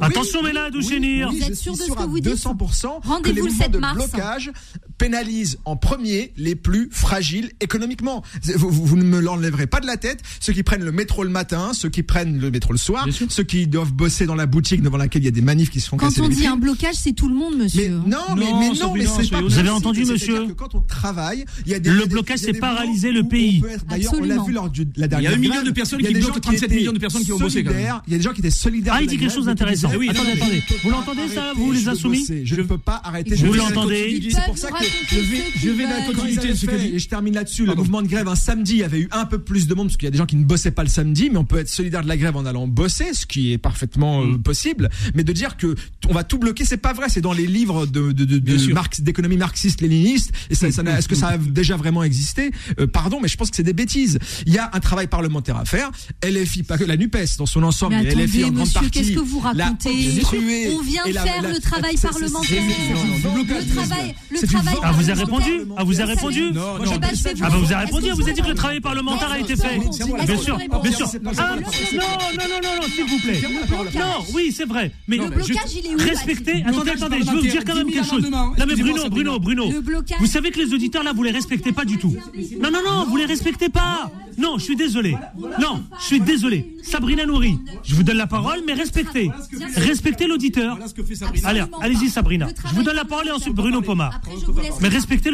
[0.00, 1.24] Attention, oui, mais.
[1.24, 2.32] Oui, vous êtes sûr de ce que vous dites?
[2.32, 2.56] 200
[3.04, 3.96] Rendez-vous le 7 mars.
[3.96, 4.50] Blocage
[4.98, 8.22] pénalise en premier les plus fragiles économiquement.
[8.56, 10.22] Vous, vous, ne me l'enlèverez pas de la tête.
[10.40, 13.42] Ceux qui prennent le métro le matin, ceux qui prennent le métro le soir, ceux
[13.42, 15.88] qui doivent bosser dans la boutique devant laquelle il y a des manifs qui se
[15.88, 17.75] font Quand on dit un blocage, c'est tout le monde, monsieur.
[17.76, 20.46] Mais, non, mais, non, mais c'est pas Vous avez entendu, monsieur.
[20.46, 23.62] Le blocage, c'est paralyser le pays.
[23.88, 25.32] D'ailleurs, on l'a vu lors de la dernière.
[25.32, 27.38] Il y a un million de personnes qui bloquent 37 millions de personnes qui ont
[27.38, 27.60] bossé.
[27.60, 28.94] Il y a des gens qui étaient solidaires.
[28.96, 29.88] Ah, il dit quelque chose d'intéressant.
[29.88, 30.62] Attendez, ah attendez.
[30.82, 33.34] Vous l'entendez, ça, vous, les insoumis Je ne peux pas arrêter.
[33.36, 36.66] Vous l'entendez C'est pour ça que je vais, je vais dans la continuité de ce
[36.66, 36.76] que.
[36.76, 37.66] Et je termine là-dessus.
[37.66, 39.88] Le mouvement de grève, un samedi, il y avait eu un peu plus de monde
[39.88, 41.58] parce qu'il y a des gens qui ne bossaient pas le samedi, mais on peut
[41.58, 44.42] être solidaire de la grève en allant bosser, ce qui est parfaitement euh, mm.
[44.42, 44.88] possible.
[45.14, 45.74] Mais de dire que
[46.08, 47.08] on va tout bloquer, c'est pas vrai.
[47.08, 50.32] C'est dans les livres de, marx, d'économie marxiste-léniniste.
[50.50, 51.50] Hum, hum, est-ce que ça a hum.
[51.50, 52.50] déjà vraiment existé?
[52.78, 54.18] Euh, pardon, mais je pense que c'est des bêtises.
[54.46, 55.90] Il y a un travail parlementaire à faire.
[56.24, 58.90] LFI, pas que la Nupes dans son ensemble, mais, attendez, LFI en grande partie.
[58.90, 60.22] Qu'est-ce que vous racontez?
[60.76, 62.62] On vient faire le travail parlementaire.
[64.30, 64.74] Le travail.
[64.82, 65.50] Ah, ah, vous avez répondu?
[65.70, 66.42] Ah, bah, vous avez répondu?
[66.54, 68.10] Ah, vous avez répondu.
[68.10, 69.78] Vous avez dit que le travail parlementaire a été fait.
[69.78, 71.06] Bien sûr, bien sûr.
[71.22, 73.40] Non, ah, non, non, non, s'il vous plaît.
[73.94, 74.92] Non, oui, c'est vrai.
[75.08, 76.64] Mais le blocage, il est où Respectez.
[76.66, 77.16] Attendez, attendez
[77.46, 78.28] vous dire quand même quelque chose.
[78.30, 79.72] Non, mais Bruno, Bruno, Bruno.
[80.20, 82.14] Vous savez que les auditeurs, là, vous les respectez pas du tout.
[82.60, 84.10] Non, non, non, vous les respectez pas.
[84.38, 85.16] Non, je suis désolé.
[85.60, 86.76] Non, je suis désolé.
[86.82, 89.30] Sabrina Nouri, je vous donne la parole, mais respectez.
[89.76, 90.78] Respectez l'auditeur.
[91.44, 92.48] Allez, allez-y, Sabrina.
[92.68, 94.10] Je vous donne la parole et ensuite Bruno Poma.
[94.80, 95.30] Mais respectez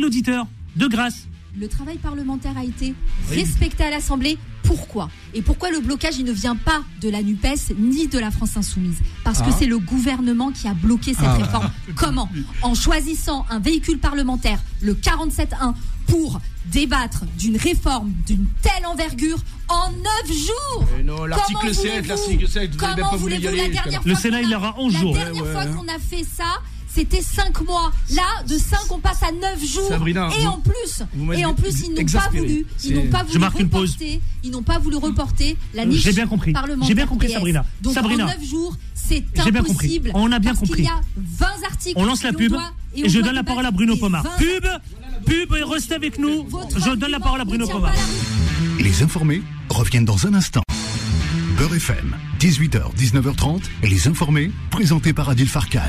[0.00, 1.26] l'auditeur, de grâce.
[1.58, 2.94] Le travail parlementaire a été
[3.30, 4.36] respecté à l'Assemblée.
[4.62, 5.08] Pourquoi?
[5.32, 8.98] Et pourquoi le blocage, ne vient pas de la NUPES ni de la France Insoumise?
[9.24, 9.56] Parce que ah.
[9.58, 11.34] c'est le gouvernement qui a bloqué cette ah.
[11.34, 11.70] réforme.
[11.96, 12.28] Comment?
[12.60, 15.74] En choisissant un véhicule parlementaire, le 47.1,
[16.06, 19.38] pour débattre d'une réforme d'une telle envergure
[19.68, 20.84] en 9 jours?
[22.78, 25.14] Comment voulez-vous la dernière fois Le Sénat, il aura 11 jours.
[25.16, 26.60] La dernière fois qu'on a fait ça,
[26.96, 27.92] c'était 5 mois.
[28.14, 29.88] Là, de 5, on passe à 9 jours.
[29.88, 31.02] Sabrina, et vous- en plus,
[31.38, 33.90] et en plus, ils n'ont pas voulu, ils n'ont pas Je voulu marque une pause.
[33.92, 36.54] reporter, ils n'ont pas voulu reporter la niche J'ai bien compris.
[36.82, 37.34] J'ai bien compris, PS.
[37.34, 37.64] Sabrina.
[37.82, 38.24] Donc Sabrina.
[38.24, 40.10] en 9 jours, c'est impossible.
[40.14, 40.82] On a bien parce compris.
[40.82, 41.98] qu'il y a 20 articles.
[42.00, 42.54] On lance la et pub
[42.94, 44.22] et, on je donne la parole à Bruno Pomar.
[44.24, 44.66] 20 Pub,
[45.26, 46.46] pub et restez avec nous.
[46.76, 47.92] Je donne la parole à Bruno Pomar.
[48.80, 50.62] Les informés reviennent dans un instant.
[51.58, 52.14] Beurre FM.
[52.38, 55.80] 18h, 19h30, et les informés, présentés par Adil Farkan.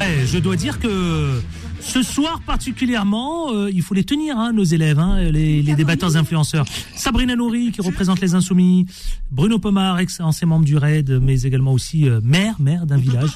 [0.00, 1.40] Hey, je dois dire que
[1.80, 6.66] ce soir particulièrement, euh, il faut les tenir, hein, nos élèves, hein, les, débatteurs influenceurs.
[6.94, 8.86] Sabrina Nouri, qui représente les Insoumis,
[9.32, 13.30] Bruno Pomar, ancien membre du RAID, mais également aussi euh, maire, maire d'un village.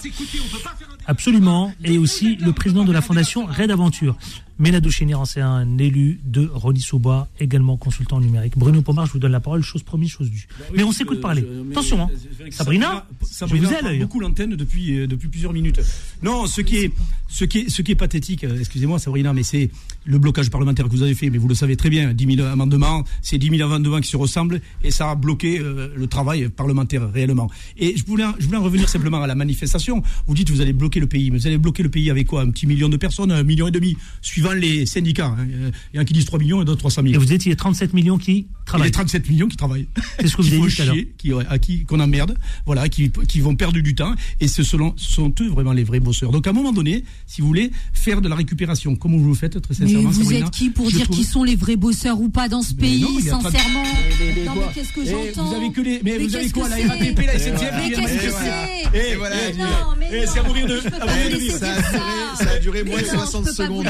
[1.06, 4.16] Absolument, et aussi le président de la fondation Raid Aventure.
[4.62, 8.56] Méladou Chénir, ancien élu de Rony Souba, également consultant numérique.
[8.56, 10.46] Bruno Pomar, je vous donne la parole, chose promise, chose due.
[10.56, 11.44] Bah mais on s'écoute parler.
[11.72, 12.08] Attention, hein.
[12.52, 15.80] Sabrina, Sabrina, vous ai beaucoup l'antenne depuis, euh, depuis plusieurs minutes.
[16.22, 16.92] Non, ce qui est,
[17.28, 19.68] ce qui est, ce qui est pathétique, euh, excusez-moi Sabrina, mais c'est
[20.04, 22.46] le blocage parlementaire que vous avez fait, mais vous le savez très bien, 10 000
[22.46, 26.48] amendements, c'est 10 000 amendements qui se ressemblent, et ça a bloqué euh, le travail
[26.50, 27.50] parlementaire réellement.
[27.78, 30.04] Et je voulais, je voulais en revenir simplement à la manifestation.
[30.28, 32.42] Vous dites vous allez bloquer le pays, mais vous allez bloquer le pays avec quoi?
[32.42, 35.34] Un petit million de personnes, un million et demi, suivant dans les syndicats.
[35.38, 35.46] Hein.
[35.92, 37.16] Il y en a qui disent 3 millions et d'autres 300 millions.
[37.16, 38.88] Et vous dites, il y a 37 millions qui travaillent.
[38.88, 39.86] Il y a 37 millions qui travaillent.
[40.20, 40.96] C'est ce que vous dites chier, alors.
[41.18, 42.36] Qui, à qui qu'on emmerde,
[42.66, 44.14] voilà, qui, qui, vont perdre du temps.
[44.40, 46.30] Et ce sont, sont, eux vraiment les vrais bosseurs.
[46.30, 49.34] Donc à un moment donné, si vous voulez, faire de la récupération, comme vous le
[49.34, 50.08] faites très sincèrement.
[50.08, 51.16] Mais vous Sabrina, êtes qui pour dire trouve...
[51.16, 54.44] qui sont les vrais bosseurs ou pas dans ce mais pays, non, sincèrement mais, mais,
[54.44, 56.00] Non, mais qu'est-ce que eh, j'entends Vous avez que les.
[56.02, 59.36] Mais, vous avez quoi La RATP, la SNCF Mais qu'est-ce que c'est Et voilà.
[59.58, 60.08] Non, mais.
[60.12, 60.80] Eh, c'est à mourir de.
[60.80, 63.86] Ça a duré moins de 60 secondes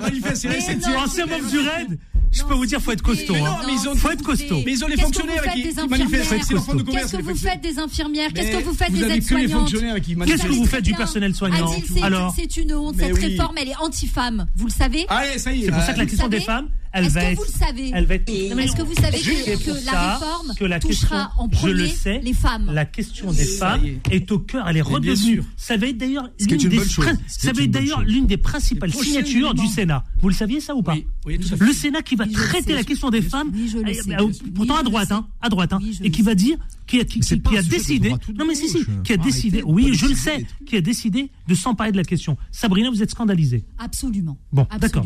[0.00, 1.98] manifeste, c'est ancien membre du RAID.
[2.32, 3.34] Je peux vous dire, faut être costaud.
[3.34, 3.40] Hein.
[3.40, 4.62] Non, mais ils ont, faut être costaud.
[4.64, 6.30] Mais ils ont les fonctionnaires qui manifestent.
[6.30, 10.66] Qu'est-ce que vous faites des infirmières Qu'est-ce que vous faites des aides-soignantes Qu'est-ce que vous
[10.66, 11.70] faites du personnel soignant
[12.02, 12.96] Alors, c'est une honte.
[12.98, 14.46] Cette réforme, elle est anti-femme.
[14.56, 15.66] Vous le savez ah ça y est.
[15.66, 16.68] C'est pour ça que la question des femmes.
[16.94, 19.86] Elle va être, que vous le savez elle va être, Est-ce que vous savez que,
[19.86, 21.90] la réforme touchera en premier
[22.22, 23.80] les femmes La question des femmes
[24.10, 24.30] est.
[24.30, 25.42] au cœur, elle est redevenue.
[25.56, 30.04] Ça va être d'ailleurs l'une des, d'ailleurs l'une des principales signatures du Sénat.
[30.20, 33.52] Vous le saviez ça ou pas Le Sénat qui va traiter la question des femmes,
[33.54, 35.72] euh, pourtant hein, à droite, hein, à droite,
[36.02, 39.16] et qui va dire qui a, qui a décidé, non mais si si, qui a
[39.16, 42.36] décidé, oui je le sais, qui a décidé de s'emparer de la question.
[42.50, 43.64] Sabrina, vous êtes scandalisée.
[43.78, 44.38] Absolument.
[44.52, 45.04] Bon, d'accord.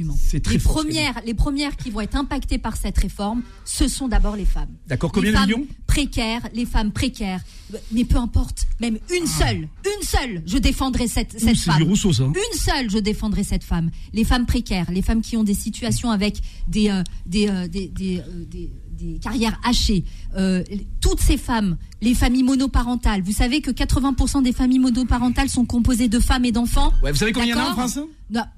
[0.50, 4.44] Les premières, les premières qui vont être impactées par cette réforme, ce sont d'abord les
[4.44, 4.74] femmes.
[4.86, 5.12] D'accord.
[5.12, 7.40] Combien les femmes Précaires, les femmes précaires.
[7.90, 11.54] Mais peu importe, même une seule, une seule, je défendrai cette, femme.
[11.54, 11.78] Ça.
[11.78, 13.90] Une seule, je défendrai cette femme.
[14.12, 17.02] Les femmes précaires, les femmes qui ont des situations avec des euh,
[17.34, 18.46] euh, euh,
[18.96, 20.04] des carrières hachées,
[20.36, 20.62] euh,
[21.00, 26.08] toutes ces femmes, les familles monoparentales, vous savez que 80% des familles monoparentales sont composées
[26.08, 26.92] de femmes et d'enfants.
[27.02, 28.06] Ouais, vous savez combien il y en a en France hein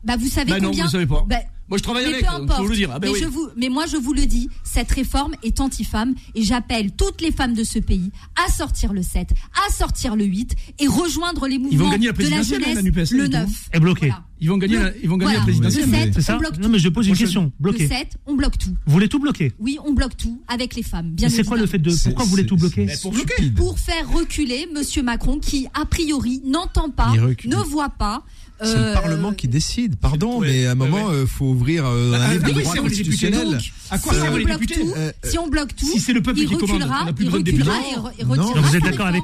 [0.05, 1.25] bah, vous savez bah combien non, vous savez pas.
[1.29, 1.37] Bah,
[1.69, 2.61] moi, je travaille mais avec, peu importe.
[2.91, 6.15] Ah, bah mais, je vous, mais moi, je vous le dis, cette réforme est anti-femme
[6.35, 8.11] et j'appelle toutes les femmes de ce pays
[8.43, 9.35] à sortir le 7,
[9.67, 12.75] à sortir le 8 et rejoindre les mouvements ils vont gagner la présidentielle, de la
[12.83, 13.49] jeunesse, le 9.
[13.73, 14.13] Est bloqué.
[14.41, 15.87] Ils vont gagner, la, ils vont gagner la présidentielle.
[15.87, 17.53] Le 7, ça non, mais je pose une question.
[17.59, 17.83] Bloqué.
[17.83, 18.75] Le 7, on bloque tout.
[18.87, 19.53] Vous voulez tout bloquer?
[19.59, 21.11] Oui, on bloque tout avec les femmes.
[21.11, 23.13] Bien c'est quoi le fait de pourquoi vous voulez tout bloquer pour,
[23.57, 28.25] pour faire reculer Monsieur Macron qui a priori n'entend pas, ne voit pas.
[28.61, 31.87] C'est le euh, Parlement qui décide, pardon, mais à un moment, il euh, faut ouvrir
[31.87, 33.59] un livre de constitutionnel.
[33.91, 37.13] À quoi euh, Si on bloque tout, si c'est le peuple qui commande, on n'a
[37.13, 37.71] plus de députés.
[38.19, 39.23] Vous êtes d'accord avec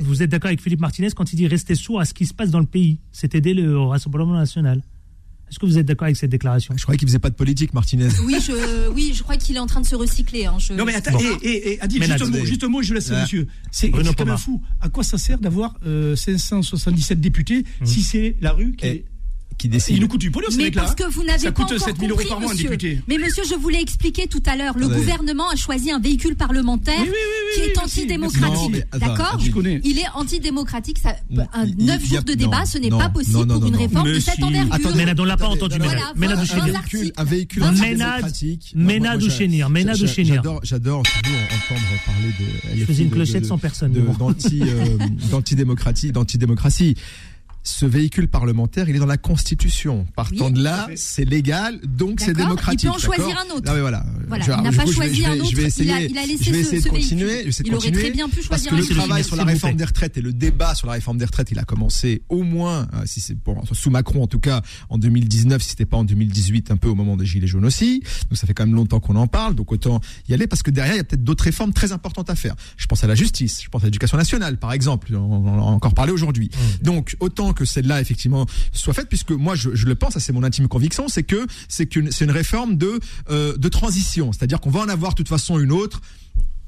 [0.00, 2.34] vous êtes d'accord avec Philippe Martinez quand il dit rester sourd à ce qui se
[2.34, 2.98] passe dans le pays.
[3.12, 4.82] C'est aider le Rassemblement national.
[5.54, 6.74] Est-ce que vous êtes d'accord avec cette déclaration?
[6.76, 8.08] Je croyais qu'il faisait pas de politique, Martinez.
[8.26, 10.46] Oui, je, crois qu'il est en train de se recycler.
[10.46, 10.72] Hein, je...
[10.72, 11.20] Non, mais attends, bon.
[11.42, 13.22] et, et, et Adil, mais justement, là, justement, je laisse là.
[13.22, 13.46] monsieur.
[13.70, 14.60] C'est quand même fou.
[14.80, 17.86] À quoi ça sert d'avoir euh, 577 députés mmh.
[17.86, 19.04] si c'est la rue qui est
[19.58, 19.96] qui décide.
[19.96, 21.08] Il nous coûte du pognon, Mais parce que hein.
[21.10, 22.68] vous n'avez pas coûte 7 000 euros par mois, monsieur.
[22.70, 23.00] député.
[23.08, 24.76] Mais monsieur, je vous l'ai expliqué tout à l'heure.
[24.78, 27.02] Le gouvernement a choisi un véhicule parlementaire
[27.54, 28.84] qui est antidémocratique.
[28.92, 29.38] D'accord
[29.84, 30.98] Il est antidémocratique.
[31.78, 34.74] Neuf jours de débat, ce n'est pas possible pour une réforme de cette envergure.
[34.74, 35.98] Attends, Ménade, on ne l'a pas entendu, Ménade.
[37.16, 38.72] Un véhicule antidémocratique.
[38.74, 39.70] Ménade ou Chénir.
[39.70, 40.42] Ménade ou Chénir.
[40.62, 42.80] J'adore toujours entendre parler de.
[42.80, 43.92] Je faisais une clochette sans personne.
[45.30, 46.12] D'anti-démocratie
[47.64, 50.06] ce véhicule parlementaire, il est dans la Constitution.
[50.14, 52.82] Partant oui, de là, c'est légal, donc c'est démocratique.
[52.82, 53.66] Il peut en choisir un autre.
[53.66, 54.04] Non, mais voilà.
[54.28, 55.50] voilà je, il n'a pas choisi vais, un autre.
[55.50, 57.44] Je vais essayer, il, a, il a laissé je vais essayer ce, de continuer.
[57.64, 59.84] Il aurait très bien pu choisir parce que un le travail sur la réforme des
[59.84, 63.02] retraites et le débat sur la réforme des retraites, il a commencé au moins, euh,
[63.06, 64.60] si c'est bon, sous Macron en tout cas,
[64.90, 68.02] en 2019, si c'était pas en 2018, un peu au moment des Gilets jaunes aussi.
[68.28, 70.70] Donc ça fait quand même longtemps qu'on en parle, donc autant y aller parce que
[70.70, 72.54] derrière, il y a peut-être d'autres réformes très importantes à faire.
[72.76, 75.14] Je pense à la justice, je pense à l'éducation nationale, par exemple.
[75.14, 76.50] On, on, a encore parlé aujourd'hui.
[76.82, 80.68] Donc autant que celle-là effectivement soit faite, puisque moi je, le pense, c'est mon intime
[80.68, 82.98] conviction, c'est que c'est une, réforme de,
[83.30, 86.00] euh, de transition, c'est-à-dire qu'on va en avoir de toute façon une autre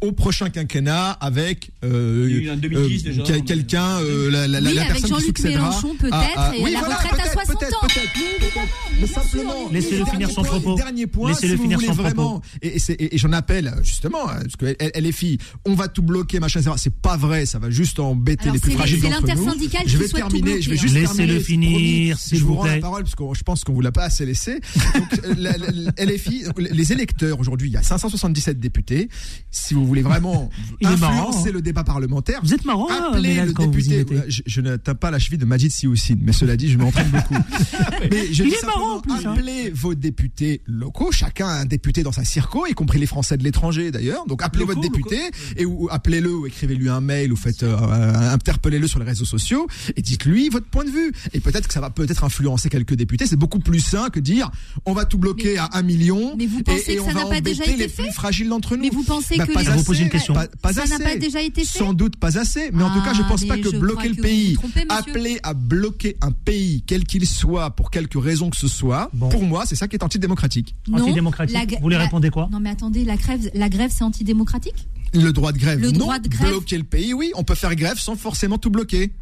[0.01, 5.71] au prochain quinquennat avec euh, euh, quelqu'un, euh, la, la, oui, la personne qui succédera.
[5.99, 6.57] peut-être, à, à...
[6.57, 7.89] et oui, la voilà, retraite à 60 peut-être, ans.
[7.89, 8.59] Peut-être.
[9.01, 10.75] Mais simplement, laissez-le finir son propos.
[10.77, 12.43] Dernier point, laissez-le si vous finir voulez son vraiment.
[12.61, 15.89] Et, et, et, et, j'en appelle justement, hein, parce que elle, est fille, on va
[15.89, 16.75] tout bloquer, machin, etc.
[16.79, 19.51] C'est pas vrai, ça va juste embêter Alors, les plus fragiles d'entre nous.
[19.87, 20.09] Je vais hein.
[20.15, 22.19] terminer, je vais juste laissez-le finir.
[22.31, 24.61] Je vous rends la parole parce que je pense qu'on vous l'a pas assez laissé.
[24.95, 25.37] Donc,
[25.99, 29.09] LFI, les électeurs aujourd'hui, il y a 577 députés.
[29.51, 30.51] Si vous voulez vraiment
[30.81, 32.89] Il influencer marrant, le débat parlementaire, vous êtes marrant.
[32.89, 34.05] Appelez hein, le député.
[34.29, 37.09] Je, je, ne tape pas la cheville de Majid Sioussine, mais cela dit, je m'entraîne
[37.09, 37.35] beaucoup.
[38.11, 39.01] mais je Il est marrant.
[39.01, 39.33] Plus, hein.
[39.33, 41.13] appelez vos députés locaux.
[41.13, 44.27] Chacun a un député dans sa circo, y compris les Français de l'étranger d'ailleurs.
[44.27, 45.19] Donc appelez votre député
[45.57, 49.67] et ou, appelez-le ou écrivez-lui un mail ou faites euh, interpellez-le sur les réseaux sociaux
[49.97, 51.13] et dites-lui votre point de vue.
[51.33, 53.27] Et peut-être que ça va peut-être influencer quelques députés.
[53.27, 54.51] C'est beaucoup plus sain que dire
[54.85, 57.27] on va tout bloquer à un million mais vous pensez et, que ça on va
[57.27, 58.83] pas déjà été fait fragiles d'entre nous.
[58.83, 60.35] Mais vous pensez bah, que vous poser une question.
[60.35, 62.71] Ça n'a pas déjà été fait Sans doute pas assez.
[62.73, 64.57] Mais en tout cas, je ne pense ah, pas que bloquer le pays,
[64.89, 69.43] appeler à bloquer un pays, quel qu'il soit, pour quelque raison que ce soit, pour
[69.43, 70.75] moi, c'est ça qui est antidémocratique.
[70.93, 71.77] Antidémocratique.
[71.81, 75.53] Vous les répondez quoi Non, mais attendez, la grève, la grève c'est antidémocratique Le droit
[75.53, 75.93] de grève, le.
[75.93, 76.49] Droit de grève.
[76.51, 77.33] Bloquer le pays, oui.
[77.35, 79.13] On peut faire grève sans forcément tout bloquer.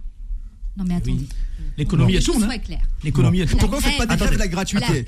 [0.77, 1.27] Non, mais attendez.
[1.75, 1.79] Hein.
[1.79, 2.49] L'économie, elle tourne.
[3.03, 3.61] L'économie, elle tourne.
[3.61, 5.07] Pourquoi vous ne faites pas des grèves de bah, la gratuité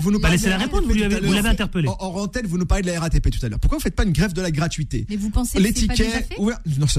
[0.00, 1.88] Vous nous parlez de la répondre, vous l'avez interpellé.
[1.88, 3.60] En rentelle, vous nous parlez de la RATP tout à l'heure.
[3.60, 6.28] Pourquoi vous ne faites pas une grève de la gratuité Mais vous pensez les tickets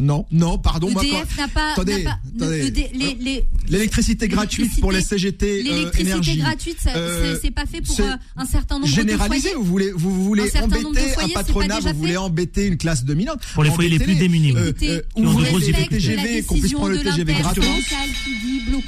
[0.02, 0.90] Non, non, pardon.
[0.90, 1.72] EDF n'a pas.
[1.74, 2.06] Attendez,
[2.42, 2.70] euh,
[3.70, 5.60] L'électricité gratuite pour les CGT.
[5.60, 8.00] Euh, l'électricité gratuite, euh, c'est pas fait pour
[8.36, 12.66] un certain nombre de Généraliser, vous voulez, vous voulez embêter un patronat, vous voulez embêter
[12.68, 13.42] une classe dominante.
[13.54, 14.52] Pour les foyers les plus démunis.
[14.52, 17.64] Ou le TGV, qu'on puisse prendre le TGV gratuit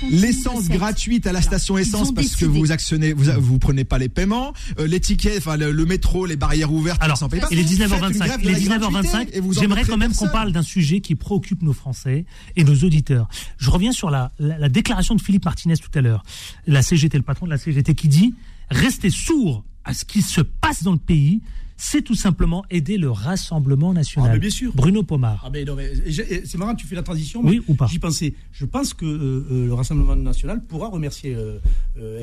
[0.10, 4.10] l'essence gratuite à la station essence parce que vous actionnez, vous, vous prenez pas les
[4.10, 7.44] paiements, euh, les tickets, enfin le, métro, les barrières ouvertes, Alors, sans payer.
[7.52, 12.26] Et les 19h25, 19h25, j'aimerais quand même qu'on parle d'un sujet qui préoccupe nos Français
[12.56, 13.28] et nos auditeurs.
[13.58, 16.24] Je reviens sur la, la déclaration de Philippe Martinez tout à l'heure,
[16.68, 18.34] la CGT, le patron de la CGT, qui dit
[18.70, 21.42] restez sourds à ce qui se passe dans le pays
[21.82, 24.30] c'est tout simplement aider le Rassemblement national.
[24.30, 24.74] Ah, mais bien sûr.
[24.76, 25.42] Bruno Pomar.
[25.46, 27.42] Ah, mais mais euh, euh, c'est marrant, tu fais la transition.
[27.42, 28.34] Oui ou pas J'y pensais.
[28.52, 31.58] Je pense que euh, euh le Rassemblement national pourra remercier euh,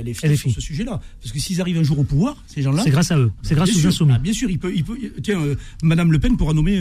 [0.03, 1.01] LFI, LFI, sur ce sujet-là.
[1.23, 2.83] Parce que s'ils arrivent un jour au pouvoir, ces gens-là.
[2.85, 3.33] C'est grâce à eux.
[3.43, 4.13] C'est bah, grâce aux insoumis.
[4.15, 4.73] Ah, bien sûr, il peut.
[4.75, 6.79] Il peut tiens, euh, Madame Le Pen pourra nommer.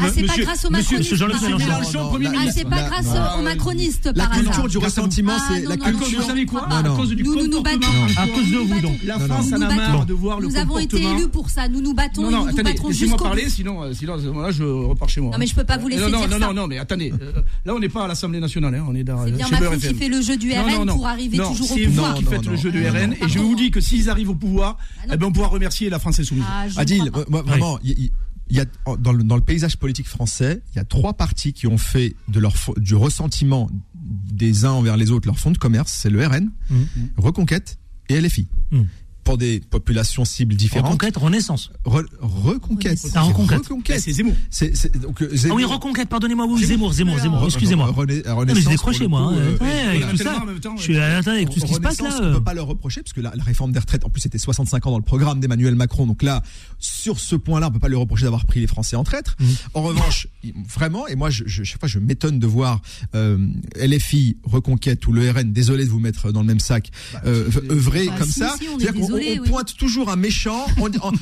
[0.00, 1.14] ah, c'est pas grâce aux macronistes.
[1.22, 3.06] Ah, c'est pas grâce
[3.38, 6.20] aux macronistes, par La culture du rassentiment, c'est la culture.
[6.20, 7.86] Vous savez quoi À cause du comportement.
[8.16, 9.02] À cause de vous, donc.
[9.04, 10.74] La France en a marre de voir le comportement.
[10.74, 11.68] Nous avons été élus pour ça.
[11.68, 15.20] Nous nous battons non, non, attendez, laissez-moi parler, sinon, euh, sinon, là, je repars chez
[15.20, 15.30] moi.
[15.30, 15.38] Non, hein.
[15.40, 16.02] mais je peux pas vous laisser.
[16.02, 17.12] Euh, non, non, non, non, mais attendez.
[17.20, 17.32] Euh,
[17.64, 19.24] là, on n'est pas à l'Assemblée nationale, hein, on est dans.
[19.24, 22.16] C'est bien Macron qui fait le jeu du RN pour arriver toujours au pouvoir.
[22.16, 24.10] C'est vous qui faites le jeu du RN, ah, et je vous dis que s'ils
[24.10, 26.44] arrivent au pouvoir, ah, eh ben, on pourra remercier la France Insoumise.
[26.48, 28.64] Ah, Adil, vraiment, il y a,
[28.98, 32.14] dans, le, dans, le, paysage politique français, il y a trois partis qui ont fait
[32.28, 35.92] de leur, du ressentiment des uns envers les autres leur fonds de commerce.
[35.92, 36.50] C'est le RN.
[36.70, 36.76] Mmh.
[37.16, 37.78] Reconquête
[38.08, 38.48] et LFI.
[38.70, 38.82] Mmh
[39.24, 40.86] pour des populations cibles différentes.
[40.86, 41.70] Reconquête, Renaissance.
[41.84, 42.98] Re, reconquête.
[43.14, 43.58] Ah, reconquête.
[43.58, 44.00] Reconquête.
[44.00, 44.34] C'est Zemmour.
[44.50, 45.58] C'est, c'est, donc, Zemmour.
[45.58, 47.86] Ah oui, Reconquête, pardonnez-moi, oui, Zemmour, Zemmour, Zemmour, ah, excusez-moi.
[47.86, 48.44] Renaissance.
[48.46, 49.20] Mais j'ai décroché, moi.
[49.20, 49.34] Hein.
[49.34, 50.42] Euh, ouais, avec tout ça.
[50.76, 52.18] Je suis à avec tout ce qui se passe là.
[52.20, 54.20] On ne peut pas leur reprocher, parce que la, la réforme des retraites, en plus,
[54.20, 56.06] c'était 65 ans dans le programme d'Emmanuel Macron.
[56.06, 56.42] Donc là,
[56.78, 59.36] sur ce point-là, on ne peut pas lui reprocher d'avoir pris les Français en traître.
[59.40, 59.44] Mmh.
[59.74, 60.28] En revanche,
[60.68, 62.80] vraiment, et moi, je, je chaque fois, je m'étonne de voir
[63.14, 63.38] euh,
[63.76, 67.48] LFI, Reconquête ou le RN, désolé de vous mettre dans le même sac, bah, euh,
[67.70, 68.54] œuvrer bah, comme ça.
[69.14, 70.66] On, pointe toujours un méchant,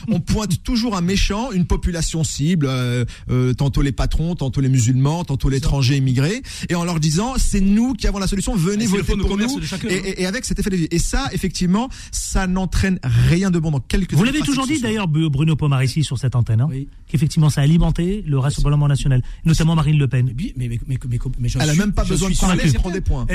[0.09, 4.69] on, pointe toujours un méchant, une population cible, euh, euh, tantôt les patrons, tantôt les
[4.69, 8.87] musulmans, tantôt l'étranger immigré, et en leur disant c'est nous qui avons la solution, venez
[8.87, 9.61] voter pour nous.
[9.89, 10.89] Et, et, avec cet effet de vie.
[10.91, 14.15] Et ça, effectivement, ça n'entraîne rien de bon dans quelques.
[14.15, 16.89] Vous l'avez toujours dit d'ailleurs, Bruno Pomarici sur cette antenne, hein, oui.
[17.09, 20.33] qu'effectivement ça a alimenté le Rassemblement national, notamment Marine Le Pen.
[20.37, 20.99] Mais, mais, mais,
[21.39, 23.27] mais elle n'a même pas besoin de parler, elle prend des points.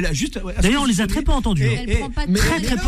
[0.62, 1.68] D'ailleurs, on les a très peu entendus.
[2.36, 2.82] Très très peu.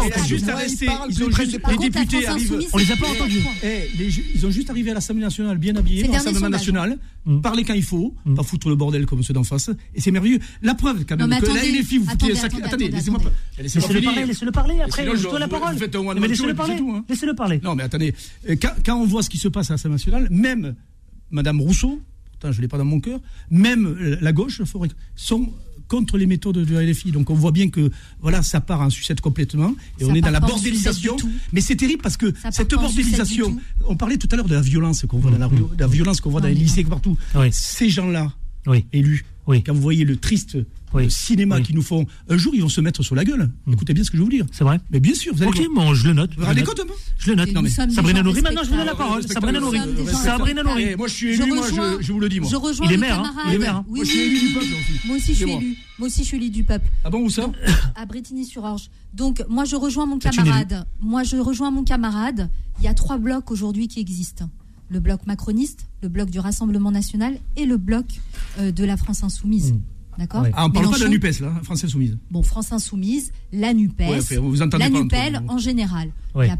[1.10, 2.60] Ils ont juste les députés arrivent.
[2.74, 3.44] On les a pas entendus.
[3.64, 3.90] Eh,
[4.36, 6.98] ils ont juste arrivé à l'Assemblée nationale bien habillés, dans l'Assemblée nationale,
[7.42, 9.70] parler quand il faut, pas foutre le bordel comme ceux d'en face.
[9.96, 10.40] Et c'est merveilleux.
[10.62, 13.20] La preuve, quand même, non, que attendez, là, les filles, vous foutez Attendez, attendez laissez-moi
[13.60, 14.26] laissez laissez parler.
[14.26, 15.06] Laissez-le parler après.
[15.06, 15.76] Laissez-le la parole.
[15.76, 16.76] Vous laissez-le parler.
[16.76, 17.04] Hein.
[17.08, 17.60] Laissez-le parler.
[17.64, 18.14] Non, mais attendez.
[18.50, 18.56] Euh,
[18.86, 20.76] quand on voit ce qui se passe à l'Assemblée nationale, même
[21.32, 22.02] Madame Rousseau,
[22.44, 23.20] je ne l'ai pas dans mon cœur,
[23.50, 24.62] même la gauche
[25.16, 25.50] sont
[25.90, 27.12] contre les méthodes de la LFI.
[27.12, 27.92] Donc on voit bien que
[28.22, 31.18] voilà, ça part en sucette complètement et Ça on est dans la bordélisation.
[31.52, 35.06] Mais c'est terrible parce que cette bordélisation, on parlait tout à l'heure de la violence
[35.06, 37.18] qu'on voit dans la rue, de la violence qu'on voit dans les lycées partout.
[37.52, 38.32] Ces gens-là,
[38.94, 39.26] élus,
[39.58, 40.58] quand vous voyez le triste
[41.10, 43.50] cinéma qu'ils nous font, un jour ils vont se mettre sur la gueule.
[43.72, 44.46] Écoutez bien ce que je vais vous dire.
[44.52, 45.86] C'est vrai Mais bien sûr, vous allez Ok, voir.
[45.88, 46.32] bon, je le note.
[46.34, 46.76] Vous vous rendez le note.
[46.78, 47.52] compte un peu Je le note.
[47.54, 49.22] Non, mais- Sabrina Nouri, maintenant je vous donne la parole.
[49.24, 49.80] Sabrina Nouri.
[50.12, 50.84] Sabrina Nouri.
[50.92, 51.66] Eh, moi je suis élu, moi
[52.02, 52.50] je, vous le dis moi.
[52.50, 53.24] Je rejoins Il est maire, hein.
[53.30, 53.46] camarade.
[53.50, 53.86] Il est maire, hein.
[53.88, 54.48] Oui, Moi je suis oui, élu oui.
[54.48, 55.08] du peuple aussi.
[55.08, 55.78] Moi aussi, je suis élu.
[56.00, 56.88] Moi aussi, je suis élu du peuple.
[57.04, 57.52] Ah bon, où ça?
[57.96, 58.90] À Bretigny-sur-Orge.
[59.14, 60.86] Donc, moi, je rejoins mon camarade.
[61.02, 62.50] Moi, je rejoins mon camarade.
[62.80, 64.50] Il y a trois blocs aujourd'hui qui existent.
[64.90, 68.06] Le bloc macroniste, le bloc du Rassemblement national et le bloc
[68.60, 69.76] euh, de la France insoumise.
[70.18, 72.18] D'accord Ah, on parle pas de la NUPES là, hein, France Insoumise.
[72.30, 76.10] Bon, France Insoumise, la NUPES, Ouais, enfin, vous entendez la NUPEL en général.
[76.36, 76.52] Ouais.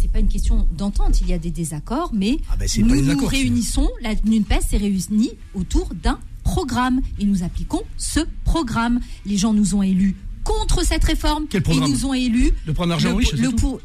[0.00, 3.10] C'est- pas une question d'entente, il y a des désaccords, mais Ah, ben, nous nous
[3.10, 8.98] accords, réunissons, la NUPES s'est réunie autour d'un programme et nous appliquons ce programme.
[9.24, 11.44] Les gens nous ont élus contre cette réforme.
[11.48, 12.50] Quel programme Ils nous ont élus.
[12.66, 13.80] De prendre l'argent le, pour-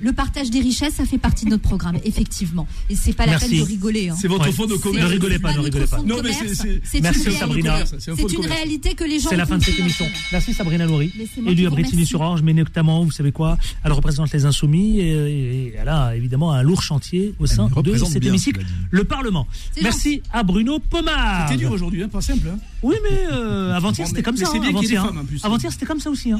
[0.00, 2.66] le partage des richesses, ça fait partie de notre programme, effectivement.
[2.90, 3.50] Et c'est pas la Merci.
[3.50, 4.08] peine de rigoler.
[4.10, 4.16] hein.
[4.20, 5.06] C'est votre fonds de C'est- commerce.
[5.06, 6.00] Ne rigolez pas, ne rigolez pas.
[6.00, 7.30] de Non, mais c'est- Merci, une réalité.
[7.38, 7.84] Sabrina.
[7.86, 8.52] C'est de une commerce.
[8.52, 9.28] réalité que les gens.
[9.30, 10.06] C'est la fin de cette émission.
[10.32, 11.02] Merci Sabrina moi
[11.52, 15.88] Élue à Bretigny-sur-Orge, mais notamment, vous savez quoi Elle représente les Insoumis et, et elle
[15.88, 19.46] a évidemment un lourd chantier au sein de cet bien, hémicycle, le Parlement.
[19.82, 21.46] Merci à Bruno Pomar.
[21.48, 22.48] C'était dur aujourd'hui, hein, pas simple.
[22.52, 22.58] hein.
[22.82, 24.46] Oui, mais euh, avant-hier c'était comme ça.
[24.52, 25.44] c'est bien qu'il y ait des Avant-hier, femmes, en plus.
[25.44, 26.32] Avant-hier, c'était comme ça aussi.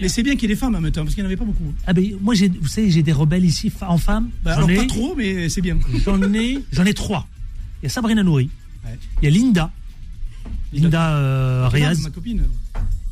[0.00, 1.30] Mais c'est bien qu'il y ait des femmes en même temps, parce qu'il n'y en
[1.30, 1.72] avait pas beaucoup.
[1.86, 4.30] Ah ben, moi, vous savez, j'ai des rebelles ici en femmes.
[4.42, 5.78] Bah, J'en alors ai- pas trop, mais c'est bien.
[6.04, 7.26] J'en ai, j'en ai trois.
[7.82, 8.50] Il y a Sabrina Nouri,
[8.84, 8.98] Ouais.
[9.22, 9.70] il y a Linda,
[10.72, 12.44] Linda euh, Reyes, Ma copine.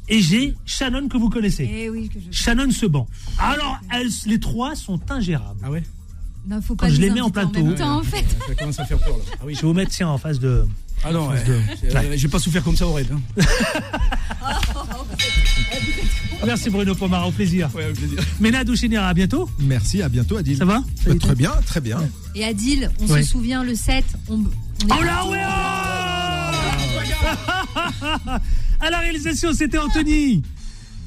[0.09, 1.69] et j'ai Shannon que vous connaissez.
[1.73, 2.37] Eh oui, que je.
[2.37, 3.07] Shannon Seban.
[3.39, 5.61] Alors, elles, les trois sont ingérables.
[5.63, 5.83] Ah ouais?
[6.47, 7.63] Non, faut Quand pas je nous les mets en plateau.
[7.63, 8.25] même temps, en fait.
[8.49, 9.25] Ça commence à faire peur là.
[9.35, 9.55] Ah oui.
[9.55, 10.65] Je vais vous mettre tiens en face de.
[11.05, 11.55] Ah non, en face ouais.
[11.91, 13.09] de- Euh, j'ai pas souffert comme ça au raid.
[13.13, 13.21] Hein.
[16.47, 17.69] Merci Bruno Pomar, au plaisir.
[17.75, 18.19] Ouais, avec plaisir.
[18.41, 19.49] Ménade Chénira, à bientôt.
[19.61, 20.57] Merci, à bientôt Adil.
[20.57, 20.79] Ça va?
[20.81, 21.99] Bah, Ça Très bien, très bien.
[22.35, 23.23] Et Adil, on Ouais.
[23.23, 24.05] se souvient le 7.
[24.29, 25.49] On, on est Oh là ouais oh
[28.81, 30.43] À la réalisation, c'était Anthony.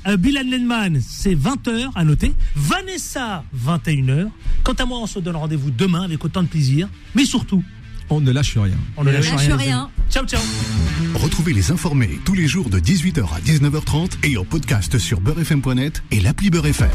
[0.07, 2.33] Euh, Bilal Lenman, c'est 20h à noter.
[2.55, 4.27] Vanessa, 21h.
[4.63, 6.89] Quant à moi, on se donne rendez-vous demain avec autant de plaisir.
[7.15, 7.63] Mais surtout,
[8.09, 8.75] On ne lâche rien.
[8.97, 9.57] on ne lâche, lâche rien.
[9.57, 9.89] rien.
[10.09, 10.41] Ciao, ciao.
[11.15, 16.03] Retrouvez les informés tous les jours de 18h à 19h30 et en podcast sur beurrefm.net
[16.11, 16.87] et l'appli Beurrefm.